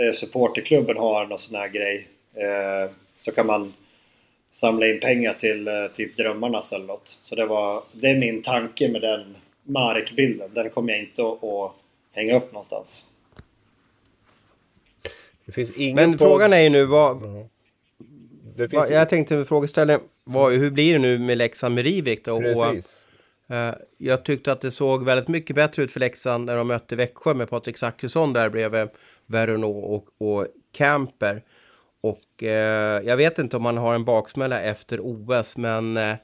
eh, 0.06 0.12
supporterklubben 0.14 0.98
har 0.98 1.26
någon 1.26 1.40
sån 1.40 1.56
här 1.56 1.68
grej. 1.68 2.08
Eh, 2.34 2.92
så 3.20 3.32
kan 3.32 3.46
man 3.46 3.74
samla 4.52 4.88
in 4.88 5.00
pengar 5.00 5.34
till 5.34 5.68
eh, 5.68 5.74
typ 5.96 6.18
Drömmarnas 6.18 6.74
eller 6.74 6.86
något. 6.86 7.20
Så 7.22 7.36
det, 7.36 7.46
var, 7.46 7.84
det 7.92 8.08
är 8.08 8.16
min 8.16 8.42
tanke 8.42 8.88
med 8.88 9.02
den 9.02 9.36
Marek-bilden. 9.64 10.50
Den 10.54 10.70
kommer 10.70 10.94
jag 10.94 11.02
inte 11.02 11.22
att, 11.22 11.44
att 11.44 11.72
hänga 12.12 12.38
upp 12.38 12.52
någonstans. 12.52 13.06
Det 15.46 15.52
finns 15.52 15.78
ingen 15.78 15.96
Men 15.96 16.18
frågan 16.18 16.54
är 16.54 16.60
ju 16.60 16.70
nu 16.70 16.86
vad... 16.86 17.18
Det 18.56 18.70
finns 18.70 18.89
vad 18.89 18.97
jag 18.97 19.10
tänkte 19.10 19.36
med 19.36 19.47
frågeställningen 19.47 20.02
var 20.24 20.49
ju 20.49 20.58
hur 20.58 20.72
blir 20.72 20.93
det 20.93 20.99
nu 20.99 21.20
med 21.20 21.38
Leksand 21.38 21.76
med 21.76 21.84
Rivik 21.84 22.26
då? 22.26 22.36
Och, 22.36 22.41
Precis. 22.41 23.06
eh, 23.49 23.74
jag 23.97 24.26
tyckte 24.26 24.52
att 24.52 24.62
det 24.62 24.72
såg 24.72 25.06
väldigt 25.06 25.28
mycket 25.28 25.56
bättre 25.56 25.84
ut 25.84 25.91
för 25.91 25.99
Leksand 25.99 26.45
när 26.45 26.56
de 26.56 26.68
mötte 26.68 26.95
Växjö 26.95 27.34
med 27.34 27.49
Patrik 27.49 27.78
Zackrisson 27.78 28.34
där 28.34 28.49
bredvid 28.49 28.88
Veronneau 29.26 29.72
och, 29.72 30.08
och 30.18 30.47
Camper. 30.72 31.41
Och 32.02 32.43
eh, 32.43 33.02
jag 33.06 33.18
vet 33.18 33.39
inte 33.39 33.58
om 33.58 33.66
han 33.66 33.78
har 33.78 33.95
en 33.95 34.06
baksmälla 34.06 34.62
efter 34.62 34.99
OS, 35.02 35.58
men 35.58 35.97
eh, 35.97 36.16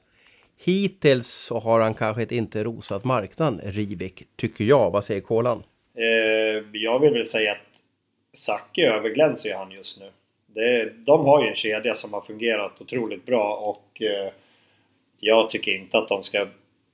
hittills 0.58 1.28
så 1.28 1.60
har 1.60 1.80
han 1.80 1.94
kanske 1.94 2.36
inte 2.36 2.64
rosat 2.64 3.04
marknaden, 3.04 3.62
Rivik, 3.64 4.24
tycker 4.36 4.64
jag. 4.64 4.92
Vad 4.92 5.04
säger 5.04 5.22
Kolan? 5.22 5.64
Eh, 5.98 6.66
jag 6.74 7.00
vill 7.00 7.14
väl 7.14 7.28
säga 7.28 7.52
att 7.52 7.58
Zacke 8.38 8.82
överglänser 8.82 9.50
ju 9.50 9.56
han 9.56 9.72
just 9.72 10.00
nu. 10.00 10.10
Det, 10.58 10.94
de 11.06 11.26
har 11.26 11.44
ju 11.44 11.50
en 11.50 11.56
kedja 11.56 11.96
som 11.96 12.14
har 12.14 12.22
fungerat 12.22 12.82
otroligt 12.82 13.26
bra 13.26 13.56
och 13.56 14.02
eh, 14.02 14.32
jag 15.20 15.50
tycker 15.50 15.72
inte 15.72 15.98
att 15.98 16.08
de 16.08 16.24
ska 16.24 16.48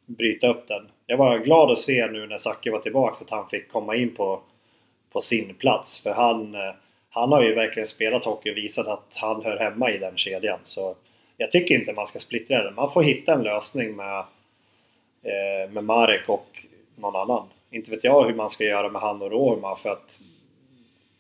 bryta 0.06 0.48
upp 0.48 0.68
den. 0.68 0.88
Jag 1.06 1.18
var 1.18 1.38
glad 1.38 1.72
att 1.72 1.80
se 1.80 2.08
nu 2.08 2.28
när 2.28 2.38
Zacke 2.38 2.72
var 2.72 2.80
tillbaka 2.80 3.26
att 3.26 3.30
han 3.30 3.50
fick 3.50 3.72
komma 3.72 3.96
in 3.96 4.16
på, 4.16 4.40
på 5.12 5.22
sin 5.22 5.56
plats. 5.56 6.02
För 6.04 6.14
han, 6.14 6.56
eh, 6.56 6.72
han 7.10 7.32
har 7.32 7.44
ju 7.44 7.56
verkligen 7.56 7.88
spelat 7.88 8.26
hockey 8.26 8.52
och 8.52 8.58
visat 8.58 8.88
att 8.88 9.18
han 9.18 9.44
hör 9.46 9.58
hemma 9.58 9.92
i 9.92 9.98
den 9.98 10.18
kedjan. 10.18 10.60
Så 10.64 10.96
jag 11.38 11.52
tycker 11.52 11.76
inte 11.76 11.94
man 11.94 12.08
ska 12.08 12.20
splittra 12.20 12.64
den. 12.64 12.76
Man 12.76 12.92
får 12.92 13.04
hitta 13.04 13.34
en 13.34 13.44
lösning 13.44 13.96
med, 13.96 14.20
eh, 15.24 15.72
med 15.72 15.84
Marek 15.84 16.30
och 16.30 16.66
någon 16.96 17.16
annan. 17.16 17.48
Inte 17.72 17.92
vet 17.92 18.04
jag 18.04 18.24
hur 18.24 18.34
man 18.34 18.50
ska 18.50 18.64
göra 18.64 18.90
med 18.90 19.02
han 19.02 19.22
och 19.22 19.32
Roma 19.32 19.76
för 19.76 19.90
att 19.90 20.22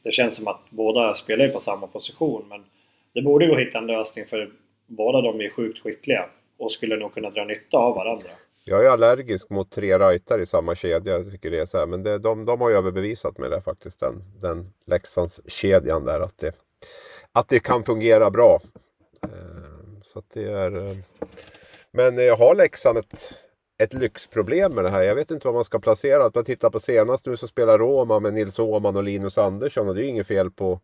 det 0.03 0.11
känns 0.11 0.35
som 0.35 0.47
att 0.47 0.61
båda 0.69 1.13
spelar 1.13 1.45
ju 1.45 1.51
på 1.51 1.59
samma 1.59 1.87
position. 1.87 2.45
Men 2.49 2.65
det 3.13 3.21
borde 3.21 3.47
gå 3.47 3.53
att 3.53 3.61
hitta 3.61 3.77
en 3.77 3.87
lösning 3.87 4.25
för 4.25 4.51
båda 4.87 5.21
de 5.21 5.41
är 5.41 5.49
sjukt 5.49 5.79
skickliga 5.79 6.29
och 6.57 6.71
skulle 6.71 6.95
nog 6.95 7.13
kunna 7.13 7.29
dra 7.29 7.45
nytta 7.45 7.77
av 7.77 7.95
varandra. 7.95 8.29
Jag 8.65 8.85
är 8.85 8.89
allergisk 8.89 9.49
mot 9.49 9.71
tre 9.71 9.97
rightare 9.97 10.41
i 10.41 10.45
samma 10.45 10.75
kedja. 10.75 11.13
Jag 11.13 11.31
tycker 11.31 11.51
det 11.51 11.59
är 11.59 11.65
så 11.65 11.77
här. 11.77 11.85
Men 11.85 12.03
det, 12.03 12.17
de, 12.17 12.45
de 12.45 12.61
har 12.61 12.69
ju 12.69 12.75
överbevisat 12.75 13.37
mig 13.37 13.49
där 13.49 13.61
faktiskt. 13.61 13.99
Den, 13.99 14.23
den 14.41 14.63
Leksandskedjan 14.85 16.05
där. 16.05 16.19
Att 16.19 16.37
det, 16.37 16.55
att 17.31 17.49
det 17.49 17.59
kan 17.59 17.83
fungera 17.83 18.31
bra. 18.31 18.59
Eh, 19.23 20.01
så 20.03 20.19
att 20.19 20.29
det 20.33 20.51
är... 20.51 20.87
Eh, 20.87 20.97
men 21.91 22.17
jag 22.17 22.37
har 22.37 22.55
Leksand 22.55 22.97
ett, 22.97 23.33
ett 23.83 23.93
lyxproblem 23.93 24.73
med 24.73 24.83
det 24.83 24.89
här. 24.89 25.01
Jag 25.01 25.15
vet 25.15 25.31
inte 25.31 25.47
vad 25.47 25.55
man 25.55 25.63
ska 25.63 25.79
placera. 25.79 26.25
Att 26.25 26.35
man 26.35 26.43
tittar 26.43 26.69
på 26.69 26.79
senast 26.79 27.25
nu 27.25 27.37
så 27.37 27.47
spelar 27.47 27.77
Roma 27.77 28.19
med 28.19 28.33
Nils 28.33 28.59
Åhman 28.59 28.95
och 28.95 29.03
Linus 29.03 29.37
Andersson. 29.37 29.89
Och 29.89 29.95
det 29.95 30.01
är 30.01 30.03
ju 30.03 30.09
inget 30.09 30.27
fel 30.27 30.51
på, 30.51 30.79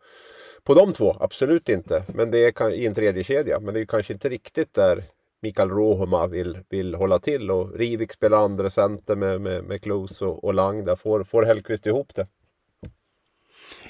på 0.64 0.74
de 0.74 0.94
två. 0.94 1.16
Absolut 1.20 1.70
inte. 1.70 2.04
Men 2.08 2.32
det 2.32 2.60
är 2.60 2.70
i 2.72 2.86
en 2.86 2.94
tredje 2.94 3.24
kedja. 3.24 3.60
Men 3.60 3.74
det 3.74 3.78
är 3.78 3.82
ju 3.82 3.88
kanske 3.88 4.14
inte 4.14 4.30
riktigt 4.30 4.74
där 4.74 5.04
Mikael 5.42 5.70
Rohoma 5.70 6.28
vill, 6.28 6.60
vill 6.70 6.96
hålla 6.96 7.20
till. 7.20 7.52
Och 7.52 7.74
Rivik 7.74 8.14
spelar 8.14 8.38
andra 8.38 8.70
center 8.70 9.16
med, 9.16 9.42
med, 9.42 9.64
med 9.64 9.82
Klos 9.82 10.22
och, 10.22 10.44
och 10.44 10.54
Lang. 10.54 10.84
Där 10.84 10.96
får, 10.96 11.24
får 11.24 11.44
Hellkvist 11.44 11.86
ihop 11.86 12.16
det. 12.16 12.28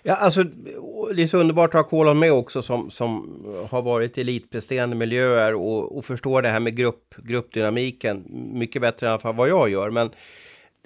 Ja, 0.04 0.16
alltså 0.16 0.44
det 1.16 1.24
är 1.24 1.28
så 1.28 1.38
underbart 1.38 1.76
att 1.76 1.82
ha 1.82 1.90
Kolon 1.90 2.20
med 2.20 2.34
också 2.34 2.62
som, 2.62 2.90
som 2.90 3.44
har 3.70 3.82
varit 3.82 4.18
i 4.18 4.22
elitpresterande 4.22 4.96
miljöer 4.96 5.56
och, 5.56 5.98
och 5.98 6.06
förstår 6.06 6.42
det 6.42 6.50
här 6.50 6.60
med 6.60 6.76
grupp, 6.76 7.16
gruppdynamiken 7.18 8.24
mycket 8.54 8.82
bättre 8.82 9.08
i 9.08 9.10
alla 9.10 9.20
fall 9.20 9.36
vad 9.36 9.50
jag 9.50 9.70
gör. 9.70 9.90
Men 9.90 10.10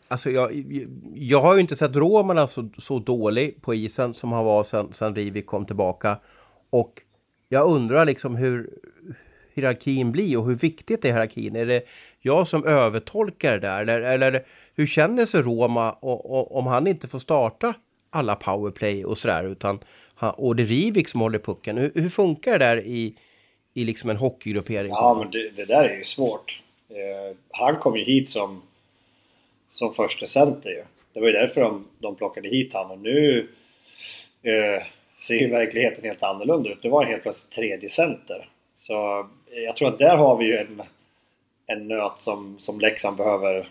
alltså 0.08 0.30
jag, 0.30 0.66
jag 1.16 1.41
har 1.41 1.56
ju 1.56 1.62
inte 1.62 1.76
sett 1.76 1.96
Romarna 1.96 2.48
så, 2.48 2.70
så 2.78 3.00
dålig 3.00 3.62
på 3.62 3.74
isen 3.74 4.14
som 4.14 4.32
han 4.32 4.46
var 4.46 4.64
sen, 4.64 4.94
sen 4.94 5.16
Rivik 5.16 5.46
kom 5.46 5.66
tillbaka. 5.66 6.20
Och 6.70 7.02
jag 7.50 7.68
undrar 7.68 8.06
liksom 8.06 8.36
hur 8.36 8.70
hierarkin 9.54 10.12
blir 10.12 10.38
och 10.38 10.46
hur 10.46 10.56
viktigt 10.56 11.06
är 11.06 11.10
hierarkin? 11.10 11.56
Är 11.56 11.66
det 11.66 11.84
jag 12.20 12.48
som 12.48 12.66
övertolkar 12.66 13.52
det 13.52 13.60
där? 13.60 13.82
Eller, 13.82 14.02
eller 14.02 14.46
hur 14.76 14.86
känner 14.86 15.26
sig 15.26 15.41
Roma 15.41 15.91
och, 15.91 16.32
och, 16.32 16.58
om 16.58 16.68
han 16.68 16.88
inte 16.88 17.08
får 17.08 17.20
starta 17.20 17.74
alla 18.14 18.36
powerplay 18.36 19.05
och 19.05 19.18
sådär 19.18 19.43
utan 19.43 19.80
och 20.20 20.55
det 20.55 20.64
är 20.64 20.66
Rivik 20.66 21.09
som 21.09 21.22
håller 21.22 21.39
pucken. 21.39 21.78
Hur, 21.78 21.91
hur 21.95 22.09
funkar 22.09 22.51
det 22.51 22.66
där 22.66 22.78
i, 22.86 23.16
i 23.74 23.86
liksom 23.86 24.09
en 24.09 24.18
hockeygruppering? 24.18 24.91
Ja, 24.91 25.16
men 25.20 25.32
det, 25.32 25.49
det 25.49 25.66
där 25.66 25.84
är 25.84 25.97
ju 25.97 26.03
svårt. 26.03 26.61
Eh, 26.89 27.38
han 27.51 27.76
kom 27.76 27.97
ju 27.97 28.03
hit 28.03 28.30
som, 28.30 28.61
som 29.70 29.93
första 29.93 30.26
center 30.26 30.70
ju. 30.70 30.84
Det 31.14 31.20
var 31.20 31.28
ju 31.28 31.34
därför 31.34 31.61
de, 31.61 31.88
de 31.99 32.16
plockade 32.16 32.49
hit 32.49 32.74
han 32.74 32.91
och 32.91 32.99
nu... 32.99 33.47
Eh, 34.43 34.84
ser 35.28 35.36
ju 35.36 35.49
verkligheten 35.49 36.03
helt 36.03 36.24
annorlunda 36.24 36.70
ut. 36.70 36.84
Nu 36.84 36.89
var 36.89 37.03
han 37.03 37.11
helt 37.11 37.24
plötsligt 37.24 37.51
tredje 37.51 37.89
center. 37.89 38.49
Så 38.78 39.20
eh, 39.51 39.61
jag 39.64 39.76
tror 39.76 39.88
att 39.88 39.99
där 39.99 40.16
har 40.16 40.38
vi 40.38 40.45
ju 40.45 40.57
en, 40.57 40.82
en 41.68 41.88
nöt 41.88 42.22
som, 42.22 42.59
som 42.59 42.80
Leksand 42.80 43.18
behöver 43.18 43.68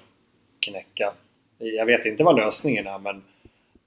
knäcka. 0.60 1.12
Jag 1.58 1.86
vet 1.86 2.06
inte 2.06 2.24
vad 2.24 2.36
lösningen 2.36 2.86
är 2.86 2.98
men 2.98 3.22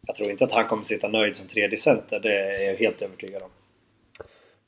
jag 0.07 0.15
tror 0.15 0.31
inte 0.31 0.43
att 0.43 0.51
han 0.51 0.67
kommer 0.67 0.83
sitta 0.83 1.07
nöjd 1.07 1.35
som 1.35 1.47
tredje 1.47 1.77
center. 1.77 2.19
Det 2.19 2.39
är 2.39 2.67
jag 2.67 2.75
helt 2.75 3.01
övertygad 3.01 3.41
om. 3.41 3.49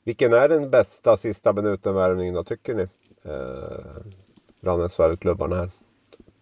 Vilken 0.04 0.32
är 0.32 0.48
den 0.48 0.70
bästa 0.70 1.16
sista 1.16 1.52
minuten-värvningen 1.52 2.34
då, 2.34 2.44
tycker 2.44 2.74
ni? 2.74 2.82
Eh, 3.24 4.02
bland 4.60 5.20
klubbarna 5.20 5.56
här. 5.56 5.70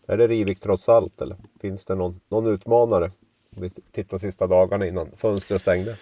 Är 0.07 0.17
det 0.17 0.27
Rivik 0.27 0.61
trots 0.61 0.89
allt 0.89 1.23
eller 1.23 1.37
finns 1.61 1.85
det 1.85 1.95
någon, 1.95 2.21
någon 2.29 2.47
utmanare? 2.47 3.11
Om 3.57 3.63
vi 3.63 3.71
tittar 3.71 4.19
sista 4.19 4.47
dagarna 4.47 4.87
innan 4.87 5.11
fönstret 5.17 5.61
stängde. 5.61 5.97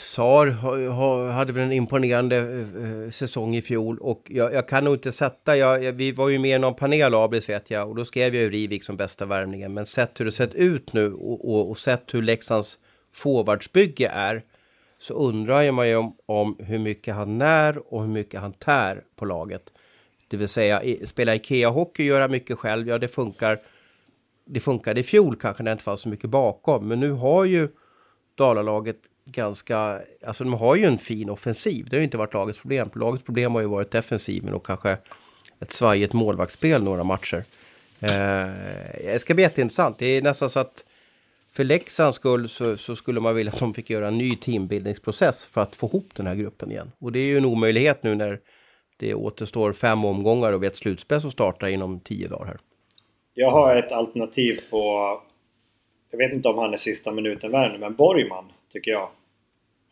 Sar 0.00 1.30
hade 1.30 1.52
väl 1.52 1.62
en 1.62 1.72
imponerande 1.72 2.36
eh, 2.36 3.04
eh, 3.04 3.10
säsong 3.10 3.56
i 3.56 3.62
fjol 3.62 3.98
och 3.98 4.22
jag, 4.30 4.54
jag 4.54 4.68
kan 4.68 4.84
nog 4.84 4.94
inte 4.94 5.12
sätta, 5.12 5.56
jag, 5.56 5.84
jag, 5.84 5.92
vi 5.92 6.12
var 6.12 6.28
ju 6.28 6.38
med 6.38 6.56
i 6.56 6.58
någon 6.58 6.74
panel 6.74 7.14
Abris 7.14 7.48
vet 7.48 7.70
jag 7.70 7.88
och 7.88 7.96
då 7.96 8.04
skrev 8.04 8.34
jag 8.34 8.44
ju 8.44 8.50
Rivik 8.50 8.84
som 8.84 8.96
bästa 8.96 9.26
värvningen 9.26 9.74
men 9.74 9.86
sett 9.86 10.20
hur 10.20 10.24
det 10.24 10.32
sett 10.32 10.54
ut 10.54 10.92
nu 10.92 11.12
och, 11.12 11.54
och, 11.54 11.70
och 11.70 11.78
sett 11.78 12.14
hur 12.14 12.22
Leksands 12.22 12.78
forwardsbygge 13.12 14.08
är 14.08 14.42
så 14.98 15.14
undrar 15.14 15.72
man 15.72 15.88
ju 15.88 15.96
om, 15.96 16.16
om 16.26 16.56
hur 16.58 16.78
mycket 16.78 17.14
han 17.14 17.38
när 17.38 17.94
och 17.94 18.00
hur 18.00 18.08
mycket 18.08 18.40
han 18.40 18.52
tär 18.52 19.02
på 19.16 19.24
laget. 19.24 19.62
Det 20.28 20.36
vill 20.36 20.48
säga 20.48 20.82
spela 21.04 21.34
Ikea-hockey, 21.34 22.02
göra 22.02 22.28
mycket 22.28 22.58
själv, 22.58 22.88
ja 22.88 22.98
det 22.98 23.08
funkar. 23.08 23.58
Det 24.44 24.60
funkade 24.60 25.00
i 25.00 25.02
fjol 25.02 25.36
kanske 25.36 25.62
när 25.62 25.70
det 25.70 25.72
inte 25.72 25.84
fanns 25.84 26.00
så 26.00 26.08
mycket 26.08 26.30
bakom, 26.30 26.88
men 26.88 27.00
nu 27.00 27.10
har 27.10 27.44
ju 27.44 27.68
Dalalaget 28.34 28.96
ganska, 29.32 30.00
alltså 30.26 30.44
de 30.44 30.52
har 30.52 30.76
ju 30.76 30.84
en 30.84 30.98
fin 30.98 31.30
offensiv. 31.30 31.86
Det 31.90 31.96
har 31.96 32.00
ju 32.00 32.04
inte 32.04 32.16
varit 32.16 32.34
lagets 32.34 32.60
problem. 32.60 32.90
Lagets 32.94 33.24
problem 33.24 33.54
har 33.54 33.60
ju 33.60 33.66
varit 33.66 33.90
defensiven 33.90 34.54
och 34.54 34.66
kanske 34.66 34.98
ett 35.60 35.72
svajigt 35.72 36.12
målvaktsspel 36.12 36.82
några 36.82 37.04
matcher. 37.04 37.44
Eh, 38.00 38.48
det 39.04 39.20
ska 39.20 39.34
bli 39.34 39.42
jätteintressant. 39.42 39.98
Det 39.98 40.06
är 40.06 40.22
nästan 40.22 40.50
så 40.50 40.58
att 40.60 40.84
för 41.52 41.64
Leksands 41.64 42.16
skull 42.16 42.48
så, 42.48 42.76
så, 42.76 42.96
skulle 42.96 43.20
man 43.20 43.34
vilja 43.34 43.52
att 43.52 43.58
de 43.58 43.74
fick 43.74 43.90
göra 43.90 44.08
en 44.08 44.18
ny 44.18 44.36
teambildningsprocess 44.36 45.46
för 45.46 45.60
att 45.60 45.76
få 45.76 45.86
ihop 45.86 46.14
den 46.14 46.26
här 46.26 46.34
gruppen 46.34 46.70
igen. 46.70 46.92
Och 46.98 47.12
det 47.12 47.18
är 47.18 47.26
ju 47.26 47.36
en 47.36 47.44
omöjlighet 47.44 48.02
nu 48.02 48.14
när 48.14 48.40
det 48.96 49.14
återstår 49.14 49.72
fem 49.72 50.04
omgångar 50.04 50.52
och 50.52 50.62
vi 50.62 50.66
har 50.66 50.70
ett 50.70 50.76
slutspel 50.76 51.20
som 51.20 51.30
startar 51.30 51.68
inom 51.68 52.00
tio 52.00 52.28
dagar 52.28 52.46
här. 52.46 52.58
Jag 53.34 53.50
har 53.50 53.76
ett 53.76 53.92
alternativ 53.92 54.60
på... 54.70 55.12
Jag 56.10 56.18
vet 56.18 56.32
inte 56.32 56.48
om 56.48 56.58
han 56.58 56.72
är 56.72 56.76
sista 56.76 57.12
minuten 57.12 57.50
värre 57.50 57.78
men 57.78 57.94
Borgman 57.94 58.44
tycker 58.72 58.90
jag 58.90 59.08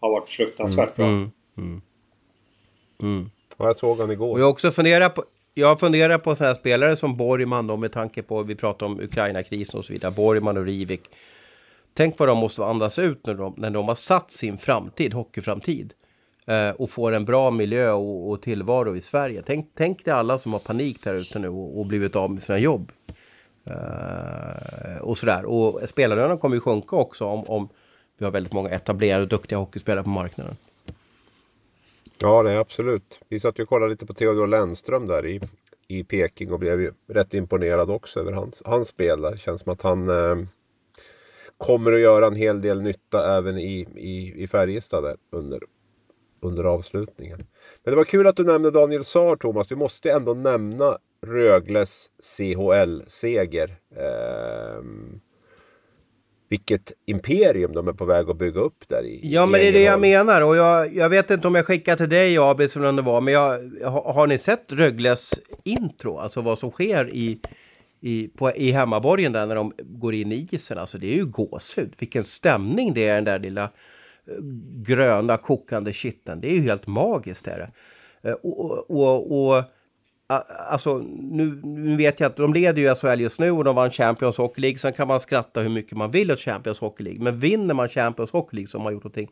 har 0.07 0.20
varit 0.20 0.28
fruktansvärt 0.28 0.96
bra. 0.96 1.07
Mm, 1.07 1.30
mm, 1.59 1.80
mm. 3.02 3.30
Ja, 3.57 3.66
jag 3.66 3.76
såg 3.76 4.00
han 4.00 4.11
igår. 4.11 4.32
Och 4.32 4.40
jag 4.40 4.44
har 4.44 4.50
också 4.50 4.70
funderat 4.70 5.14
på... 5.14 5.24
Jag 5.54 5.80
funderar 5.80 6.18
på 6.18 6.34
sådana 6.34 6.52
här 6.52 6.61
spelare 6.61 6.96
som 6.96 7.16
Borgman 7.16 7.66
då 7.66 7.76
med 7.76 7.92
tanke 7.92 8.22
på, 8.22 8.42
vi 8.42 8.54
pratar 8.54 8.86
om 8.86 9.00
Ukraina-krisen 9.00 9.78
och 9.78 9.84
så 9.84 9.92
vidare, 9.92 10.12
Borgman 10.12 10.57
och 10.57 10.64
Rivik. 10.64 11.11
Tänk 11.94 12.18
vad 12.18 12.28
de 12.28 12.38
måste 12.38 12.64
andas 12.64 12.98
ut 12.98 13.26
när 13.26 13.34
de, 13.34 13.54
när 13.57 13.70
de 13.70 13.88
har 13.88 13.94
satt 13.94 14.32
sin 14.32 14.59
framtid, 14.59 15.14
hockeyframtid. 15.14 15.94
Eh, 16.46 16.70
och 16.70 16.90
får 16.90 17.12
en 17.12 17.24
bra 17.24 17.50
miljö 17.50 17.90
och, 17.92 18.30
och, 18.30 18.42
tillvaro 18.42 18.96
i 18.96 19.00
Sverige. 19.00 19.42
Tänk, 19.46 19.70
tänk 19.74 20.04
dig 20.04 20.14
alla 20.14 20.38
som 20.38 20.52
har 20.52 20.61
panik 20.61 21.04
där 21.04 21.14
ute 21.14 21.38
nu 21.38 21.48
och, 21.48 21.78
och 21.78 21.86
blivit 21.86 22.16
av 22.16 22.30
med 22.30 22.42
sina 22.42 22.59
jobb. 22.59 22.92
Eh, 23.64 24.98
och 25.00 25.18
sådär. 25.18 25.44
Och 25.44 25.88
spelarlönen 25.88 26.38
kommer 26.38 26.57
ju 26.57 26.61
sjunka 26.61 26.96
också 26.96 27.24
om, 27.24 27.44
om 27.44 27.68
vi 28.18 28.24
har 28.24 28.32
väldigt 28.32 28.52
många 28.52 28.70
etablerade 28.70 29.22
och 29.22 29.28
duktiga 29.28 29.58
hockeyspelare 29.58 30.04
på 30.04 30.10
marknaden. 30.10 30.56
Ja, 32.18 32.42
det 32.42 32.50
är 32.50 32.56
absolut. 32.56 33.20
Vi 33.28 33.40
satt 33.40 33.58
ju 33.58 33.62
och 33.62 33.68
kollade 33.68 33.90
lite 33.90 34.06
på 34.06 34.12
Theodor 34.12 34.46
Lennström 34.46 35.06
där 35.06 35.26
i, 35.26 35.40
i 35.88 36.04
Peking 36.04 36.52
och 36.52 36.58
blev 36.58 36.80
ju 36.80 36.92
rätt 37.08 37.34
imponerad 37.34 37.90
också 37.90 38.20
över 38.20 38.32
hans, 38.32 38.62
hans 38.64 38.88
spel 38.88 39.20
där. 39.20 39.36
Känns 39.36 39.60
som 39.60 39.72
att 39.72 39.82
han 39.82 40.08
eh, 40.08 40.46
kommer 41.58 41.92
att 41.92 42.00
göra 42.00 42.26
en 42.26 42.34
hel 42.34 42.60
del 42.60 42.82
nytta 42.82 43.36
även 43.36 43.58
i, 43.58 43.86
i, 43.94 44.42
i 44.42 44.48
Färjestad 44.48 45.04
där 45.04 45.16
under, 45.30 45.60
under 46.40 46.64
avslutningen. 46.64 47.38
Men 47.84 47.92
det 47.92 47.96
var 47.96 48.04
kul 48.04 48.26
att 48.26 48.36
du 48.36 48.44
nämnde 48.44 48.70
Daniel 48.70 49.04
Saar 49.04 49.36
Thomas. 49.36 49.72
Vi 49.72 49.76
måste 49.76 50.10
ändå 50.10 50.34
nämna 50.34 50.98
Rögles 51.26 52.10
CHL-seger. 52.22 53.76
Eh, 53.96 54.82
vilket 56.49 56.92
imperium 57.07 57.72
de 57.72 57.88
är 57.88 57.92
på 57.92 58.05
väg 58.05 58.30
att 58.30 58.38
bygga 58.38 58.61
upp 58.61 58.88
där 58.88 59.03
i 59.05 59.20
Ja, 59.22 59.47
men 59.47 59.61
det 59.61 59.68
är 59.68 59.72
det 59.72 59.82
jag 59.82 60.01
menar. 60.01 60.42
Och 60.42 60.57
jag, 60.57 60.94
jag 60.94 61.09
vet 61.09 61.30
inte 61.30 61.49
om 61.49 61.55
jag 61.55 61.66
skickar 61.66 61.97
till 61.97 62.09
dig, 62.09 62.38
Abis, 62.38 62.76
eller 62.76 62.88
om 62.88 62.97
det 62.97 63.03
var, 63.03 63.20
men 63.20 63.34
jag, 63.34 63.70
har, 63.84 64.12
har 64.12 64.26
ni 64.26 64.38
sett 64.38 64.72
Rögles 64.72 65.34
intro? 65.64 66.18
Alltså 66.18 66.40
vad 66.40 66.59
som 66.59 66.70
sker 66.70 67.14
i, 67.14 67.40
i, 68.01 68.28
på, 68.28 68.53
i 68.53 68.72
hemmaborgen 68.72 69.32
där 69.32 69.47
när 69.47 69.55
de 69.55 69.72
går 69.78 70.14
in 70.14 70.32
i 70.32 70.49
isen. 70.51 70.78
Alltså 70.78 70.99
det 70.99 71.12
är 71.12 71.16
ju 71.16 71.26
gåshud. 71.26 71.94
Vilken 71.99 72.24
stämning 72.24 72.94
det 72.94 73.07
är 73.07 73.14
den 73.14 73.24
där 73.24 73.38
lilla 73.38 73.64
eh, 73.64 74.34
gröna 74.86 75.36
kokande 75.36 75.92
kitten. 75.92 76.40
Det 76.40 76.51
är 76.51 76.55
ju 76.55 76.62
helt 76.62 76.86
magiskt. 76.86 77.49
Är 77.49 77.59
det. 77.59 77.70
Eh, 78.30 78.34
och, 78.34 78.90
och, 78.90 79.57
och 79.57 79.64
Alltså, 80.28 80.98
nu, 81.16 81.60
nu, 81.64 81.96
vet 81.96 82.20
jag 82.20 82.26
att 82.26 82.36
de 82.36 82.54
leder 82.54 82.82
ju 82.82 82.94
SHL 82.94 83.20
just 83.20 83.40
nu 83.40 83.50
och 83.50 83.64
de 83.64 83.76
vann 83.76 83.90
Champions 83.90 84.36
Hockey 84.36 84.60
League. 84.60 84.78
Sen 84.78 84.92
kan 84.92 85.08
man 85.08 85.20
skratta 85.20 85.60
hur 85.60 85.68
mycket 85.68 85.98
man 85.98 86.10
vill 86.10 86.32
åt 86.32 86.40
Champions 86.40 86.78
Hockey 86.78 87.04
League. 87.04 87.22
Men 87.22 87.40
vinner 87.40 87.74
man 87.74 87.88
Champions 87.88 88.30
Hockey 88.30 88.56
League 88.56 88.66
så 88.66 88.78
har 88.78 88.84
man 88.84 88.92
gjort 88.92 89.04
någonting 89.04 89.30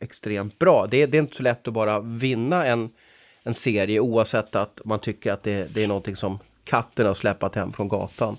extremt 0.00 0.58
bra. 0.58 0.86
Det, 0.86 1.06
det 1.06 1.16
är 1.16 1.22
inte 1.22 1.36
så 1.36 1.42
lätt 1.42 1.68
att 1.68 1.74
bara 1.74 2.00
vinna 2.00 2.66
en, 2.66 2.90
en 3.42 3.54
serie 3.54 4.00
oavsett 4.00 4.56
att 4.56 4.80
man 4.84 4.98
tycker 4.98 5.32
att 5.32 5.42
det, 5.42 5.74
det 5.74 5.82
är 5.82 5.86
någonting 5.86 6.16
som 6.16 6.38
katten 6.64 7.06
har 7.06 7.14
släpat 7.14 7.54
hem 7.54 7.72
från 7.72 7.88
gatan. 7.88 8.36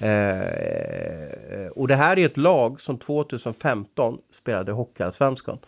Eh, 0.00 1.66
och 1.74 1.88
det 1.88 1.96
här 1.96 2.18
är 2.18 2.26
ett 2.26 2.36
lag 2.36 2.80
som 2.80 2.98
2015 2.98 4.18
spelade 4.30 4.72
Hockeyallsvenskan. 4.72 5.58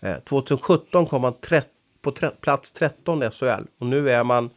Eh, 0.00 0.16
2017 0.18 1.06
kom 1.06 1.22
man 1.22 1.34
på 2.02 2.12
plats 2.40 2.72
13 2.72 3.22
i 3.22 3.30
SHL 3.30 3.64
och 3.78 3.86
nu 3.86 4.10
är 4.10 4.24
man 4.24 4.50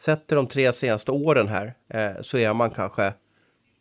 Sett 0.00 0.26
till 0.26 0.36
de 0.36 0.46
tre 0.46 0.72
senaste 0.72 1.12
åren 1.12 1.48
här 1.48 1.74
eh, 1.88 2.22
så 2.22 2.38
är 2.38 2.52
man 2.52 2.70
kanske 2.70 3.12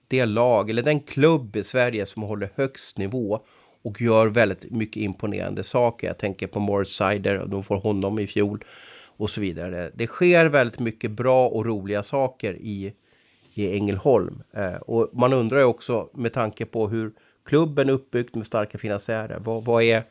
det 0.08 0.26
lag 0.26 0.70
eller 0.70 0.84
den 0.84 1.00
klubb 1.00 1.56
i 1.56 1.64
Sverige 1.64 2.06
som 2.06 2.24
håller 2.24 2.50
högst 2.56 2.98
nivå 2.98 3.40
och 3.82 4.02
gör 4.02 4.28
väldigt 4.28 4.72
mycket 4.72 4.98
imponerande 4.98 5.64
saker. 5.64 6.08
Jag 6.08 6.18
tänker 6.18 6.48
på 6.48 6.60
Morris 6.60 6.90
Sider, 6.90 7.46
de 7.48 7.64
får 7.64 7.76
honom 7.76 8.20
i 8.20 8.28
fjol 8.28 8.64
och 9.18 9.30
så 9.30 9.42
vidare. 9.42 9.92
Det 9.96 10.08
sker 10.08 10.46
väldigt 10.46 10.80
mycket 10.80 11.12
bra 11.12 11.48
och 11.48 11.66
roliga 11.66 12.04
saker 12.04 12.54
i, 12.54 12.94
i 13.54 13.76
Ängelholm. 13.76 14.44
Eh, 14.54 14.76
och 14.76 15.10
man 15.14 15.34
undrar 15.34 15.60
ju 15.60 15.66
också 15.66 16.10
med 16.14 16.34
tanke 16.34 16.66
på 16.66 16.88
hur 16.88 17.12
klubben 17.46 17.90
är 17.90 17.94
uppbyggd 17.94 18.36
med 18.36 18.48
starka 18.48 18.78
finansiärer. 18.78 19.40
Vad, 19.40 19.66
vad, 19.66 19.84
är, 19.84 20.04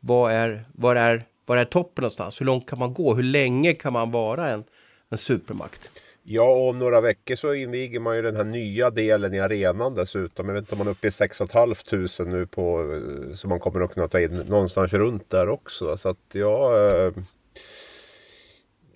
vad, 0.00 0.32
är, 0.32 0.64
vad, 0.72 0.96
är, 0.96 1.22
vad 1.46 1.58
är 1.58 1.64
toppen 1.64 2.02
någonstans? 2.02 2.40
Hur 2.40 2.46
långt 2.46 2.70
kan 2.70 2.78
man 2.78 2.94
gå? 2.94 3.14
Hur 3.14 3.22
länge 3.22 3.74
kan 3.74 3.92
man 3.92 4.10
vara 4.10 4.48
en, 4.48 4.64
en 5.10 5.18
supermakt? 5.18 5.90
Ja, 6.22 6.42
och 6.42 6.68
om 6.68 6.78
några 6.78 7.00
veckor 7.00 7.34
så 7.34 7.54
inviger 7.54 8.00
man 8.00 8.16
ju 8.16 8.22
den 8.22 8.36
här 8.36 8.44
nya 8.44 8.90
delen 8.90 9.34
i 9.34 9.40
arenan 9.40 9.94
dessutom. 9.94 10.46
Jag 10.46 10.54
vet 10.54 10.62
inte 10.62 10.74
om 10.74 10.78
man 10.78 10.86
är 10.86 10.90
uppe 10.90 11.06
i 11.06 11.10
6 11.10 11.38
500 11.38 12.06
nu 12.18 12.46
på, 12.46 12.92
eh, 12.94 13.34
så 13.34 13.48
man 13.48 13.60
kommer 13.60 13.80
att 13.80 13.94
kunna 13.94 14.08
ta 14.08 14.20
in 14.20 14.34
någonstans 14.34 14.92
runt 14.92 15.30
där 15.30 15.48
också. 15.48 15.96
Så 15.96 16.08
att 16.08 16.18
ja... 16.32 16.78
Eh, 16.78 17.12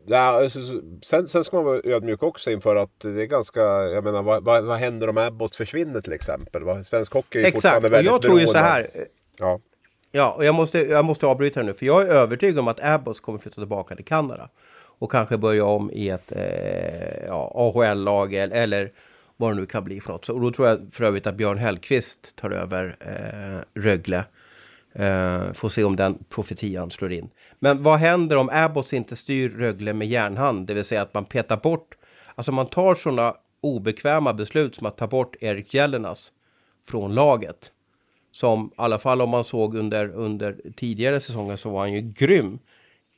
Ja, 0.06 0.18
alltså, 0.18 0.60
sen, 1.02 1.28
sen 1.28 1.44
ska 1.44 1.56
man 1.56 1.64
vara 1.64 1.80
ödmjuk 1.84 2.22
också 2.22 2.50
inför 2.50 2.76
att 2.76 3.00
det 3.00 3.22
är 3.22 3.26
ganska, 3.26 3.60
jag 3.60 4.04
menar 4.04 4.22
vad, 4.22 4.44
vad, 4.44 4.64
vad 4.64 4.78
händer 4.78 5.08
om 5.08 5.18
Abbots 5.18 5.56
försvinner 5.56 6.00
till 6.00 6.12
exempel? 6.12 6.84
Svensk 6.84 7.12
hockey 7.12 7.38
är 7.38 7.42
Exakt. 7.42 7.54
fortfarande 7.62 7.88
väldigt 7.88 8.12
jag 8.12 8.22
tror 8.22 8.40
ju 8.40 8.46
så 8.46 8.58
här. 8.58 8.90
Ja. 9.38 9.60
Ja, 10.10 10.32
och 10.32 10.44
jag 10.44 10.54
måste, 10.54 10.78
jag 10.78 11.04
måste 11.04 11.26
avbryta 11.26 11.62
nu 11.62 11.72
för 11.72 11.86
jag 11.86 12.02
är 12.02 12.06
övertygad 12.06 12.58
om 12.58 12.68
att 12.68 12.80
Abbots 12.80 13.20
kommer 13.20 13.38
flytta 13.38 13.60
tillbaka 13.60 13.96
till 13.96 14.04
Kanada. 14.04 14.50
Och 14.98 15.10
kanske 15.10 15.36
börja 15.36 15.64
om 15.64 15.90
i 15.90 16.08
ett 16.08 16.32
eh, 16.32 17.24
ja, 17.26 17.52
AHL-lag 17.54 18.34
eller, 18.34 18.56
eller 18.56 18.92
vad 19.36 19.50
det 19.50 19.60
nu 19.60 19.66
kan 19.66 19.84
bli 19.84 20.00
för 20.00 20.12
något. 20.12 20.24
Så, 20.24 20.34
och 20.34 20.40
då 20.40 20.52
tror 20.52 20.68
jag 20.68 20.80
för 20.92 21.04
övrigt 21.04 21.26
att 21.26 21.34
Björn 21.34 21.58
Hellkvist 21.58 22.36
tar 22.36 22.50
över 22.50 22.96
eh, 23.00 23.80
Rögle. 23.80 24.24
Eh, 24.92 25.52
får 25.52 25.68
se 25.68 25.84
om 25.84 25.96
den 25.96 26.24
profetian 26.28 26.90
slår 26.90 27.12
in. 27.12 27.30
Men 27.58 27.82
vad 27.82 27.98
händer 27.98 28.36
om 28.36 28.50
Abbots 28.52 28.92
inte 28.92 29.16
styr 29.16 29.48
Rögle 29.48 29.92
med 29.92 30.08
järnhand? 30.08 30.66
Det 30.66 30.74
vill 30.74 30.84
säga 30.84 31.02
att 31.02 31.14
man 31.14 31.24
petar 31.24 31.56
bort, 31.56 31.94
alltså 32.34 32.52
man 32.52 32.66
tar 32.66 32.94
sådana 32.94 33.34
obekväma 33.60 34.32
beslut 34.32 34.74
som 34.74 34.86
att 34.86 34.96
ta 34.96 35.06
bort 35.06 35.36
Erik 35.40 35.74
Jellenas 35.74 36.32
från 36.88 37.14
laget. 37.14 37.70
Som 38.32 38.66
i 38.66 38.70
alla 38.76 38.98
fall 38.98 39.22
om 39.22 39.30
man 39.30 39.44
såg 39.44 39.74
under, 39.74 40.08
under 40.08 40.56
tidigare 40.76 41.20
säsonger 41.20 41.56
så 41.56 41.70
var 41.70 41.80
han 41.80 41.92
ju 41.92 42.00
grym. 42.00 42.58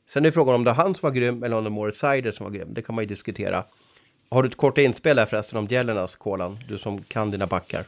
Sen 0.07 0.25
är 0.25 0.31
frågan 0.31 0.55
om 0.55 0.65
det 0.65 0.71
var 0.71 0.77
han 0.77 0.95
som 0.95 1.07
var 1.07 1.15
grym 1.15 1.43
eller 1.43 1.57
om 1.57 1.65
det 1.65 1.71
var 1.71 1.75
Morris 1.75 1.99
Sider 1.99 2.33
som 2.33 2.45
var 2.45 2.51
grym. 2.51 2.75
Det 2.75 2.83
kan 2.83 2.95
man 2.95 3.05
ju 3.05 3.09
diskutera. 3.09 3.65
Har 4.31 4.43
du 4.43 4.49
ett 4.49 4.57
kort 4.57 4.79
inspel 4.79 5.19
här 5.19 5.27
förresten 5.27 5.59
om 5.59 5.67
Jellenas, 5.71 6.17
Kolan? 6.17 6.59
Du 6.69 6.79
som 6.79 7.03
kan 7.03 7.31
dina 7.31 7.47
backar. 7.47 7.85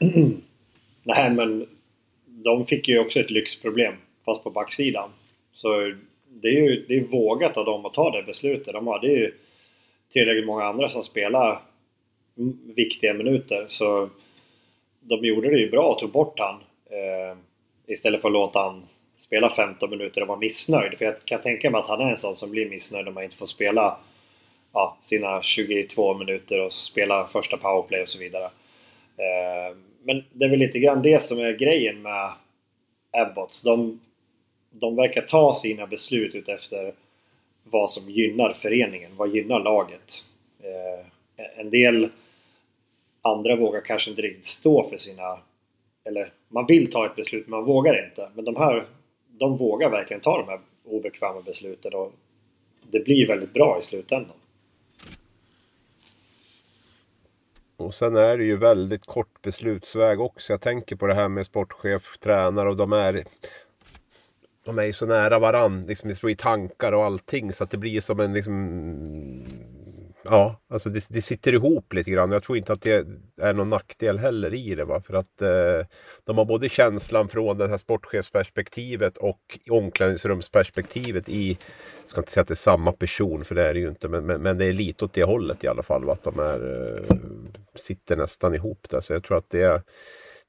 Nej, 1.02 1.30
men 1.30 1.66
de 2.26 2.66
fick 2.66 2.88
ju 2.88 2.98
också 2.98 3.20
ett 3.20 3.30
lyxproblem 3.30 3.94
fast 4.24 4.44
på 4.44 4.50
backsidan. 4.50 5.10
Så 5.52 5.92
det 6.28 6.48
är 6.48 6.62
ju 6.62 6.84
det 6.88 6.94
är 6.94 7.04
vågat 7.04 7.56
av 7.56 7.64
dem 7.64 7.86
att 7.86 7.94
ta 7.94 8.10
det 8.10 8.22
beslutet. 8.22 8.74
De 8.74 8.86
hade 8.86 9.06
ju 9.06 9.32
tillräckligt 10.12 10.46
många 10.46 10.64
andra 10.64 10.88
som 10.88 11.02
spelade 11.02 11.58
viktiga 12.76 13.14
minuter 13.14 13.66
så 13.68 14.10
de 15.00 15.24
gjorde 15.24 15.50
det 15.50 15.58
ju 15.58 15.70
bra 15.70 15.92
och 15.92 15.98
tog 15.98 16.10
bort 16.10 16.38
han. 16.38 16.54
Eh, 16.90 17.38
istället 17.86 18.20
för 18.20 18.28
att 18.28 18.32
låta 18.32 18.58
han 18.58 18.82
spela 19.26 19.50
15 19.50 19.90
minuter 19.90 20.20
och 20.20 20.28
vara 20.28 20.38
missnöjd. 20.38 20.98
För 20.98 21.04
jag 21.04 21.24
kan 21.24 21.40
tänka 21.40 21.70
mig 21.70 21.78
att 21.78 21.88
han 21.88 22.00
är 22.00 22.10
en 22.10 22.16
sån 22.16 22.36
som 22.36 22.50
blir 22.50 22.70
missnöjd 22.70 23.08
om 23.08 23.14
man 23.14 23.24
inte 23.24 23.36
får 23.36 23.46
spela 23.46 23.98
ja, 24.72 24.96
sina 25.00 25.42
22 25.42 26.14
minuter 26.14 26.60
och 26.60 26.72
spela 26.72 27.26
första 27.26 27.56
powerplay 27.56 28.02
och 28.02 28.08
så 28.08 28.18
vidare. 28.18 28.44
Eh, 29.16 29.76
men 30.02 30.24
det 30.32 30.44
är 30.44 30.48
väl 30.48 30.58
lite 30.58 30.78
grann 30.78 31.02
det 31.02 31.22
som 31.22 31.38
är 31.38 31.52
grejen 31.52 32.02
med 32.02 32.32
Abbots. 33.12 33.62
De, 33.62 34.00
de 34.70 34.96
verkar 34.96 35.22
ta 35.22 35.54
sina 35.54 35.86
beslut 35.86 36.34
utefter 36.34 36.94
vad 37.64 37.90
som 37.90 38.10
gynnar 38.10 38.52
föreningen, 38.52 39.16
vad 39.16 39.34
gynnar 39.34 39.60
laget. 39.60 40.24
Eh, 40.62 41.06
en 41.60 41.70
del 41.70 42.08
andra 43.22 43.56
vågar 43.56 43.80
kanske 43.80 44.10
inte 44.10 44.22
riktigt 44.22 44.46
stå 44.46 44.88
för 44.90 44.96
sina... 44.96 45.38
Eller 46.04 46.32
man 46.48 46.66
vill 46.66 46.92
ta 46.92 47.06
ett 47.06 47.16
beslut 47.16 47.46
men 47.46 47.58
man 47.58 47.64
vågar 47.64 48.04
inte. 48.06 48.28
Men 48.34 48.44
de 48.44 48.56
här, 48.56 48.86
de 49.38 49.56
vågar 49.56 49.90
verkligen 49.90 50.20
ta 50.20 50.38
de 50.38 50.48
här 50.48 50.60
obekväma 50.84 51.42
besluten 51.42 51.94
och 51.94 52.12
det 52.90 53.04
blir 53.04 53.28
väldigt 53.28 53.52
bra 53.52 53.78
i 53.80 53.82
slutändan. 53.82 54.36
Och 57.76 57.94
sen 57.94 58.16
är 58.16 58.38
det 58.38 58.44
ju 58.44 58.56
väldigt 58.56 59.06
kort 59.06 59.42
beslutsväg 59.42 60.20
också. 60.20 60.52
Jag 60.52 60.60
tänker 60.60 60.96
på 60.96 61.06
det 61.06 61.14
här 61.14 61.28
med 61.28 61.46
sportchef, 61.46 62.18
tränare 62.18 62.68
och 62.68 62.76
de 62.76 62.92
är 62.92 63.24
de 64.64 64.78
är 64.78 64.84
ju 64.84 64.92
så 64.92 65.06
nära 65.06 65.38
varandra 65.38 65.88
liksom 65.88 66.28
i 66.28 66.36
tankar 66.36 66.92
och 66.92 67.04
allting 67.04 67.52
så 67.52 67.64
att 67.64 67.70
det 67.70 67.78
blir 67.78 68.00
som 68.00 68.20
en 68.20 68.32
liksom 68.32 68.54
Ja, 70.24 70.60
alltså 70.68 70.88
det, 70.90 71.06
det, 71.10 71.22
sitter 71.22 71.52
ihop 71.52 71.92
lite 71.92 72.10
grann. 72.10 72.32
Jag 72.32 72.42
tror 72.42 72.58
inte 72.58 72.72
att 72.72 72.80
det 72.80 73.06
är 73.40 73.52
någon 73.52 73.68
nackdel 73.68 74.18
heller 74.18 74.54
i 74.54 74.74
det. 74.74 74.84
Va? 74.84 75.00
För 75.00 75.14
att 75.14 75.42
eh, 75.42 75.86
de 76.24 76.38
har 76.38 76.44
både 76.44 76.68
känslan 76.68 77.28
från 77.28 77.58
det 77.58 77.68
här 77.68 77.76
sportchefsperspektivet 77.76 79.16
och 79.16 79.58
omklädningsrumsperspektivet 79.70 81.28
i, 81.28 81.48
jag 82.00 82.08
ska 82.10 82.20
inte 82.20 82.32
säga 82.32 82.42
att 82.42 82.48
det 82.48 82.54
är 82.54 82.56
samma 82.56 82.92
person 82.92 83.44
för 83.44 83.54
det 83.54 83.62
är 83.62 83.74
det 83.74 83.80
ju 83.80 83.88
inte, 83.88 84.08
men, 84.08 84.26
men, 84.26 84.42
men 84.42 84.58
det 84.58 84.66
är 84.66 84.72
lite 84.72 85.04
åt 85.04 85.12
det 85.12 85.24
hållet 85.24 85.64
i 85.64 85.68
alla 85.68 85.82
fall. 85.82 86.04
Va? 86.04 86.12
Att 86.12 86.22
de 86.22 86.38
är, 86.38 86.86
eh, 87.08 87.16
sitter 87.74 88.16
nästan 88.16 88.54
ihop 88.54 88.86
där. 88.90 89.00
Så 89.00 89.12
jag 89.12 89.24
tror 89.24 89.36
att 89.36 89.50
det, 89.50 89.82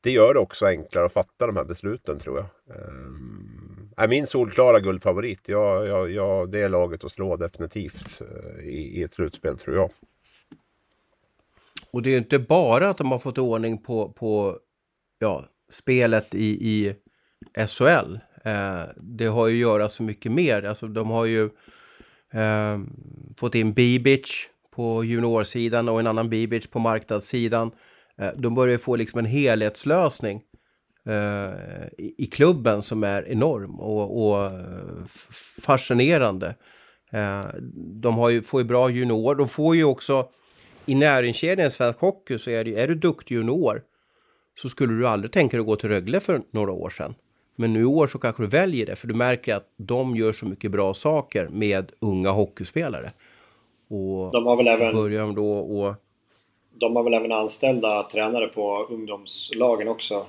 det 0.03 0.11
gör 0.11 0.33
det 0.33 0.39
också 0.39 0.65
enklare 0.65 1.05
att 1.05 1.13
fatta 1.13 1.47
de 1.47 1.57
här 1.57 1.65
besluten 1.65 2.19
tror 2.19 2.37
jag. 2.37 2.77
Um, 2.77 3.64
är 3.97 4.07
min 4.07 4.27
solklara 4.27 4.79
guldfavorit. 4.79 5.49
Jag, 5.49 5.87
jag, 5.87 6.11
jag, 6.11 6.51
det 6.51 6.61
är 6.61 6.69
laget 6.69 7.03
att 7.03 7.11
slå 7.11 7.37
definitivt 7.37 8.21
eh, 8.21 8.65
i, 8.65 8.99
i 8.99 9.03
ett 9.03 9.13
slutspel 9.13 9.57
tror 9.57 9.75
jag. 9.75 9.89
Och 11.91 12.01
det 12.01 12.13
är 12.13 12.17
inte 12.17 12.39
bara 12.39 12.89
att 12.89 12.97
de 12.97 13.11
har 13.11 13.19
fått 13.19 13.37
ordning 13.37 13.77
på, 13.77 14.09
på 14.09 14.59
ja, 15.19 15.45
spelet 15.69 16.35
i, 16.35 16.45
i 16.45 16.95
SHL. 17.67 18.17
Eh, 18.43 18.83
det 18.97 19.25
har 19.25 19.47
ju 19.47 19.55
att 19.55 19.59
göra 19.59 19.89
så 19.89 20.03
mycket 20.03 20.31
mer. 20.31 20.63
Alltså 20.63 20.87
de 20.87 21.09
har 21.09 21.25
ju 21.25 21.43
eh, 22.33 22.79
fått 23.37 23.55
in 23.55 23.73
Bibic 23.73 24.49
på 24.71 25.03
juniorsidan 25.03 25.89
och 25.89 25.99
en 25.99 26.07
annan 26.07 26.29
Bibic 26.29 26.67
på 26.67 26.79
marknadssidan. 26.79 27.71
Eh, 28.17 28.31
de 28.37 28.55
börjar 28.55 28.77
få 28.77 28.95
liksom 28.95 29.19
en 29.19 29.25
helhetslösning 29.25 30.41
eh, 31.05 31.53
i, 31.97 32.29
klubben 32.31 32.81
som 32.81 33.03
är 33.03 33.27
enorm 33.27 33.79
och, 33.79 34.27
och 34.27 34.51
fascinerande. 35.61 36.55
Eh, 37.11 37.45
de 37.75 38.17
har 38.17 38.29
ju, 38.29 38.41
får 38.41 38.61
ju 38.61 38.67
bra 38.67 38.89
junior. 38.89 39.35
De 39.35 39.47
får 39.47 39.75
ju 39.75 39.83
också 39.83 40.29
i 40.85 40.95
näringskedjan 40.95 41.67
i 41.67 41.71
svensk 41.71 41.99
hockey 41.99 42.39
så 42.39 42.49
är 42.49 42.63
det 42.63 42.79
är 42.79 42.87
du 42.87 42.95
duktig 42.95 43.35
junior 43.35 43.81
så 44.57 44.69
skulle 44.69 44.93
du 44.93 45.07
aldrig 45.07 45.31
tänka 45.31 45.57
dig 45.57 45.61
att 45.61 45.67
gå 45.67 45.75
till 45.75 45.89
Rögle 45.89 46.19
för 46.19 46.41
några 46.51 46.71
år 46.71 46.89
sedan. 46.89 47.15
Men 47.55 47.73
nu 47.73 47.81
i 47.81 47.85
år 47.85 48.07
så 48.07 48.19
kanske 48.19 48.43
du 48.43 48.47
väljer 48.47 48.85
det 48.85 48.95
för 48.95 49.07
du 49.07 49.13
märker 49.13 49.55
att 49.55 49.67
de 49.77 50.15
gör 50.15 50.33
så 50.33 50.45
mycket 50.45 50.71
bra 50.71 50.93
saker 50.93 51.47
med 51.47 51.91
unga 51.99 52.31
hockeyspelare. 52.31 53.11
Och 53.89 54.31
de 54.31 54.45
har 54.45 54.55
väl 54.57 54.67
även 54.67 54.95
börjar 54.95 55.31
då 55.31 55.57
och... 55.57 55.95
De 56.79 56.95
har 56.95 57.03
väl 57.03 57.13
även 57.13 57.31
anställda 57.31 58.03
tränare 58.11 58.47
på 58.47 58.87
ungdomslagen 58.89 59.87
också 59.87 60.25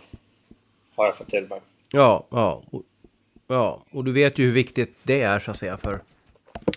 har 0.96 1.06
jag 1.06 1.16
fått 1.16 1.28
till 1.28 1.48
mig. 1.48 1.60
Ja, 1.90 2.26
ja. 2.30 2.64
Och, 2.70 2.82
ja, 3.46 3.84
och 3.90 4.04
du 4.04 4.12
vet 4.12 4.38
ju 4.38 4.44
hur 4.44 4.52
viktigt 4.52 4.94
det 5.02 5.22
är 5.22 5.38
så 5.38 5.50
att 5.50 5.56
säga 5.56 5.76
för 5.76 6.00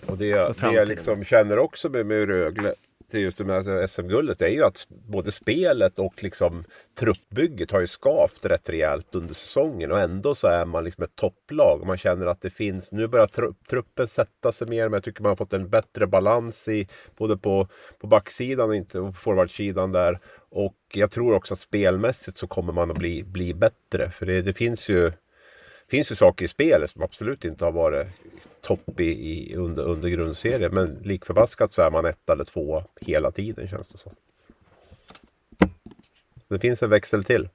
Och 0.06 0.18
det, 0.18 0.56
för 0.56 0.68
det 0.68 0.74
jag 0.74 0.88
liksom 0.88 1.24
känner 1.24 1.58
också 1.58 1.88
med, 1.88 2.06
med 2.06 2.28
Rögle 2.28 2.74
till 3.10 3.20
just 3.20 3.38
det 3.38 3.44
med 3.44 3.90
SM-guldet 3.90 4.42
är 4.42 4.48
ju 4.48 4.64
att 4.64 4.86
både 4.88 5.32
spelet 5.32 5.98
och 5.98 6.22
liksom 6.22 6.64
truppbygget 6.98 7.70
har 7.70 7.80
ju 7.80 7.86
skavt 7.86 8.46
rätt 8.46 8.68
rejält 8.70 9.14
under 9.14 9.34
säsongen 9.34 9.92
och 9.92 10.00
ändå 10.00 10.34
så 10.34 10.48
är 10.48 10.64
man 10.64 10.84
liksom 10.84 11.04
ett 11.04 11.16
topplag. 11.16 11.86
Man 11.86 11.98
känner 11.98 12.26
att 12.26 12.40
det 12.40 12.50
finns, 12.50 12.92
nu 12.92 13.08
börjar 13.08 13.54
truppen 13.68 14.08
sätta 14.08 14.52
sig 14.52 14.68
mer 14.68 14.84
men 14.84 14.92
jag 14.92 15.04
tycker 15.04 15.22
man 15.22 15.30
har 15.30 15.36
fått 15.36 15.52
en 15.52 15.68
bättre 15.68 16.06
balans 16.06 16.68
i 16.68 16.88
både 17.16 17.36
på, 17.36 17.68
på 17.98 18.06
backsidan 18.06 18.68
och 18.68 18.76
inte 18.76 18.98
på 18.98 19.12
forwardsidan 19.12 19.92
där. 19.92 20.18
Och 20.50 20.76
jag 20.92 21.10
tror 21.10 21.34
också 21.34 21.54
att 21.54 21.60
spelmässigt 21.60 22.36
så 22.36 22.46
kommer 22.46 22.72
man 22.72 22.90
att 22.90 22.98
bli, 22.98 23.22
bli 23.22 23.54
bättre. 23.54 24.10
För 24.10 24.26
det, 24.26 24.42
det 24.42 24.54
finns 24.54 24.88
ju 24.88 25.12
finns 25.88 26.12
ju 26.12 26.14
saker 26.14 26.44
i 26.44 26.48
spelet 26.48 26.90
som 26.90 27.02
absolut 27.02 27.44
inte 27.44 27.64
har 27.64 27.72
varit 27.72 28.06
topp 28.60 29.00
i, 29.00 29.04
i, 29.04 29.56
under, 29.56 29.82
under 29.84 30.08
grundserien. 30.08 30.74
Men 30.74 30.98
likförbaskat 31.02 31.72
så 31.72 31.82
är 31.82 31.90
man 31.90 32.06
ett 32.06 32.30
eller 32.30 32.44
två 32.44 32.82
hela 33.00 33.30
tiden 33.30 33.68
känns 33.68 33.88
det 33.88 33.98
som. 33.98 34.12
Det 36.48 36.58
finns 36.58 36.82
en 36.82 36.90
växel 36.90 37.24
till. 37.24 37.48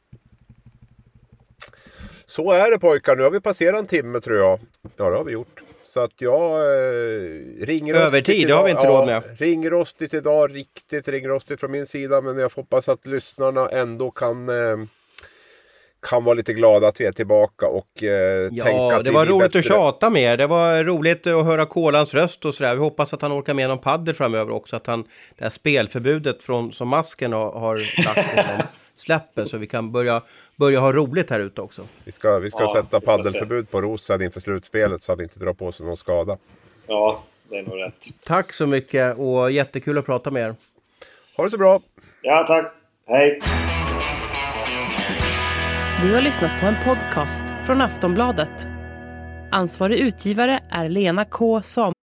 Så 2.26 2.52
är 2.52 2.72
det 2.72 2.80
pojkar. 2.80 3.16
Nu 3.16 3.24
har 3.24 3.32
vi 3.32 3.39
passerat 3.39 3.80
en 3.80 3.88
timme 3.88 4.20
tror 4.20 4.38
jag. 4.38 4.60
Ja 4.98 5.10
det 5.10 5.18
har 5.18 5.24
vi 5.24 5.32
gjort. 5.32 5.62
Så 5.86 6.00
att 6.00 6.22
jag 6.22 6.52
eh, 6.52 7.66
ringer 7.66 7.94
Övertid, 7.94 8.48
det 8.48 8.54
har 8.54 8.64
vi 8.64 8.72
inte 8.72 8.88
råd 8.88 9.06
med. 9.06 9.16
Ja, 9.16 9.46
ringrostigt 9.46 10.14
idag, 10.14 10.56
riktigt 10.56 11.08
ringrostigt 11.08 11.60
från 11.60 11.72
min 11.72 11.86
sida. 11.86 12.22
Men 12.22 12.38
jag 12.38 12.52
hoppas 12.56 12.90
att 12.90 13.08
lyssnarna 13.08 13.70
ändå 13.70 14.12
kan 14.12 14.50
eh, 14.50 14.78
kan 16.10 16.24
vara 16.24 16.34
lite 16.34 16.54
glada 16.54 16.88
att 16.88 17.02
vi 17.02 17.06
är 17.06 17.12
tillbaka 17.12 17.68
och 17.68 18.04
eh, 18.04 18.50
ja, 18.52 18.64
tänka 18.64 18.96
att 18.96 19.04
det 19.04 19.12
var 19.12 19.26
roligt 19.26 19.52
bättre. 19.52 19.60
att 19.60 19.66
tjata 19.66 20.10
med 20.10 20.22
er. 20.22 20.38
Det 20.38 20.48
var 20.48 20.84
roligt 20.84 21.28
att 21.28 21.46
höra 21.46 21.66
Kolans 21.66 22.14
röst 22.14 22.46
och 22.46 22.54
sådär. 22.56 22.76
Vi 22.76 22.82
hoppas 22.82 23.14
att 23.14 23.22
han 23.22 23.40
orkar 23.40 23.54
med 23.54 23.70
någon 23.70 23.80
paddel 23.80 24.16
framöver 24.16 24.52
också. 24.52 24.76
Att 24.76 24.88
han, 24.88 25.04
det 25.38 25.44
här 25.44 25.50
spelförbudet 25.50 26.44
från, 26.44 26.72
som 26.72 26.88
masken 26.88 27.34
har, 27.34 27.52
har 27.52 28.04
lagt 28.06 28.36
honom 28.36 28.62
släpper 28.98 29.46
så 29.46 29.58
vi 29.58 29.68
kan 29.68 29.91
börja, 29.91 30.22
börja 30.56 30.80
ha 30.80 30.93
roligt 30.93 31.30
här 31.30 31.39
ute 31.39 31.62
också. 31.62 31.88
Vi 32.04 32.12
ska, 32.12 32.39
vi 32.39 32.52
ska 32.52 32.62
ja, 32.62 32.74
sätta 32.74 33.02
paddelförbud 33.02 33.72
på 33.72 33.82
Rosen 33.82 34.22
inför 34.22 34.39
slutspelet 34.39 35.04
så 35.04 35.12
att 35.12 35.20
vi 35.20 35.24
inte 35.24 35.39
drar 35.39 35.54
på 35.54 35.72
sig 35.72 35.86
någon 35.86 35.98
skada. 35.98 36.38
Ja, 36.88 37.24
det 37.50 37.58
är 37.58 37.64
nog 37.64 37.80
rätt. 37.80 38.08
Tack 38.26 38.54
så 38.54 38.66
mycket 38.66 39.18
och 39.18 39.52
jättekul 39.52 39.98
att 39.98 40.06
prata 40.06 40.32
med 40.32 40.48
er. 40.48 40.56
Ha 41.38 41.43
det 41.43 41.50
så 41.50 41.58
bra! 41.58 41.82
Ja, 42.22 42.46
tack! 42.48 42.74
Hej! 43.08 43.41
Du 46.02 46.14
har 46.14 46.22
lyssnat 46.22 46.62
på 46.62 46.66
en 46.66 46.76
podcast 46.84 47.43
från 47.66 47.82
Aftonbladet. 47.82 48.68
Ansvarig 49.52 50.00
utgivare 50.00 50.60
är 50.72 50.89
Lena 50.89 51.26
K 51.26 51.62
Samuelsson. 51.62 52.05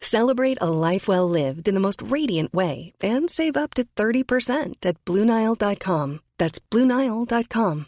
Celebrate 0.00 0.58
a 0.60 0.70
life 0.70 1.06
well 1.06 1.28
lived 1.28 1.68
in 1.68 1.74
the 1.74 1.80
most 1.80 2.02
radiant 2.02 2.52
way 2.52 2.92
and 3.02 3.30
save 3.30 3.56
up 3.56 3.74
to 3.74 3.84
30% 3.96 4.74
at 4.84 5.04
BlueNile.com. 5.04 6.20
That's 6.36 6.58
BlueNile.com. 6.58 7.86